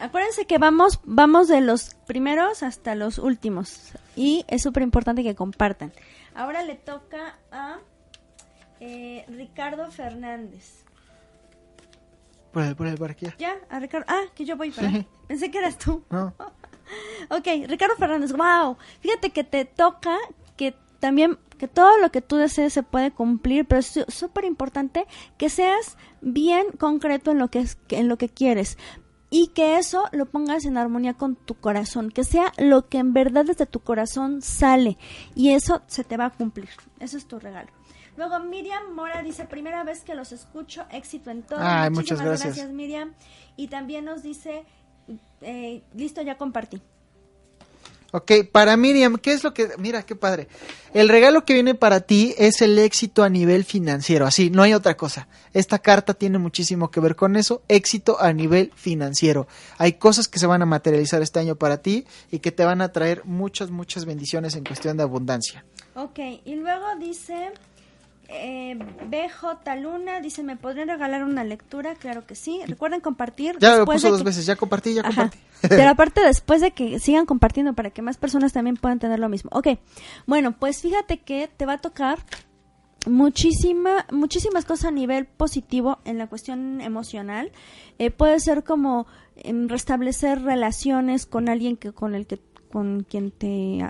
Acuérdense 0.00 0.46
que 0.46 0.58
vamos, 0.58 0.98
vamos 1.04 1.46
de 1.46 1.60
los 1.60 1.94
primeros 2.08 2.64
hasta 2.64 2.96
los 2.96 3.18
últimos. 3.18 3.92
Y 4.16 4.44
es 4.48 4.62
súper 4.62 4.82
importante 4.82 5.22
que 5.22 5.36
compartan. 5.36 5.92
Ahora 6.34 6.64
le 6.64 6.74
toca 6.74 7.38
a 7.52 7.78
eh, 8.80 9.24
Ricardo 9.28 9.90
Fernández. 9.90 10.84
Por 12.52 12.64
el, 12.64 12.74
por 12.74 12.86
el 12.88 12.96
por 12.96 13.10
aquí. 13.10 13.26
ya. 13.38 13.56
A 13.68 13.78
Ricardo. 13.78 14.06
Ah, 14.08 14.24
que 14.34 14.44
yo 14.44 14.56
voy 14.56 14.70
para. 14.70 14.90
Sí. 14.90 15.06
Pensé 15.28 15.50
que 15.50 15.58
eras 15.58 15.78
tú. 15.78 16.02
No. 16.10 16.34
Ok, 17.30 17.46
Ricardo 17.68 17.94
Fernández, 17.94 18.32
wow. 18.32 18.76
Fíjate 18.98 19.30
que 19.30 19.44
te 19.44 19.64
toca 19.64 20.16
que 20.56 20.74
también 20.98 21.38
que 21.56 21.68
todo 21.68 21.98
lo 21.98 22.10
que 22.10 22.20
tú 22.20 22.34
desees 22.34 22.72
se 22.72 22.82
puede 22.82 23.12
cumplir, 23.12 23.64
pero 23.64 23.78
es 23.78 24.04
súper 24.08 24.44
importante 24.44 25.06
que 25.38 25.50
seas 25.50 25.96
bien 26.20 26.66
concreto 26.78 27.30
en 27.30 27.38
lo 27.38 27.48
que 27.48 27.60
es, 27.60 27.78
en 27.90 28.08
lo 28.08 28.18
que 28.18 28.28
quieres 28.28 28.76
y 29.30 29.48
que 29.48 29.78
eso 29.78 30.06
lo 30.10 30.26
pongas 30.26 30.64
en 30.64 30.76
armonía 30.76 31.14
con 31.14 31.36
tu 31.36 31.54
corazón, 31.54 32.10
que 32.10 32.24
sea 32.24 32.52
lo 32.58 32.88
que 32.88 32.98
en 32.98 33.12
verdad 33.12 33.44
desde 33.44 33.66
tu 33.66 33.80
corazón 33.80 34.42
sale 34.42 34.98
y 35.36 35.50
eso 35.50 35.82
se 35.86 36.02
te 36.02 36.16
va 36.16 36.26
a 36.26 36.30
cumplir. 36.30 36.70
Eso 36.98 37.16
es 37.16 37.26
tu 37.26 37.38
regalo. 37.38 37.70
Luego 38.16 38.40
Miriam 38.40 38.92
Mora 38.94 39.22
dice, 39.22 39.44
primera 39.44 39.84
vez 39.84 40.02
que 40.02 40.14
los 40.14 40.32
escucho, 40.32 40.84
éxito 40.90 41.30
en 41.30 41.42
todo. 41.42 41.60
Ay, 41.62 41.90
Muchísimas 41.90 42.24
muchas 42.24 42.42
gracias. 42.42 42.70
Miriam. 42.70 43.14
Y 43.56 43.68
también 43.68 44.04
nos 44.04 44.22
dice, 44.22 44.64
eh, 45.42 45.82
listo, 45.94 46.22
ya 46.22 46.36
compartí. 46.36 46.80
Ok, 48.12 48.32
para 48.50 48.76
Miriam, 48.76 49.18
¿qué 49.18 49.32
es 49.32 49.44
lo 49.44 49.54
que... 49.54 49.68
Mira, 49.78 50.02
qué 50.02 50.16
padre. 50.16 50.48
El 50.94 51.08
regalo 51.08 51.44
que 51.44 51.54
viene 51.54 51.76
para 51.76 52.00
ti 52.00 52.34
es 52.38 52.60
el 52.60 52.76
éxito 52.78 53.22
a 53.22 53.28
nivel 53.28 53.64
financiero, 53.64 54.26
así, 54.26 54.50
no 54.50 54.62
hay 54.62 54.74
otra 54.74 54.96
cosa. 54.96 55.28
Esta 55.52 55.78
carta 55.78 56.14
tiene 56.14 56.38
muchísimo 56.38 56.90
que 56.90 56.98
ver 56.98 57.14
con 57.14 57.36
eso, 57.36 57.62
éxito 57.68 58.20
a 58.20 58.32
nivel 58.32 58.72
financiero. 58.74 59.46
Hay 59.78 59.92
cosas 59.92 60.26
que 60.26 60.40
se 60.40 60.46
van 60.46 60.62
a 60.62 60.66
materializar 60.66 61.22
este 61.22 61.38
año 61.38 61.54
para 61.54 61.78
ti 61.78 62.04
y 62.32 62.40
que 62.40 62.50
te 62.50 62.64
van 62.64 62.82
a 62.82 62.90
traer 62.90 63.24
muchas, 63.24 63.70
muchas 63.70 64.04
bendiciones 64.04 64.56
en 64.56 64.64
cuestión 64.64 64.96
de 64.96 65.04
abundancia. 65.04 65.64
Ok, 65.94 66.18
y 66.44 66.56
luego 66.56 66.86
dice 66.98 67.52
eh, 68.32 68.78
BJ 69.08 69.76
Luna, 69.80 70.20
dice, 70.20 70.42
¿me 70.42 70.56
podrían 70.56 70.88
regalar 70.88 71.24
una 71.24 71.44
lectura? 71.44 71.94
Claro 71.96 72.26
que 72.26 72.34
sí. 72.34 72.60
Recuerden 72.66 73.00
compartir. 73.00 73.56
Ya 73.60 73.76
lo 73.76 73.84
puso 73.84 74.06
de 74.06 74.10
dos 74.12 74.20
que- 74.20 74.24
veces, 74.26 74.46
ya 74.46 74.56
compartí, 74.56 74.94
ya 74.94 75.02
Ajá. 75.02 75.08
compartí. 75.30 75.38
Pero 75.68 75.88
aparte 75.90 76.20
después 76.22 76.60
de 76.60 76.70
que 76.70 76.98
sigan 77.00 77.26
compartiendo 77.26 77.74
para 77.74 77.90
que 77.90 78.02
más 78.02 78.16
personas 78.16 78.52
también 78.52 78.76
puedan 78.76 78.98
tener 78.98 79.18
lo 79.18 79.28
mismo. 79.28 79.50
Ok, 79.52 79.68
bueno, 80.26 80.52
pues 80.58 80.80
fíjate 80.80 81.18
que 81.18 81.48
te 81.48 81.66
va 81.66 81.74
a 81.74 81.78
tocar 81.78 82.18
muchísima, 83.06 84.06
muchísimas 84.12 84.64
cosas 84.64 84.86
a 84.86 84.90
nivel 84.90 85.26
positivo 85.26 85.98
en 86.04 86.18
la 86.18 86.26
cuestión 86.28 86.80
emocional. 86.80 87.50
Eh, 87.98 88.10
puede 88.10 88.40
ser 88.40 88.62
como 88.64 89.06
em, 89.36 89.68
restablecer 89.68 90.42
relaciones 90.42 91.26
con 91.26 91.48
alguien 91.48 91.76
que 91.76 91.92
con 91.92 92.14
el 92.14 92.26
que 92.26 92.40
con 92.70 93.02
quien 93.02 93.30
te 93.32 93.88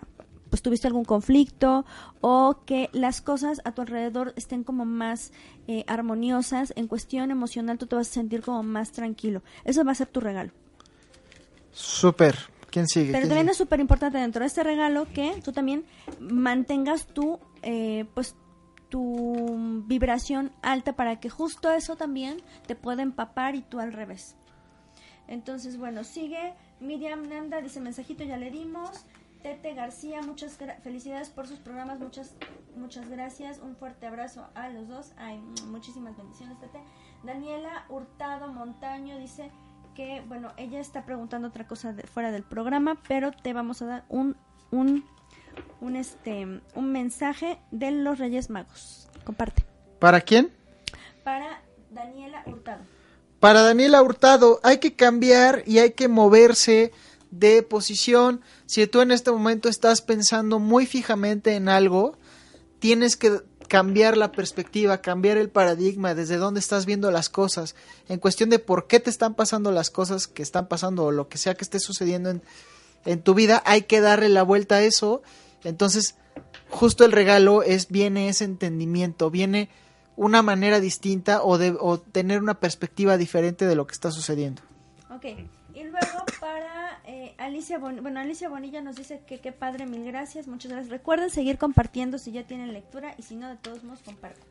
pues 0.51 0.61
tuviste 0.63 0.87
algún 0.87 1.05
conflicto 1.05 1.87
o 2.21 2.61
que 2.67 2.91
las 2.93 3.23
cosas 3.23 3.61
a 3.65 3.73
tu 3.73 3.83
alrededor 3.83 4.35
estén 4.37 4.65
como 4.65 4.85
más 4.85 5.33
eh, 5.69 5.85
armoniosas 5.87 6.73
en 6.77 6.89
cuestión 6.89 7.31
emocional 7.31 7.79
tú 7.79 7.87
te 7.87 7.97
vas 7.97 8.11
a 8.11 8.13
sentir 8.13 8.43
como 8.43 8.63
más 8.63 8.93
tranquilo 8.93 9.43
eso 9.65 9.85
va 9.85 9.93
a 9.93 9.95
ser 9.95 10.09
tu 10.09 10.21
regalo 10.21 10.53
Súper. 11.73 12.37
¿Quién 12.71 12.87
sigue? 12.87 13.07
pero 13.13 13.23
¿Quién 13.23 13.29
también 13.31 13.47
sigue? 13.47 13.53
es 13.53 13.59
súper 13.59 13.81
importante 13.81 14.19
dentro 14.19 14.41
de 14.41 14.47
este 14.47 14.63
regalo 14.63 15.07
que 15.13 15.41
tú 15.45 15.53
también 15.53 15.85
mantengas 16.21 17.07
tu, 17.07 17.41
eh, 17.63 18.05
pues, 18.15 18.37
tu 18.89 19.83
vibración 19.87 20.53
alta 20.63 20.95
para 20.95 21.19
que 21.21 21.31
justo 21.31 21.71
eso 21.73 21.97
también 21.97 22.43
te 22.67 22.77
pueda 22.77 23.03
empapar 23.03 23.55
y 23.55 23.63
tú 23.63 23.81
al 23.81 23.93
revés. 23.93 24.37
Entonces, 25.27 25.79
bueno, 25.79 26.05
sigue 26.05 26.55
Miriam 26.81 27.29
Nanda, 27.29 27.61
dice 27.61 27.81
mensajito, 27.81 28.25
ya 28.25 28.37
le 28.37 28.51
dimos. 28.51 28.91
Tete 29.43 29.75
García, 29.75 30.21
muchas 30.23 30.59
felicidades 30.83 31.31
por 31.31 31.47
sus 31.47 31.59
programas, 31.59 31.99
muchas 31.99 32.35
muchas 32.77 33.09
gracias, 33.09 33.59
un 33.59 33.75
fuerte 33.77 34.07
abrazo 34.07 34.47
a 34.55 34.69
los 34.69 34.89
dos, 34.89 35.13
ay, 35.17 35.39
muchísimas 35.67 36.17
bendiciones 36.17 36.59
Tete. 36.61 36.81
Daniela 37.25 37.85
Hurtado 37.89 38.49
Montaño 38.53 39.19
dice 39.19 39.51
que, 39.95 40.23
bueno, 40.29 40.53
ella 40.57 40.79
está 40.79 41.05
preguntando 41.05 41.49
otra 41.49 41.67
cosa 41.67 41.93
de- 41.93 42.03
fuera 42.05 42.31
del 42.31 42.43
programa, 42.43 42.99
pero 43.09 43.33
te 43.33 43.53
vamos 43.53 43.81
a 43.83 43.87
dar 43.87 44.05
un, 44.09 44.37
un, 44.71 45.05
un, 45.81 45.97
este, 45.97 46.45
un 46.75 46.93
mensaje 46.93 47.59
de 47.71 47.91
los 47.91 48.19
Reyes 48.19 48.51
Magos. 48.51 49.09
Comparte. 49.25 49.65
¿Para 49.99 50.21
quién? 50.21 50.51
Para 51.25 51.63
Daniela 51.91 52.43
Hurtado. 52.47 52.83
Para 53.41 53.63
Daniela 53.63 54.03
Hurtado 54.03 54.61
hay 54.63 54.79
que 54.79 54.95
cambiar 54.97 55.63
y 55.67 55.79
hay 55.79 55.93
que 55.93 56.09
moverse 56.09 56.93
de 57.31 57.63
posición. 57.63 58.41
Si 58.67 58.87
tú 58.87 59.01
en 59.01 59.11
este 59.11 59.31
momento 59.31 59.69
estás 59.69 60.03
pensando 60.03 60.59
muy 60.59 60.87
fijamente 60.87 61.55
en 61.55 61.69
algo, 61.69 62.17
tienes 62.79 63.17
que 63.17 63.41
cambiar 63.69 64.17
la 64.17 64.33
perspectiva, 64.33 65.01
cambiar 65.01 65.37
el 65.39 65.49
paradigma, 65.49 66.15
desde 66.15 66.39
dónde 66.39 66.59
estás 66.59 66.87
viendo 66.87 67.11
las 67.13 67.29
cosas, 67.29 67.77
en 68.09 68.19
cuestión 68.19 68.51
de 68.51 68.59
por 68.59 68.89
qué 68.89 68.99
te 68.99 69.11
están 69.11 69.35
pasando 69.35 69.71
las 69.71 69.91
cosas 69.91 70.27
que 70.27 70.43
están 70.43 70.67
pasando 70.67 71.05
o 71.05 71.13
lo 71.13 71.29
que 71.29 71.39
sea 71.39 71.55
que 71.55 71.63
esté 71.63 71.79
sucediendo 71.79 72.31
en, 72.31 72.43
en 73.05 73.23
tu 73.23 73.35
vida, 73.35 73.63
hay 73.65 73.83
que 73.83 74.01
darle 74.01 74.29
la 74.29 74.43
vuelta 74.43 74.77
a 74.77 74.83
eso. 74.83 75.23
Entonces, 75.63 76.17
justo 76.69 77.05
el 77.05 77.13
regalo 77.13 77.63
es 77.63 77.89
viene 77.89 78.29
ese 78.29 78.45
entendimiento, 78.45 79.31
viene 79.31 79.69
una 80.17 80.43
manera 80.43 80.81
distinta 80.81 81.43
o 81.43 81.57
de 81.57 81.77
o 81.79 82.01
tener 82.01 82.43
una 82.43 82.59
perspectiva 82.59 83.17
diferente 83.17 83.67
de 83.67 83.77
lo 83.77 83.87
que 83.87 83.93
está 83.93 84.11
sucediendo. 84.11 84.63
Y 85.81 85.85
luego 85.85 86.25
para 86.41 87.01
eh, 87.05 87.35
Alicia 87.39 87.79
Bonilla, 87.79 88.03
bueno, 88.03 88.21
Alicia 88.21 88.49
Bonilla 88.49 88.81
nos 88.83 88.97
dice 88.97 89.23
que 89.27 89.41
qué 89.41 89.53
padre, 89.53 89.87
mil 89.87 90.05
gracias, 90.05 90.47
muchas 90.47 90.71
gracias. 90.73 90.91
Recuerden 90.91 91.31
seguir 91.31 91.57
compartiendo 91.59 92.19
si 92.19 92.33
ya 92.33 92.45
tienen 92.47 92.73
lectura 92.73 93.15
y 93.17 93.23
si 93.23 93.37
no, 93.37 93.49
de 93.49 93.57
todos 93.57 93.83
modos, 93.85 94.03
compartan. 94.03 94.45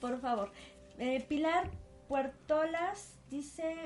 Por 0.00 0.20
favor. 0.20 0.50
Eh, 0.98 1.24
Pilar 1.28 1.70
Puertolas 2.08 3.14
dice, 3.30 3.76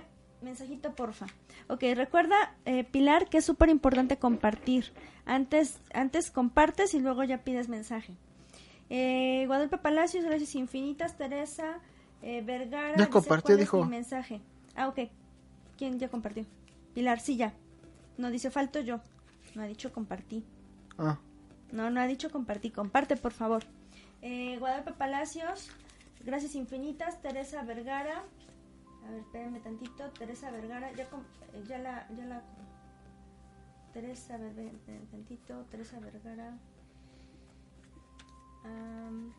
mensajito 0.42 0.94
porfa. 0.94 1.26
Ok, 1.68 1.82
recuerda, 1.94 2.54
eh, 2.64 2.84
Pilar, 2.84 3.28
que 3.28 3.38
es 3.38 3.44
súper 3.44 3.68
importante 3.68 4.16
compartir. 4.18 4.92
Antes, 5.26 5.80
antes 5.92 6.30
compartes 6.30 6.94
y 6.94 7.00
luego 7.00 7.24
ya 7.24 7.38
pides 7.38 7.68
mensaje. 7.68 8.14
Eh, 8.88 9.44
Guadalupe 9.46 9.78
Palacios, 9.78 10.24
gracias 10.24 10.54
infinitas. 10.54 11.16
Teresa 11.18 11.80
eh, 12.22 12.42
Vergara. 12.42 12.96
Ya 12.96 13.10
compartió, 13.10 13.54
"¿Cuál 13.54 13.58
es 13.58 13.64
dijo. 13.64 13.84
mi 13.84 13.90
mensaje. 13.90 14.40
Ah, 14.76 14.88
ok. 14.88 15.00
¿Quién 15.76 15.98
ya 15.98 16.08
compartió? 16.08 16.44
Pilar, 16.96 17.20
sí, 17.20 17.36
ya. 17.36 17.52
No 18.16 18.30
dice 18.30 18.50
falto 18.50 18.80
yo. 18.80 19.00
No 19.54 19.62
ha 19.62 19.66
dicho 19.66 19.92
compartí. 19.92 20.42
Ah, 20.96 21.18
No, 21.70 21.90
no 21.90 22.00
ha 22.00 22.06
dicho 22.06 22.30
compartí. 22.30 22.70
Comparte, 22.70 23.18
por 23.18 23.32
favor. 23.32 23.64
Eh, 24.22 24.56
Guadalupe 24.58 24.92
Palacios, 24.92 25.68
gracias 26.24 26.54
infinitas. 26.54 27.20
Teresa 27.20 27.62
Vergara. 27.64 28.24
A 29.06 29.10
ver, 29.10 29.20
espérenme 29.20 29.60
tantito. 29.60 30.08
Teresa 30.18 30.50
Vergara, 30.50 30.90
ya, 30.94 31.02
eh, 31.52 31.64
ya 31.68 31.76
la... 31.80 32.08
Ya 32.16 32.24
la 32.24 32.42
Teresa 33.92 34.38
tantito. 35.10 35.66
Teresa 35.70 36.00
Vergara. 36.00 36.56
Am, 38.64 39.34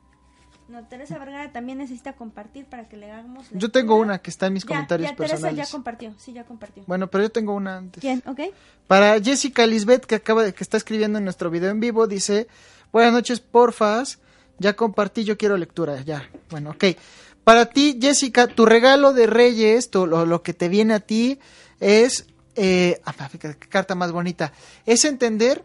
no, 0.70 0.84
Teresa 0.88 1.18
Vergara 1.18 1.52
también 1.52 1.78
necesita 1.78 2.14
compartir 2.14 2.66
para 2.66 2.88
que 2.90 2.98
le 2.98 3.12
hagamos... 3.12 3.48
Yo 3.52 3.72
tengo 3.72 3.96
una 3.96 4.20
que 4.20 4.30
está 4.30 4.48
en 4.48 4.54
mis 4.54 4.64
Ya, 4.64 4.68
comentarios 4.70 5.10
ya, 5.10 5.16
Teresa 5.16 5.34
personales. 5.36 5.68
ya 5.68 5.72
compartió, 5.72 6.14
sí, 6.18 6.34
ya 6.34 6.44
compartió. 6.46 6.84
Bueno, 6.88 7.08
pero 7.10 7.24
yo 7.24 7.32
tengo 7.32 7.54
una 7.54 7.78
antes. 7.78 8.02
¿Quién? 8.02 8.22
¿Ok? 8.26 8.40
Para 8.88 9.20
Jessica 9.22 9.66
Lisbeth, 9.66 10.06
que 10.06 10.16
acaba 10.16 10.44
de, 10.44 10.54
que 10.54 10.64
está 10.64 10.78
escribiendo 10.78 11.18
en 11.18 11.24
nuestro 11.24 11.50
video 11.50 11.70
en 11.70 11.80
vivo, 11.80 12.08
dice, 12.08 12.48
buenas 12.92 13.14
noches, 13.14 13.40
porfas, 13.40 14.20
ya 14.60 14.76
compartí, 14.76 15.24
yo 15.24 15.38
quiero 15.38 15.56
lectura, 15.58 16.02
ya. 16.02 16.30
Bueno, 16.50 16.72
ok. 16.72 16.84
Para 17.44 17.68
ti, 17.68 17.98
Jessica, 18.02 18.48
tu 18.48 18.66
regalo 18.66 19.14
de 19.14 19.28
Reyes, 19.28 19.90
tu- 19.90 20.06
lo, 20.08 20.26
lo 20.26 20.44
que 20.44 20.54
te 20.54 20.68
viene 20.68 20.96
a 20.96 21.00
ti 21.00 21.40
es, 21.80 22.26
eh, 22.56 23.00
ah, 23.06 23.14
fíjate, 23.14 23.58
qué 23.58 23.70
carta 23.70 23.96
más 23.96 24.12
bonita, 24.12 24.52
es 24.86 25.06
entender 25.06 25.64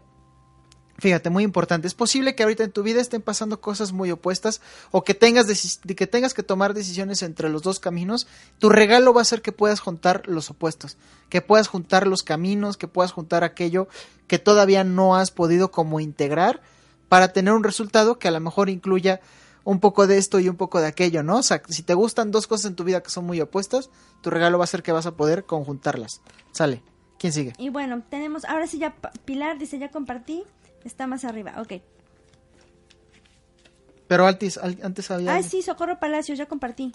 Fíjate, 1.03 1.29
muy 1.29 1.43
importante. 1.43 1.85
Es 1.85 1.95
posible 1.95 2.33
que 2.33 2.43
ahorita 2.43 2.63
en 2.63 2.71
tu 2.71 2.81
vida 2.81 3.01
estén 3.01 3.21
pasando 3.21 3.59
cosas 3.59 3.91
muy 3.91 4.09
opuestas 4.09 4.61
o 4.89 5.03
que 5.03 5.13
tengas, 5.13 5.47
que, 5.85 6.07
tengas 6.07 6.33
que 6.33 6.43
tomar 6.43 6.73
decisiones 6.73 7.23
entre 7.23 7.49
los 7.49 7.61
dos 7.61 7.81
caminos. 7.81 8.25
Tu 8.57 8.69
regalo 8.69 9.13
va 9.13 9.21
a 9.21 9.25
ser 9.25 9.41
que 9.41 9.51
puedas 9.51 9.81
juntar 9.81 10.25
los 10.29 10.49
opuestos, 10.49 10.95
que 11.27 11.41
puedas 11.41 11.67
juntar 11.67 12.07
los 12.07 12.23
caminos, 12.23 12.77
que 12.77 12.87
puedas 12.87 13.11
juntar 13.11 13.43
aquello 13.43 13.89
que 14.27 14.39
todavía 14.39 14.85
no 14.85 15.17
has 15.17 15.29
podido 15.29 15.71
como 15.71 15.99
integrar 15.99 16.61
para 17.09 17.33
tener 17.33 17.53
un 17.53 17.65
resultado 17.65 18.17
que 18.17 18.29
a 18.29 18.31
lo 18.31 18.39
mejor 18.39 18.69
incluya 18.69 19.19
un 19.65 19.81
poco 19.81 20.07
de 20.07 20.17
esto 20.17 20.39
y 20.39 20.47
un 20.47 20.55
poco 20.55 20.79
de 20.79 20.87
aquello, 20.87 21.21
¿no? 21.21 21.39
O 21.39 21.43
sea, 21.43 21.61
si 21.67 21.83
te 21.83 21.95
gustan 21.95 22.31
dos 22.31 22.47
cosas 22.47 22.67
en 22.67 22.75
tu 22.77 22.85
vida 22.85 23.03
que 23.03 23.09
son 23.09 23.25
muy 23.25 23.41
opuestas, 23.41 23.89
tu 24.21 24.29
regalo 24.29 24.57
va 24.57 24.63
a 24.63 24.67
ser 24.67 24.83
que 24.83 24.93
vas 24.93 25.05
a 25.05 25.17
poder 25.17 25.43
conjuntarlas. 25.43 26.21
Sale. 26.53 26.81
¿Quién 27.19 27.33
sigue? 27.33 27.53
Y 27.57 27.67
bueno, 27.67 28.03
tenemos, 28.09 28.45
ahora 28.45 28.67
sí 28.67 28.79
ya, 28.79 28.95
Pilar 29.25 29.57
dice, 29.57 29.79
ya 29.79 29.91
compartí, 29.91 30.43
está 30.83 31.07
más 31.07 31.25
arriba, 31.25 31.55
ok. 31.61 31.73
Pero 34.07 34.27
antes, 34.27 34.57
antes 34.57 35.09
había... 35.11 35.33
Ay, 35.33 35.43
sí, 35.43 35.61
Socorro 35.61 35.99
Palacios, 35.99 36.37
ya 36.37 36.45
compartí. 36.45 36.93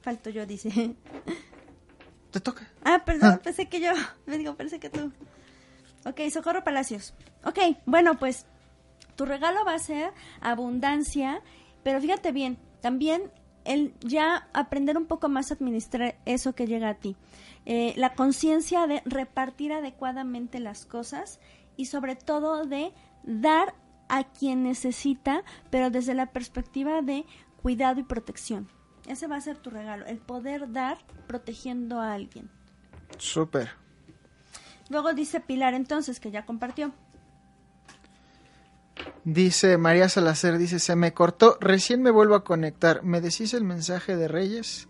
Falto 0.00 0.30
yo, 0.30 0.46
dice. 0.46 0.70
Te 2.30 2.40
toca. 2.40 2.70
Ah, 2.84 3.02
perdón, 3.04 3.40
pensé 3.44 3.68
que 3.68 3.80
yo, 3.80 3.90
me 4.26 4.38
digo, 4.38 4.54
pensé 4.54 4.78
que 4.78 4.90
tú. 4.90 5.12
Ok, 6.04 6.20
Socorro 6.30 6.64
Palacios. 6.64 7.14
Ok, 7.44 7.58
bueno, 7.84 8.18
pues 8.18 8.46
tu 9.16 9.24
regalo 9.24 9.64
va 9.64 9.74
a 9.74 9.78
ser 9.78 10.12
abundancia, 10.40 11.42
pero 11.82 12.00
fíjate 12.00 12.32
bien, 12.32 12.58
también 12.80 13.30
el 13.64 13.94
ya 14.00 14.48
aprender 14.52 14.96
un 14.96 15.06
poco 15.06 15.28
más 15.28 15.50
a 15.50 15.54
administrar 15.54 16.16
eso 16.24 16.54
que 16.54 16.66
llega 16.66 16.88
a 16.88 16.94
ti. 16.94 17.16
Eh, 17.64 17.94
la 17.96 18.14
conciencia 18.14 18.86
de 18.86 19.02
repartir 19.04 19.72
adecuadamente 19.72 20.60
las 20.60 20.86
cosas 20.86 21.40
y 21.76 21.86
sobre 21.86 22.14
todo 22.14 22.64
de 22.64 22.92
dar 23.26 23.74
a 24.08 24.24
quien 24.24 24.62
necesita, 24.62 25.42
pero 25.70 25.90
desde 25.90 26.14
la 26.14 26.26
perspectiva 26.26 27.02
de 27.02 27.26
cuidado 27.60 28.00
y 28.00 28.04
protección. 28.04 28.68
Ese 29.06 29.26
va 29.26 29.36
a 29.36 29.40
ser 29.40 29.56
tu 29.58 29.70
regalo, 29.70 30.06
el 30.06 30.18
poder 30.18 30.72
dar 30.72 30.98
protegiendo 31.26 32.00
a 32.00 32.12
alguien. 32.12 32.50
Súper. 33.18 33.70
Luego 34.88 35.12
dice 35.14 35.40
Pilar 35.40 35.74
entonces 35.74 36.20
que 36.20 36.30
ya 36.30 36.46
compartió. 36.46 36.92
Dice 39.24 39.76
María 39.76 40.08
Salazar, 40.08 40.58
dice, 40.58 40.78
se 40.78 40.96
me 40.96 41.12
cortó, 41.12 41.58
recién 41.60 42.02
me 42.02 42.10
vuelvo 42.10 42.36
a 42.36 42.44
conectar. 42.44 43.02
¿Me 43.02 43.20
decís 43.20 43.54
el 43.54 43.64
mensaje 43.64 44.16
de 44.16 44.28
Reyes? 44.28 44.88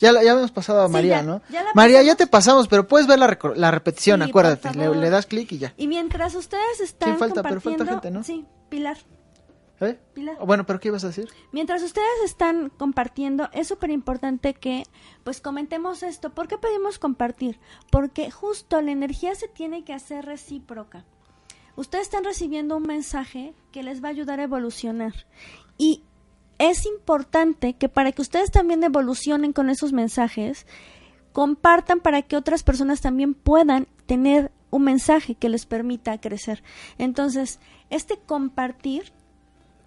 Ya, 0.00 0.12
ya 0.22 0.32
hemos 0.32 0.50
pasado 0.50 0.82
a 0.82 0.86
Sí, 0.86 0.92
María, 0.92 1.16
ya, 1.18 1.22
¿no? 1.22 1.42
ya 1.50 1.64
María, 1.74 2.02
ya 2.02 2.14
te 2.16 2.26
pasamos, 2.26 2.68
pero 2.68 2.88
puedes 2.88 3.06
ver 3.06 3.18
la, 3.18 3.38
la 3.54 3.70
repetición, 3.70 4.22
Sí, 4.22 4.28
acuérdate. 4.30 4.72
Le, 4.74 5.10
das 5.10 5.26
clic 5.26 5.52
y 5.52 5.58
ya. 5.58 5.74
Y 5.76 5.86
mientras 5.88 6.34
ustedes 6.34 6.80
están 6.80 7.10
¿Quién 7.10 7.18
falta? 7.18 7.42
Pero 7.42 7.60
falta 7.60 7.78
compartiendo, 7.84 7.92
gente, 8.02 8.10
¿no? 8.10 8.24
sí, 8.24 8.46
Pilar. 8.70 8.96
¿Eh? 9.80 9.98
Pilar. 10.14 10.36
Oh, 10.40 10.46
Bueno, 10.46 10.66
pero 10.66 10.78
¿qué 10.78 10.88
ibas 10.88 11.04
a 11.04 11.08
decir? 11.08 11.28
Mientras 11.52 11.82
ustedes 11.82 12.06
están 12.24 12.70
compartiendo, 12.70 13.48
es 13.52 13.68
súper 13.68 13.90
importante 13.90 14.52
que 14.54 14.84
pues 15.24 15.40
comentemos 15.40 16.02
esto. 16.02 16.30
¿Por 16.30 16.48
qué 16.48 16.58
pedimos 16.58 16.98
compartir? 16.98 17.58
Porque 17.90 18.30
justo 18.30 18.80
la 18.82 18.90
energía 18.90 19.34
se 19.34 19.48
tiene 19.48 19.84
que 19.84 19.94
hacer 19.94 20.26
recíproca. 20.26 21.04
Ustedes 21.76 22.04
están 22.04 22.24
recibiendo 22.24 22.76
un 22.76 22.82
mensaje 22.82 23.54
que 23.72 23.82
les 23.82 24.02
va 24.04 24.08
a 24.08 24.10
ayudar 24.10 24.38
a 24.40 24.44
evolucionar. 24.44 25.14
Y 25.78 26.04
es 26.60 26.84
importante 26.84 27.72
que 27.72 27.88
para 27.88 28.12
que 28.12 28.20
ustedes 28.20 28.50
también 28.50 28.84
evolucionen 28.84 29.54
con 29.54 29.70
esos 29.70 29.94
mensajes, 29.94 30.66
compartan 31.32 32.00
para 32.00 32.20
que 32.20 32.36
otras 32.36 32.62
personas 32.62 33.00
también 33.00 33.32
puedan 33.32 33.88
tener 34.04 34.52
un 34.68 34.84
mensaje 34.84 35.34
que 35.34 35.48
les 35.48 35.64
permita 35.64 36.20
crecer. 36.20 36.62
Entonces, 36.98 37.60
este 37.88 38.18
compartir 38.18 39.10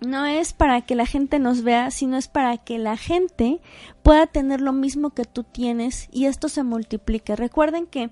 no 0.02 0.26
es 0.26 0.52
para 0.52 0.82
que 0.82 0.96
la 0.96 1.06
gente 1.06 1.38
nos 1.38 1.62
vea, 1.62 1.92
sino 1.92 2.18
es 2.18 2.28
para 2.28 2.58
que 2.58 2.80
la 2.80 2.98
gente 2.98 3.62
pueda 4.02 4.26
tener 4.26 4.60
lo 4.60 4.74
mismo 4.74 5.12
que 5.12 5.26
tú 5.26 5.44
tienes 5.44 6.10
y 6.12 6.26
esto 6.26 6.50
se 6.50 6.64
multiplique. 6.64 7.36
Recuerden 7.36 7.86
que 7.86 8.10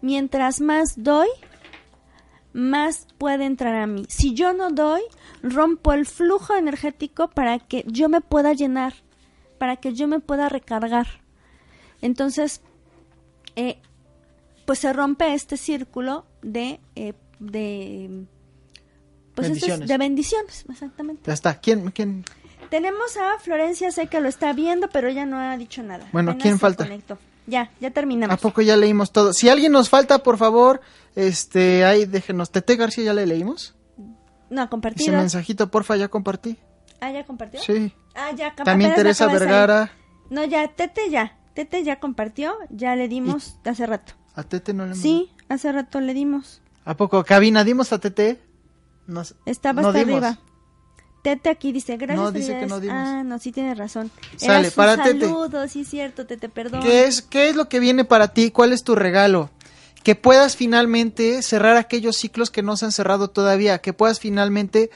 mientras 0.00 0.60
más 0.60 1.02
doy, 1.02 1.28
más 2.54 3.06
puede 3.18 3.44
entrar 3.44 3.74
a 3.74 3.86
mí. 3.86 4.06
Si 4.08 4.32
yo 4.32 4.54
no 4.54 4.70
doy, 4.70 5.02
rompo 5.42 5.92
el 5.92 6.06
flujo 6.06 6.54
energético 6.56 7.28
para 7.28 7.58
que 7.58 7.84
yo 7.86 8.08
me 8.08 8.20
pueda 8.22 8.52
llenar, 8.54 8.94
para 9.58 9.76
que 9.76 9.92
yo 9.92 10.08
me 10.08 10.20
pueda 10.20 10.48
recargar. 10.48 11.06
Entonces, 12.00 12.62
eh, 13.56 13.78
pues 14.66 14.78
se 14.78 14.92
rompe 14.92 15.34
este 15.34 15.56
círculo 15.56 16.24
de, 16.42 16.80
eh, 16.96 17.12
de, 17.38 18.24
pues 19.34 19.48
este 19.48 19.58
es- 19.58 19.62
Bendiciones. 19.62 19.88
de 19.88 19.98
bendiciones, 19.98 20.64
exactamente. 20.70 21.22
Ya 21.26 21.32
está. 21.34 21.60
¿Quién? 21.60 21.90
quién? 21.90 22.24
Tenemos 22.70 23.16
a 23.16 23.38
Florencia, 23.40 23.90
sé 23.90 24.06
que 24.06 24.20
lo 24.20 24.28
está 24.28 24.52
viendo, 24.52 24.88
pero 24.88 25.08
ella 25.08 25.26
no 25.26 25.38
ha 25.38 25.56
dicho 25.56 25.82
nada. 25.82 26.08
Bueno, 26.12 26.30
Apenas 26.30 26.42
¿quién 26.42 26.58
falta? 26.58 26.84
conectó. 26.84 27.18
Ya, 27.46 27.70
ya 27.80 27.90
terminamos. 27.90 28.32
¿A 28.34 28.36
poco 28.38 28.62
ya 28.62 28.76
leímos 28.76 29.12
todo? 29.12 29.32
Si 29.32 29.48
alguien 29.48 29.72
nos 29.72 29.88
falta, 29.90 30.22
por 30.22 30.38
favor, 30.38 30.80
este, 31.14 31.84
ahí 31.84 32.06
déjenos. 32.06 32.50
Tete 32.50 32.76
García, 32.76 33.04
¿ya 33.04 33.14
le 33.14 33.26
leímos? 33.26 33.74
No, 34.50 34.62
Ese 34.62 34.70
compartido. 34.70 35.16
mensajito, 35.16 35.70
porfa, 35.70 35.96
ya 35.96 36.08
compartí. 36.08 36.56
Ah, 37.00 37.10
ya 37.10 37.24
compartió. 37.24 37.60
Sí. 37.60 37.92
Ah, 38.14 38.30
ya, 38.36 38.54
También 38.54 38.94
Teresa. 38.94 39.26
Vergara. 39.26 39.90
No, 40.30 40.44
ya, 40.44 40.68
Tete 40.68 41.10
ya. 41.10 41.36
Tete 41.54 41.84
ya 41.84 42.00
compartió, 42.00 42.54
ya 42.70 42.96
le 42.96 43.08
dimos 43.08 43.56
hace 43.64 43.86
rato. 43.86 44.14
A 44.34 44.42
Tete 44.42 44.72
no 44.74 44.84
le 44.86 44.92
hemos- 44.92 45.02
Sí, 45.02 45.30
hace 45.48 45.70
rato 45.70 46.00
le 46.00 46.14
dimos. 46.14 46.62
¿A 46.84 46.96
poco? 46.96 47.22
Cabina, 47.24 47.62
dimos 47.64 47.92
a 47.92 47.98
Tete. 47.98 48.40
Nos- 49.06 49.34
Estaba 49.46 49.82
no 49.82 49.88
hasta 49.88 50.00
dimos. 50.00 50.22
arriba. 50.24 50.40
Tete 51.24 51.48
aquí 51.48 51.72
dice, 51.72 51.96
gracias. 51.96 52.18
No, 52.22 52.30
dice 52.32 52.48
que 52.48 52.68
felicidades". 52.68 52.70
no 52.70 52.80
dimos. 52.80 52.96
Ah, 53.08 53.22
no, 53.24 53.38
sí 53.38 53.50
tiene 53.50 53.74
razón. 53.74 54.10
Sale, 54.36 54.58
Era 54.60 54.70
su 54.70 54.76
para 54.76 55.02
Tete. 55.02 55.20
saludo, 55.26 55.66
sí 55.68 55.86
cierto, 55.86 56.26
Tete, 56.26 56.50
perdón. 56.50 56.82
¿Qué 56.82 57.06
es, 57.06 57.22
¿Qué 57.22 57.48
es 57.48 57.56
lo 57.56 57.66
que 57.70 57.80
viene 57.80 58.04
para 58.04 58.28
ti? 58.28 58.50
¿Cuál 58.50 58.74
es 58.74 58.84
tu 58.84 58.94
regalo? 58.94 59.48
Que 60.02 60.16
puedas 60.16 60.54
finalmente 60.54 61.40
cerrar 61.40 61.78
aquellos 61.78 62.14
ciclos 62.18 62.50
que 62.50 62.62
no 62.62 62.76
se 62.76 62.84
han 62.84 62.92
cerrado 62.92 63.28
todavía, 63.28 63.78
que 63.78 63.94
puedas 63.94 64.20
finalmente 64.20 64.90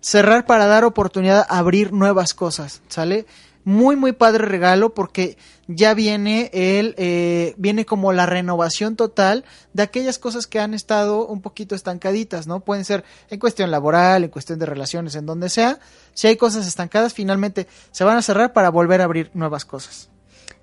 cerrar 0.00 0.46
para 0.46 0.66
dar 0.66 0.82
oportunidad 0.84 1.46
a 1.48 1.58
abrir 1.58 1.92
nuevas 1.92 2.34
cosas, 2.34 2.82
¿sale? 2.88 3.24
Muy, 3.68 3.96
muy 3.96 4.12
padre 4.12 4.46
regalo 4.46 4.94
porque 4.94 5.36
ya 5.66 5.92
viene 5.92 6.50
el, 6.54 6.94
eh, 6.96 7.52
viene 7.58 7.84
como 7.84 8.14
la 8.14 8.24
renovación 8.24 8.96
total 8.96 9.44
de 9.74 9.82
aquellas 9.82 10.18
cosas 10.18 10.46
que 10.46 10.58
han 10.58 10.72
estado 10.72 11.26
un 11.26 11.42
poquito 11.42 11.74
estancaditas, 11.74 12.46
¿no? 12.46 12.60
Pueden 12.60 12.86
ser 12.86 13.04
en 13.28 13.38
cuestión 13.38 13.70
laboral, 13.70 14.24
en 14.24 14.30
cuestión 14.30 14.58
de 14.58 14.64
relaciones, 14.64 15.16
en 15.16 15.26
donde 15.26 15.50
sea. 15.50 15.80
Si 16.14 16.26
hay 16.26 16.36
cosas 16.36 16.66
estancadas, 16.66 17.12
finalmente 17.12 17.66
se 17.90 18.04
van 18.04 18.16
a 18.16 18.22
cerrar 18.22 18.54
para 18.54 18.70
volver 18.70 19.02
a 19.02 19.04
abrir 19.04 19.30
nuevas 19.34 19.66
cosas. 19.66 20.08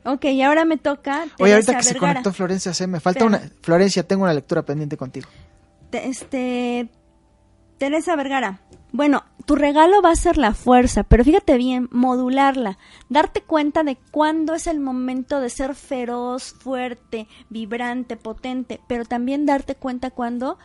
Ok, 0.03 0.25
y 0.25 0.41
ahora 0.41 0.65
me 0.65 0.77
toca 0.77 1.27
Oye, 1.39 1.53
ahorita 1.53 1.77
que 1.77 1.83
se 1.83 1.95
conectó 1.97 2.33
Florencia 2.33 2.73
C, 2.73 2.87
me 2.87 2.99
falta 2.99 3.23
una... 3.25 3.39
Florencia, 3.61 4.01
tengo 4.01 4.23
una 4.23 4.33
lectura 4.33 4.63
pendiente 4.63 4.97
contigo. 4.97 5.29
Te- 5.91 6.07
Este, 6.07 6.89
Teresa 7.77 8.15
Vergara. 8.15 8.61
Bueno, 8.91 9.23
tu 9.45 9.55
regalo 9.55 10.01
va 10.01 10.11
a 10.11 10.15
ser 10.15 10.37
la 10.37 10.53
fuerza, 10.53 11.03
pero 11.03 11.23
fíjate 11.23 11.57
bien, 11.57 11.87
modularla, 11.91 12.77
darte 13.09 13.41
cuenta 13.41 13.83
de 13.83 13.97
cuándo 14.11 14.55
es 14.55 14.67
el 14.67 14.79
momento 14.79 15.39
de 15.39 15.49
ser 15.49 15.75
feroz, 15.75 16.53
fuerte, 16.59 17.27
vibrante, 17.49 18.17
potente, 18.17 18.81
pero 18.87 19.05
también 19.05 19.45
darte 19.45 19.75
cuenta 19.75 20.09
cuando 20.09 20.57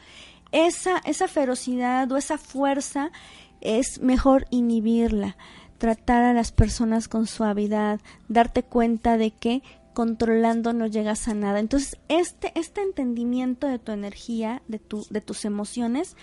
esa, 0.50 0.98
esa 1.04 1.28
ferocidad 1.28 2.10
o 2.10 2.16
esa 2.16 2.38
fuerza 2.38 3.12
es 3.60 4.00
mejor 4.00 4.46
inhibirla, 4.50 5.36
tratar 5.78 6.22
a 6.22 6.32
las 6.32 6.50
personas 6.50 7.06
con 7.06 7.26
suavidad, 7.26 8.00
darte 8.28 8.62
cuenta 8.62 9.18
de 9.18 9.30
que 9.30 9.62
controlando 9.92 10.72
no 10.72 10.86
llegas 10.86 11.28
a 11.28 11.34
nada. 11.34 11.58
Entonces, 11.58 11.98
este, 12.08 12.52
este 12.54 12.80
entendimiento 12.80 13.66
de 13.66 13.78
tu 13.78 13.92
energía, 13.92 14.62
de, 14.68 14.78
tu, 14.78 15.04
de 15.10 15.20
tus 15.20 15.44
emociones, 15.44 16.16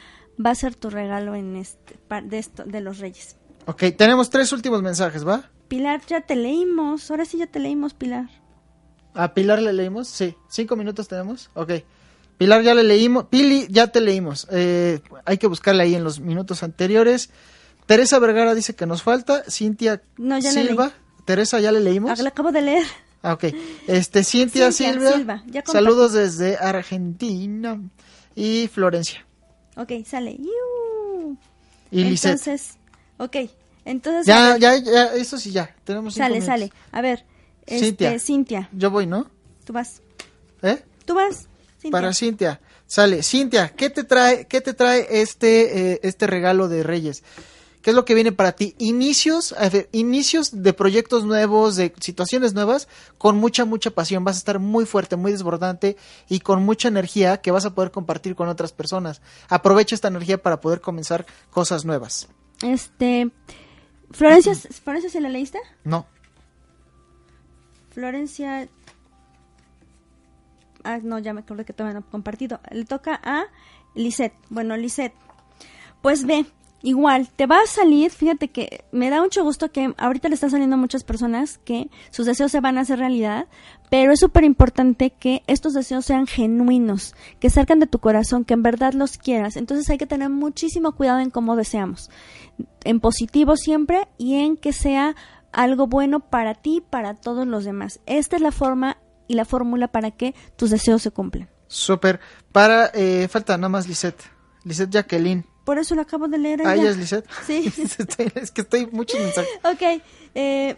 va 0.43 0.51
a 0.51 0.55
ser 0.55 0.75
tu 0.75 0.89
regalo 0.89 1.35
en 1.35 1.55
este, 1.55 1.97
de, 2.23 2.38
esto, 2.38 2.63
de 2.65 2.81
los 2.81 2.99
reyes. 2.99 3.35
Ok, 3.65 3.83
tenemos 3.97 4.29
tres 4.29 4.51
últimos 4.51 4.81
mensajes, 4.81 5.27
¿va? 5.27 5.49
Pilar, 5.67 6.01
ya 6.07 6.21
te 6.21 6.35
leímos. 6.35 7.11
Ahora 7.11 7.25
sí 7.25 7.38
ya 7.38 7.47
te 7.47 7.59
leímos, 7.59 7.93
Pilar. 7.93 8.29
¿A 9.13 9.33
Pilar 9.33 9.61
le 9.61 9.73
leímos? 9.73 10.07
Sí. 10.07 10.35
¿Cinco 10.49 10.75
minutos 10.75 11.07
tenemos? 11.07 11.49
Ok. 11.53 11.71
Pilar 12.38 12.61
ya 12.61 12.73
le 12.75 12.83
leímos. 12.83 13.25
Pili, 13.25 13.67
ya 13.69 13.88
te 13.88 13.99
leímos. 13.99 14.47
Eh, 14.51 15.01
hay 15.25 15.38
que 15.38 15.47
buscarla 15.47 15.83
ahí 15.83 15.95
en 15.95 16.03
los 16.03 16.19
minutos 16.19 16.63
anteriores. 16.63 17.31
Teresa 17.88 18.19
Vergara 18.19 18.53
dice 18.53 18.75
que 18.75 18.85
nos 18.85 19.01
falta. 19.01 19.43
Cintia 19.49 20.01
No, 20.17 20.38
ya 20.38 20.51
le 20.53 20.63
Silva. 20.67 20.85
leí. 20.85 20.93
Teresa, 21.25 21.59
¿ya 21.59 21.71
le 21.73 21.79
leímos? 21.81 22.17
Ah, 22.17 22.23
la 22.23 22.29
acabo 22.29 22.51
de 22.53 22.61
leer. 22.61 22.85
Ah, 23.23 23.33
ok. 23.33 23.45
Este, 23.88 24.23
Cintia, 24.23 24.71
Cintia 24.71 25.11
Silva. 25.13 25.43
Saludos 25.65 26.13
desde 26.13 26.55
Argentina. 26.57 27.81
Y 28.35 28.67
Florencia. 28.67 29.25
Ok, 29.78 29.91
sale. 30.05 30.32
Iu. 30.32 31.38
Y. 31.91 32.01
Entonces, 32.03 32.71
ok. 33.17 33.36
Entonces, 33.86 34.25
Ya, 34.25 34.51
ver, 34.53 34.59
ya, 34.59 34.75
ya, 34.78 35.13
eso 35.13 35.38
sí, 35.38 35.51
ya. 35.51 35.73
Tenemos 35.86 36.13
sale, 36.13 36.36
minutos. 36.36 36.47
sale. 36.47 36.71
A 36.91 37.01
ver, 37.01 37.25
este, 37.65 37.86
Cintia. 37.86 38.19
Cintia. 38.19 38.69
Yo 38.73 38.91
voy, 38.91 39.05
¿no? 39.07 39.30
tú 39.63 39.73
vas. 39.73 40.01
¿Eh? 40.61 40.84
Tú 41.05 41.13
vas. 41.15 41.47
Cintia. 41.80 41.91
Para 41.91 42.13
Cintia. 42.13 42.59
Sale. 42.86 43.21
Cintia, 43.23 43.69
¿qué 43.69 43.89
te 43.89 44.03
trae, 44.03 44.45
qué 44.47 44.61
te 44.61 44.73
trae 44.73 45.07
este, 45.21 45.93
eh, 45.93 45.99
este 46.03 46.25
regalo 46.28 46.67
de 46.67 46.84
Reyes? 46.84 47.23
¿Qué 47.88 47.91
es 47.91 47.95
lo 47.95 48.03
que 48.03 48.15
viene 48.15 48.33
para 48.33 48.51
ti? 48.51 48.75
Inicios, 48.79 49.53
a 49.53 49.69
ver, 49.69 49.88
inicios 49.93 50.61
de 50.61 50.73
proyectos 50.73 51.23
nuevos, 51.23 51.77
de 51.77 51.93
situaciones 52.01 52.53
nuevas, 52.53 52.89
con 53.17 53.38
mucha, 53.38 53.63
mucha 53.63 53.91
pasión. 53.91 54.25
Vas 54.25 54.35
a 54.35 54.39
estar 54.39 54.59
muy 54.59 54.85
fuerte, 54.85 55.15
muy 55.15 55.31
desbordante 55.31 55.95
y 56.27 56.41
con 56.41 56.65
mucha 56.65 56.89
energía 56.89 57.38
que 57.38 57.51
vas 57.51 57.63
a 57.63 57.73
poder 57.73 57.91
compartir 57.91 58.35
con 58.35 58.49
otras 58.49 58.73
personas. 58.73 59.21
Aprovecha 59.47 59.95
esta 59.95 60.09
energía 60.09 60.38
para 60.38 60.59
poder 60.59 60.81
comenzar 60.81 61.25
cosas 61.49 61.85
nuevas. 61.85 62.27
Este. 62.61 63.31
Florencia, 64.11 64.53
¿Florencia 64.53 65.09
se 65.09 65.21
la 65.21 65.29
leíste? 65.29 65.59
No. 65.85 66.07
Florencia. 67.91 68.67
Ah, 70.83 70.99
no, 71.01 71.19
ya 71.19 71.31
me 71.31 71.39
acuerdo 71.39 71.63
que 71.63 71.71
todavía 71.71 72.01
no 72.01 72.05
he 72.05 72.11
compartido. 72.11 72.59
Le 72.69 72.83
toca 72.83 73.17
a 73.23 73.45
Lisette. 73.95 74.35
Bueno, 74.49 74.75
Lisette. 74.75 75.15
Pues 76.01 76.25
ve, 76.25 76.45
igual, 76.82 77.30
te 77.36 77.45
va 77.45 77.61
a 77.61 77.67
salir, 77.67 78.11
fíjate 78.11 78.49
que 78.49 78.86
me 78.91 79.09
da 79.09 79.21
mucho 79.21 79.43
gusto 79.43 79.71
que 79.71 79.93
ahorita 79.97 80.30
le 80.30 80.36
están 80.36 80.51
saliendo 80.51 80.75
a 80.75 80.80
muchas 80.80 81.03
personas 81.03 81.57
que 81.59 81.89
sus 82.11 82.25
deseos 82.25 82.51
se 82.51 82.59
van 82.59 82.78
a 82.78 82.82
hacer 82.82 82.99
realidad, 82.99 83.47
pero 83.89 84.11
es 84.11 84.19
súper 84.19 84.43
importante 84.43 85.11
que 85.11 85.43
estos 85.47 85.73
deseos 85.73 86.05
sean 86.05 86.28
genuinos, 86.28 87.15
que 87.39 87.49
salgan 87.49 87.80
de 87.80 87.88
tu 87.88 87.99
corazón, 87.99 88.45
que 88.45 88.53
en 88.53 88.63
verdad 88.63 88.93
los 88.93 89.17
quieras. 89.17 89.57
Entonces 89.57 89.89
hay 89.89 89.97
que 89.97 90.07
tener 90.07 90.30
muchísimo 90.30 90.93
cuidado 90.93 91.19
en 91.19 91.30
cómo 91.30 91.55
deseamos. 91.55 92.09
En 92.84 92.99
positivo 92.99 93.55
siempre 93.55 94.07
y 94.17 94.36
en 94.36 94.57
que 94.57 94.73
sea 94.73 95.15
algo 95.51 95.88
bueno 95.88 96.19
para 96.19 96.53
ti 96.53 96.84
para 96.88 97.15
todos 97.15 97.47
los 97.47 97.65
demás. 97.65 97.99
Esta 98.05 98.36
es 98.36 98.41
la 98.41 98.51
forma 98.51 98.97
y 99.28 99.36
la 99.36 99.45
fórmula 99.45 99.88
para 99.88 100.11
que 100.11 100.36
tus 100.55 100.69
deseos 100.69 101.01
se 101.01 101.11
cumplan. 101.11 101.49
Súper. 101.67 102.19
Para, 102.51 102.91
eh, 102.93 103.28
falta 103.30 103.57
nada 103.57 103.69
más 103.69 103.88
Lisette. 103.88 104.23
Lisette 104.63 104.91
Jacqueline. 104.91 105.45
Por 105.68 105.78
eso 105.78 105.93
lo 105.93 106.01
acabo 106.01 106.28
de 106.28 106.38
leer. 106.39 106.61
Ah, 106.65 106.74
ella. 106.74 106.82
ella 106.84 106.91
es 106.91 106.97
Lisette. 106.97 107.30
Sí. 107.45 107.72
Es 108.36 108.51
que 108.51 108.61
estoy 108.61 108.88
muchos 108.91 109.20
mensajes. 109.20 109.51
Ok. 109.63 110.01
Eh, 110.34 110.78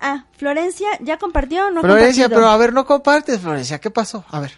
ah, 0.00 0.26
Florencia, 0.36 0.86
¿ya 1.00 1.18
compartió 1.18 1.66
o 1.66 1.70
no 1.70 1.80
Florencia, 1.80 2.24
compartido? 2.26 2.40
pero 2.40 2.46
a 2.52 2.56
ver, 2.58 2.72
no 2.72 2.84
compartes, 2.86 3.40
Florencia. 3.40 3.80
¿Qué 3.80 3.90
pasó? 3.90 4.24
A 4.30 4.38
ver. 4.40 4.52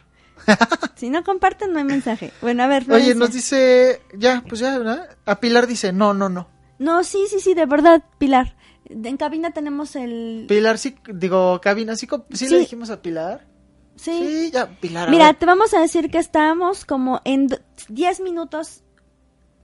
Si 0.96 1.10
no 1.10 1.24
comparten, 1.24 1.72
no 1.72 1.78
hay 1.78 1.84
mensaje. 1.84 2.32
Bueno, 2.42 2.62
a 2.62 2.66
ver, 2.66 2.84
Florencia. 2.84 3.12
Oye, 3.12 3.18
nos 3.18 3.32
dice, 3.32 4.02
ya, 4.14 4.44
pues 4.48 4.60
ya, 4.60 4.76
¿verdad? 4.78 5.16
A 5.26 5.40
Pilar 5.40 5.66
dice, 5.66 5.92
no, 5.92 6.14
no, 6.14 6.28
no. 6.28 6.48
No, 6.78 7.02
sí, 7.04 7.24
sí, 7.28 7.40
sí, 7.40 7.54
de 7.54 7.66
verdad, 7.66 8.02
Pilar. 8.18 8.56
En 8.88 9.16
cabina 9.16 9.50
tenemos 9.52 9.96
el... 9.96 10.44
Pilar, 10.48 10.78
sí, 10.78 10.96
digo, 11.12 11.60
cabina, 11.60 11.96
sí, 11.96 12.06
sí, 12.32 12.46
Sí. 12.46 12.52
le 12.52 12.58
dijimos 12.60 12.90
a 12.90 13.00
Pilar. 13.02 13.46
Sí. 13.96 14.12
Sí, 14.12 14.50
ya, 14.52 14.68
Pilar. 14.80 15.10
Mira, 15.10 15.32
te 15.34 15.46
vamos 15.46 15.72
a 15.74 15.80
decir 15.80 16.10
que 16.10 16.18
estamos 16.18 16.84
como 16.84 17.20
en 17.24 17.46
d- 17.48 17.60
10 17.88 18.20
minutos, 18.20 18.82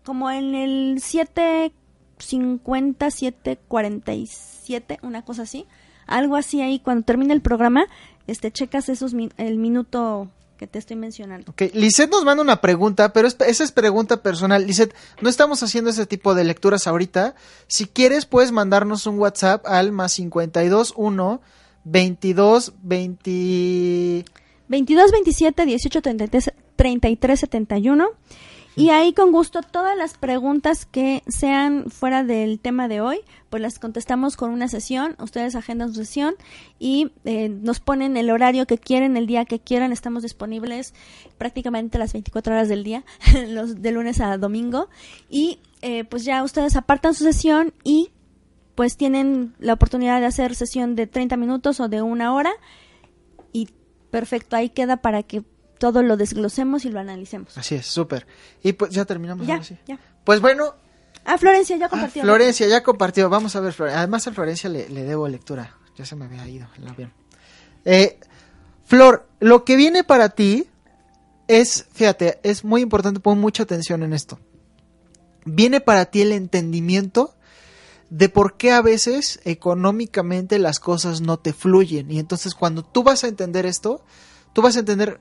como 0.04 0.30
en 0.30 0.54
el 0.54 0.96
7.50, 1.00 1.70
7.47, 3.68 4.98
una 5.02 5.22
cosa 5.24 5.42
así. 5.42 5.66
Algo 6.06 6.36
así 6.36 6.60
ahí, 6.60 6.80
cuando 6.80 7.04
termine 7.04 7.32
el 7.34 7.40
programa, 7.40 7.84
este, 8.26 8.50
checas 8.50 8.88
esos 8.88 9.12
el 9.36 9.58
minuto 9.58 10.28
que 10.58 10.66
te 10.66 10.78
estoy 10.78 10.96
mencionando. 10.96 11.50
Ok, 11.52 11.62
Lisette 11.72 12.10
nos 12.10 12.24
manda 12.24 12.42
una 12.42 12.60
pregunta, 12.60 13.12
pero 13.12 13.28
es- 13.28 13.36
esa 13.46 13.64
es 13.64 13.72
pregunta 13.72 14.22
personal. 14.22 14.66
Lisette, 14.66 14.94
no 15.22 15.28
estamos 15.30 15.62
haciendo 15.62 15.88
ese 15.90 16.04
tipo 16.06 16.34
de 16.34 16.44
lecturas 16.44 16.86
ahorita. 16.86 17.34
Si 17.66 17.86
quieres, 17.86 18.26
puedes 18.26 18.52
mandarnos 18.52 19.06
un 19.06 19.18
WhatsApp 19.18 19.64
al 19.66 19.92
más 19.92 20.14
521 20.16 21.40
22 21.84 22.72
20... 22.82 24.24
22 24.68 25.10
27 25.12 25.66
18 25.66 26.02
33, 26.02 26.52
33 26.76 27.40
71 27.40 28.08
y 28.76 28.90
ahí 28.90 29.12
con 29.12 29.32
gusto 29.32 29.60
todas 29.62 29.96
las 29.96 30.16
preguntas 30.16 30.86
que 30.86 31.22
sean 31.26 31.90
fuera 31.90 32.24
del 32.24 32.60
tema 32.60 32.88
de 32.88 33.00
hoy 33.00 33.20
pues 33.48 33.60
las 33.62 33.78
contestamos 33.78 34.36
con 34.36 34.50
una 34.50 34.68
sesión 34.68 35.16
ustedes 35.18 35.54
agendan 35.56 35.88
su 35.88 35.96
sesión 35.96 36.34
y 36.78 37.12
eh, 37.24 37.48
nos 37.48 37.80
ponen 37.80 38.16
el 38.16 38.30
horario 38.30 38.66
que 38.66 38.78
quieren 38.78 39.16
el 39.16 39.26
día 39.26 39.44
que 39.44 39.58
quieran 39.58 39.92
estamos 39.92 40.22
disponibles 40.22 40.94
prácticamente 41.38 41.98
las 41.98 42.12
24 42.12 42.52
horas 42.52 42.68
del 42.68 42.84
día 42.84 43.04
los 43.48 43.80
de 43.80 43.92
lunes 43.92 44.20
a 44.20 44.36
domingo. 44.36 44.88
Y 45.28 45.58
eh, 45.82 46.04
pues 46.04 46.24
ya 46.24 46.42
ustedes 46.42 46.76
apartan 46.76 47.14
su 47.14 47.24
sesión 47.24 47.72
y 47.84 48.10
pues 48.74 48.96
tienen 48.96 49.54
la 49.58 49.74
oportunidad 49.74 50.20
de 50.20 50.26
hacer 50.26 50.54
sesión 50.54 50.94
de 50.96 51.06
30 51.06 51.36
minutos 51.36 51.80
o 51.80 51.88
de 51.88 52.02
una 52.02 52.34
hora 52.34 52.52
y 53.52 53.68
perfecto, 54.10 54.56
ahí 54.56 54.70
queda 54.70 54.98
para 54.98 55.22
que 55.22 55.42
todo 55.80 56.04
lo 56.04 56.16
desglosemos 56.16 56.84
y 56.84 56.90
lo 56.90 57.00
analicemos. 57.00 57.58
Así 57.58 57.74
es, 57.74 57.86
súper. 57.86 58.28
Y 58.62 58.74
pues 58.74 58.92
ya 58.92 59.04
terminamos. 59.04 59.44
Ya, 59.46 59.54
ahora 59.54 59.64
sí. 59.64 59.76
ya. 59.86 59.98
Pues 60.22 60.40
bueno, 60.40 60.74
Ah, 61.24 61.36
Florencia, 61.36 61.76
ya 61.76 61.86
ah, 61.86 61.88
compartió. 61.88 62.22
Florencia 62.22 62.66
ya 62.68 62.82
compartió. 62.82 63.28
Vamos 63.28 63.56
a 63.56 63.60
ver, 63.60 63.72
Florencia. 63.72 63.98
Además, 63.98 64.26
a 64.26 64.32
Florencia 64.32 64.70
le, 64.70 64.88
le 64.88 65.02
debo 65.02 65.28
lectura. 65.28 65.76
Ya 65.96 66.04
se 66.04 66.16
me 66.16 66.26
había 66.26 66.46
ido 66.46 66.68
el 66.78 66.88
avión. 66.88 67.12
Eh, 67.84 68.18
Flor, 68.84 69.28
lo 69.38 69.64
que 69.64 69.76
viene 69.76 70.04
para 70.04 70.30
ti 70.30 70.66
es, 71.46 71.86
fíjate, 71.92 72.40
es 72.42 72.64
muy 72.64 72.80
importante, 72.80 73.20
pon 73.20 73.38
mucha 73.38 73.64
atención 73.64 74.02
en 74.02 74.12
esto. 74.12 74.38
Viene 75.44 75.80
para 75.80 76.06
ti 76.06 76.22
el 76.22 76.32
entendimiento 76.32 77.34
de 78.08 78.28
por 78.28 78.56
qué 78.56 78.72
a 78.72 78.82
veces 78.82 79.40
económicamente 79.44 80.58
las 80.58 80.80
cosas 80.80 81.20
no 81.20 81.38
te 81.38 81.52
fluyen. 81.52 82.10
Y 82.10 82.18
entonces 82.18 82.54
cuando 82.54 82.82
tú 82.82 83.02
vas 83.02 83.24
a 83.24 83.28
entender 83.28 83.66
esto, 83.66 84.04
tú 84.52 84.62
vas 84.62 84.76
a 84.76 84.80
entender, 84.80 85.20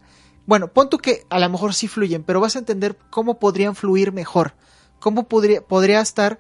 bueno, 0.50 0.74
pon 0.74 0.90
tú 0.90 0.98
que 0.98 1.28
a 1.30 1.38
lo 1.38 1.48
mejor 1.48 1.76
sí 1.76 1.88
fluyen, 1.88 2.24
pero 2.24 2.40
vas 2.40 2.56
a 2.56 2.60
entender 2.60 2.98
cómo 3.12 3.38
podrían 3.38 3.76
fluir 3.76 4.12
mejor, 4.12 4.56
cómo 5.00 5.28
podría, 5.28 6.02
estar 6.02 6.40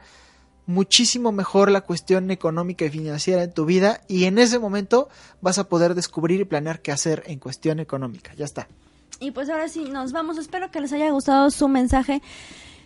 muchísimo 0.65 1.31
mejor 1.31 1.69
la 1.69 1.81
cuestión 1.81 2.31
económica 2.31 2.85
y 2.85 2.89
financiera 2.89 3.43
en 3.43 3.53
tu 3.53 3.65
vida 3.65 4.01
y 4.07 4.23
en 4.23 4.39
ese 4.39 4.57
momento 4.57 5.09
vas 5.41 5.59
a 5.59 5.69
poder 5.69 5.93
descubrir 5.93 6.41
y 6.41 6.45
planear 6.45 6.81
qué 6.81 6.91
hacer 6.91 7.21
en 7.27 7.37
cuestión 7.37 7.79
económica. 7.79 8.33
Ya 8.33 8.45
está. 8.45 8.67
Y 9.19 9.29
pues 9.29 9.47
ahora 9.47 9.67
sí, 9.67 9.83
nos 9.83 10.11
vamos. 10.11 10.39
Espero 10.39 10.71
que 10.71 10.81
les 10.81 10.91
haya 10.91 11.11
gustado 11.11 11.51
su 11.51 11.67
mensaje 11.67 12.23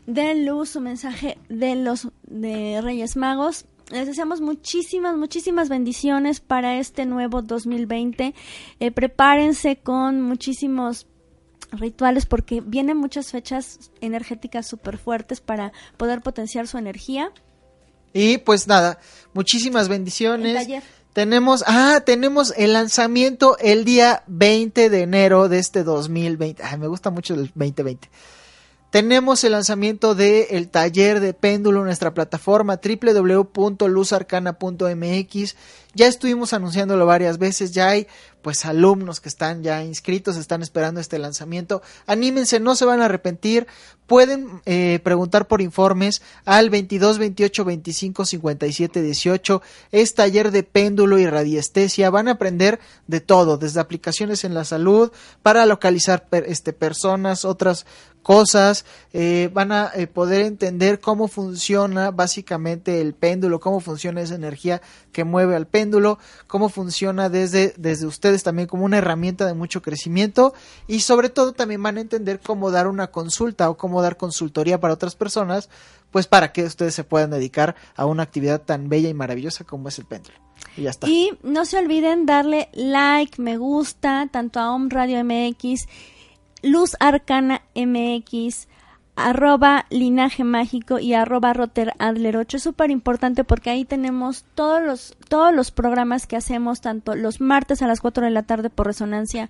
de 0.06 0.36
luz, 0.36 0.72
su 0.72 0.82
mensaje 0.82 1.38
de 1.48 1.76
los 1.78 2.10
de 2.24 2.82
Reyes 2.82 3.16
Magos. 3.16 3.64
Les 3.92 4.08
deseamos 4.08 4.42
muchísimas, 4.42 5.16
muchísimas 5.16 5.70
bendiciones 5.70 6.42
para 6.42 6.80
este 6.80 7.06
nuevo 7.06 7.42
2020. 7.42 8.34
Eh, 8.82 8.92
prepárense 8.92 9.78
con 9.78 10.22
muchísimos 10.22 11.08
rituales 11.74 12.26
porque 12.26 12.62
vienen 12.62 12.98
muchas 12.98 13.32
fechas 13.32 13.92
energéticas 14.02 14.68
súper 14.68 14.98
fuertes 14.98 15.42
para 15.42 15.72
poder 15.98 16.22
potenciar 16.22 16.68
su 16.68 16.78
energía. 16.78 17.32
Y 18.14 18.38
pues 18.40 18.68
nada, 18.68 19.00
muchísimas 19.34 19.90
bendiciones. 19.90 20.68
Tenemos, 21.14 21.64
ah, 21.68 22.02
tenemos 22.06 22.54
el 22.58 22.74
lanzamiento 22.74 23.58
el 23.60 23.86
día 23.86 24.24
20 24.28 24.90
de 24.90 25.02
enero 25.02 25.48
de 25.48 25.60
este 25.60 25.84
2020. 25.84 26.64
Ay, 26.64 26.80
me 26.80 26.88
gusta 26.88 27.12
mucho 27.12 27.36
el 27.36 27.52
2020. 27.54 28.10
Tenemos 28.90 29.44
el 29.44 29.52
lanzamiento 29.54 30.16
del 30.16 30.48
el 30.52 30.70
taller 30.70 31.20
de 31.20 31.34
péndulo 31.34 31.80
en 31.80 31.86
nuestra 31.86 32.14
plataforma 32.14 32.80
www.luzarcana.mx. 32.80 35.56
Ya 35.94 36.08
estuvimos 36.08 36.54
anunciándolo 36.54 37.06
varias 37.06 37.38
veces, 37.38 37.72
ya 37.72 37.90
hay 37.90 38.08
pues 38.42 38.66
alumnos 38.66 39.22
que 39.22 39.30
están 39.30 39.64
ya 39.64 39.84
inscritos, 39.84 40.38
están 40.38 40.62
esperando 40.62 41.00
este 41.00 41.18
lanzamiento. 41.18 41.82
Anímense, 42.06 42.60
no 42.60 42.76
se 42.76 42.86
van 42.86 43.02
a 43.02 43.06
arrepentir. 43.06 43.68
Pueden 44.06 44.62
eh, 44.66 45.00
preguntar 45.02 45.48
por 45.48 45.62
informes 45.62 46.22
al 46.44 46.70
22 46.70 47.20
28 47.20 47.66
25 47.66 48.26
57 48.26 49.02
18. 49.02 49.62
Es 49.92 50.14
taller 50.14 50.52
de 50.52 50.64
péndulo 50.64 51.20
y 51.20 51.26
radiestesia. 51.26 52.10
Van 52.10 52.28
a 52.28 52.32
aprender 52.32 52.80
de 53.08 53.22
todo, 53.22 53.58
desde 53.58 53.80
aplicaciones 53.80 54.44
en 54.44 54.54
la 54.54 54.66
salud 54.66 55.12
para 55.42 55.66
localizar 55.66 56.28
este, 56.46 56.74
personas, 56.74 57.46
otras 57.46 57.86
cosas, 58.24 58.86
eh, 59.12 59.50
van 59.54 59.72
a 59.72 59.92
eh, 59.94 60.08
poder 60.08 60.42
entender 60.42 61.00
cómo 61.00 61.28
funciona 61.28 62.10
básicamente 62.10 63.02
el 63.02 63.14
péndulo, 63.14 63.60
cómo 63.60 63.82
funciona 63.82 64.22
esa 64.22 64.36
energía 64.36 64.82
que 65.12 65.26
mueve 65.26 65.56
al 65.56 65.68
péndulo, 65.68 65.83
cómo 66.48 66.70
funciona 66.70 67.30
desde, 67.30 67.74
desde 67.78 68.06
ustedes 68.06 68.44
también 68.44 68.68
como 68.68 68.86
una 68.86 68.98
herramienta 68.98 69.46
de 69.46 69.54
mucho 69.54 69.82
crecimiento 69.82 70.54
y 70.88 71.02
sobre 71.02 71.30
todo 71.30 71.54
también 71.54 71.82
van 71.84 71.98
a 71.98 72.02
entender 72.02 72.40
cómo 72.40 72.72
dar 72.72 72.88
una 72.88 73.08
consulta 73.08 73.70
o 73.70 73.78
cómo 73.78 74.02
dar 74.02 74.18
consultoría 74.18 74.80
para 74.80 74.94
otras 74.94 75.16
personas, 75.16 75.70
pues 76.12 76.28
para 76.28 76.52
que 76.52 76.64
ustedes 76.64 76.94
se 76.94 77.04
puedan 77.04 77.32
dedicar 77.32 77.76
a 77.96 78.06
una 78.06 78.24
actividad 78.24 78.62
tan 78.62 78.90
bella 78.90 79.10
y 79.10 79.14
maravillosa 79.14 79.64
como 79.64 79.90
es 79.90 80.00
el 80.00 80.06
péndulo. 80.06 80.38
Y 80.78 80.84
ya 80.84 80.92
está. 80.92 81.08
Y 81.08 81.32
no 81.44 81.66
se 81.66 81.78
olviden 81.78 82.26
darle 82.26 82.70
like, 82.74 83.42
me 83.42 83.58
gusta, 83.58 84.28
tanto 84.32 84.60
a 84.60 84.74
Om 84.74 84.90
Radio 84.90 85.24
MX 85.24 85.88
Luz 86.64 86.96
Arcana 87.02 87.62
MX, 87.76 88.68
arroba 89.16 89.86
linaje 89.90 90.44
mágico 90.44 91.00
y 91.00 91.14
arroba 91.14 91.54
roter 91.54 91.94
adler 92.00 92.38
8 92.38 92.58
es 92.58 92.64
súper 92.64 92.90
importante 92.90 93.44
porque 93.44 93.70
ahí 93.70 93.86
tenemos 93.86 94.46
todos 94.56 94.82
los 94.82 95.16
todos 95.28 95.54
los 95.54 95.72
programas 95.72 96.26
que 96.26 96.36
hacemos 96.36 96.82
tanto 96.82 97.16
los 97.16 97.40
martes 97.40 97.82
a 97.82 97.88
las 97.88 98.02
4 98.02 98.26
de 98.26 98.32
la 98.32 98.44
tarde 98.44 98.70
por 98.70 98.88
resonancia 98.88 99.50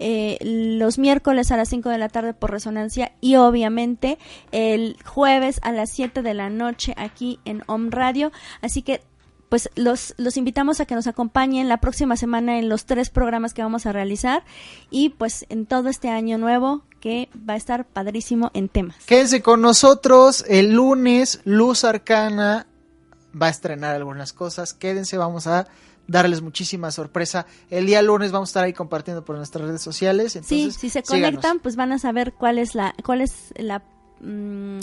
eh, 0.00 0.38
los 0.42 0.98
miércoles 0.98 1.52
a 1.52 1.56
las 1.56 1.68
5 1.68 1.88
de 1.88 1.98
la 1.98 2.08
tarde 2.08 2.34
por 2.34 2.50
resonancia 2.50 3.12
y 3.20 3.36
obviamente 3.36 4.18
el 4.50 4.96
jueves 5.04 5.60
a 5.62 5.70
las 5.70 5.90
7 5.90 6.22
de 6.22 6.34
la 6.34 6.50
noche 6.50 6.94
aquí 6.96 7.38
en 7.44 7.62
Om 7.66 7.90
Radio. 7.90 8.32
Así 8.60 8.82
que 8.82 9.02
pues 9.48 9.70
los, 9.76 10.14
los 10.16 10.36
invitamos 10.36 10.80
a 10.80 10.86
que 10.86 10.96
nos 10.96 11.06
acompañen 11.06 11.68
la 11.68 11.76
próxima 11.76 12.16
semana 12.16 12.58
en 12.58 12.68
los 12.68 12.86
tres 12.86 13.10
programas 13.10 13.54
que 13.54 13.62
vamos 13.62 13.86
a 13.86 13.92
realizar 13.92 14.42
y 14.90 15.10
pues 15.10 15.46
en 15.48 15.66
todo 15.66 15.90
este 15.90 16.08
año 16.08 16.38
nuevo 16.38 16.82
que 17.04 17.28
va 17.38 17.52
a 17.52 17.56
estar 17.58 17.84
padrísimo 17.84 18.50
en 18.54 18.70
temas. 18.70 18.96
Quédense 19.04 19.42
con 19.42 19.60
nosotros 19.60 20.42
el 20.48 20.72
lunes, 20.72 21.42
Luz 21.44 21.84
Arcana 21.84 22.66
va 23.38 23.48
a 23.48 23.50
estrenar 23.50 23.94
algunas 23.94 24.32
cosas, 24.32 24.72
quédense, 24.72 25.18
vamos 25.18 25.46
a 25.46 25.68
darles 26.06 26.40
muchísima 26.40 26.90
sorpresa. 26.90 27.44
El 27.68 27.84
día 27.84 28.00
lunes 28.00 28.32
vamos 28.32 28.48
a 28.48 28.52
estar 28.52 28.64
ahí 28.64 28.72
compartiendo 28.72 29.22
por 29.22 29.36
nuestras 29.36 29.66
redes 29.66 29.82
sociales. 29.82 30.40
sí, 30.46 30.70
si 30.70 30.88
se 30.88 31.02
conectan, 31.02 31.58
pues 31.58 31.76
van 31.76 31.92
a 31.92 31.98
saber 31.98 32.32
cuál 32.32 32.58
es 32.58 32.74
la, 32.74 32.94
cuál 33.04 33.20
es 33.20 33.52
la, 33.58 33.82
mm, 34.22 34.78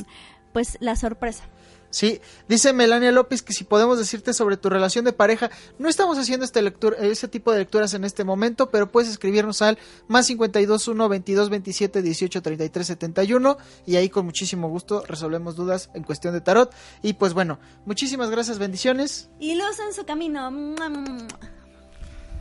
pues 0.54 0.78
la 0.80 0.96
sorpresa. 0.96 1.46
Sí, 1.92 2.22
dice 2.48 2.72
Melania 2.72 3.12
López 3.12 3.42
que 3.42 3.52
si 3.52 3.66
podemos 3.66 4.00
decirte 4.00 4.34
sobre 4.34 4.56
tu 4.56 4.70
relación 4.70 5.04
de 5.04 5.12
pareja, 5.12 5.52
no 5.78 5.90
estamos 5.90 6.18
haciendo 6.18 6.46
este 6.46 6.62
lectura, 6.62 6.96
ese 6.98 7.28
tipo 7.28 7.52
de 7.52 7.60
lecturas 7.60 7.94
en 7.94 8.06
este 8.06 8.24
momento, 8.24 8.72
pero 8.72 8.92
puedes 8.92 9.10
escribirnos 9.10 9.62
al 9.62 9.78
más 10.08 10.28
521 10.28 11.10
22 11.10 11.50
27 11.50 12.02
18 12.02 12.42
33 12.42 12.88
71 12.88 13.58
y 13.86 13.98
ahí 13.98 14.10
con 14.10 14.26
muchísimo 14.26 14.70
gusto 14.70 15.04
resolvemos 15.06 15.58
dudas 15.58 15.90
en 15.94 16.04
cuestión 16.04 16.34
de 16.34 16.40
tarot. 16.40 16.74
Y 17.02 17.14
pues 17.14 17.34
bueno, 17.34 17.60
muchísimas 17.86 18.30
gracias, 18.30 18.58
bendiciones. 18.58 19.30
Y 19.40 19.56
luz 19.56 19.78
en 19.86 19.94
su 19.94 20.06
camino. 20.06 20.50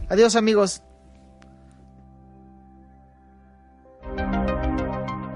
Adiós 0.09 0.37
amigos. 0.37 0.83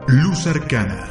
Luz 0.06 0.46
Arcana. 0.46 1.10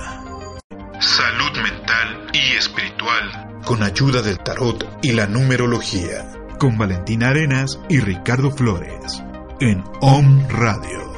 Salud 1.01 1.61
mental 1.61 2.22
espiritual 2.57 3.53
con 3.65 3.81
ayuda 3.81 4.21
del 4.21 4.39
tarot 4.39 4.99
y 5.01 5.13
la 5.13 5.27
numerología. 5.27 6.29
Con 6.59 6.77
Valentina 6.77 7.29
Arenas 7.29 7.79
y 7.89 7.99
Ricardo 7.99 8.51
Flores 8.51 9.23
en 9.59 9.83
Om 10.01 10.47
Radio. 10.49 11.12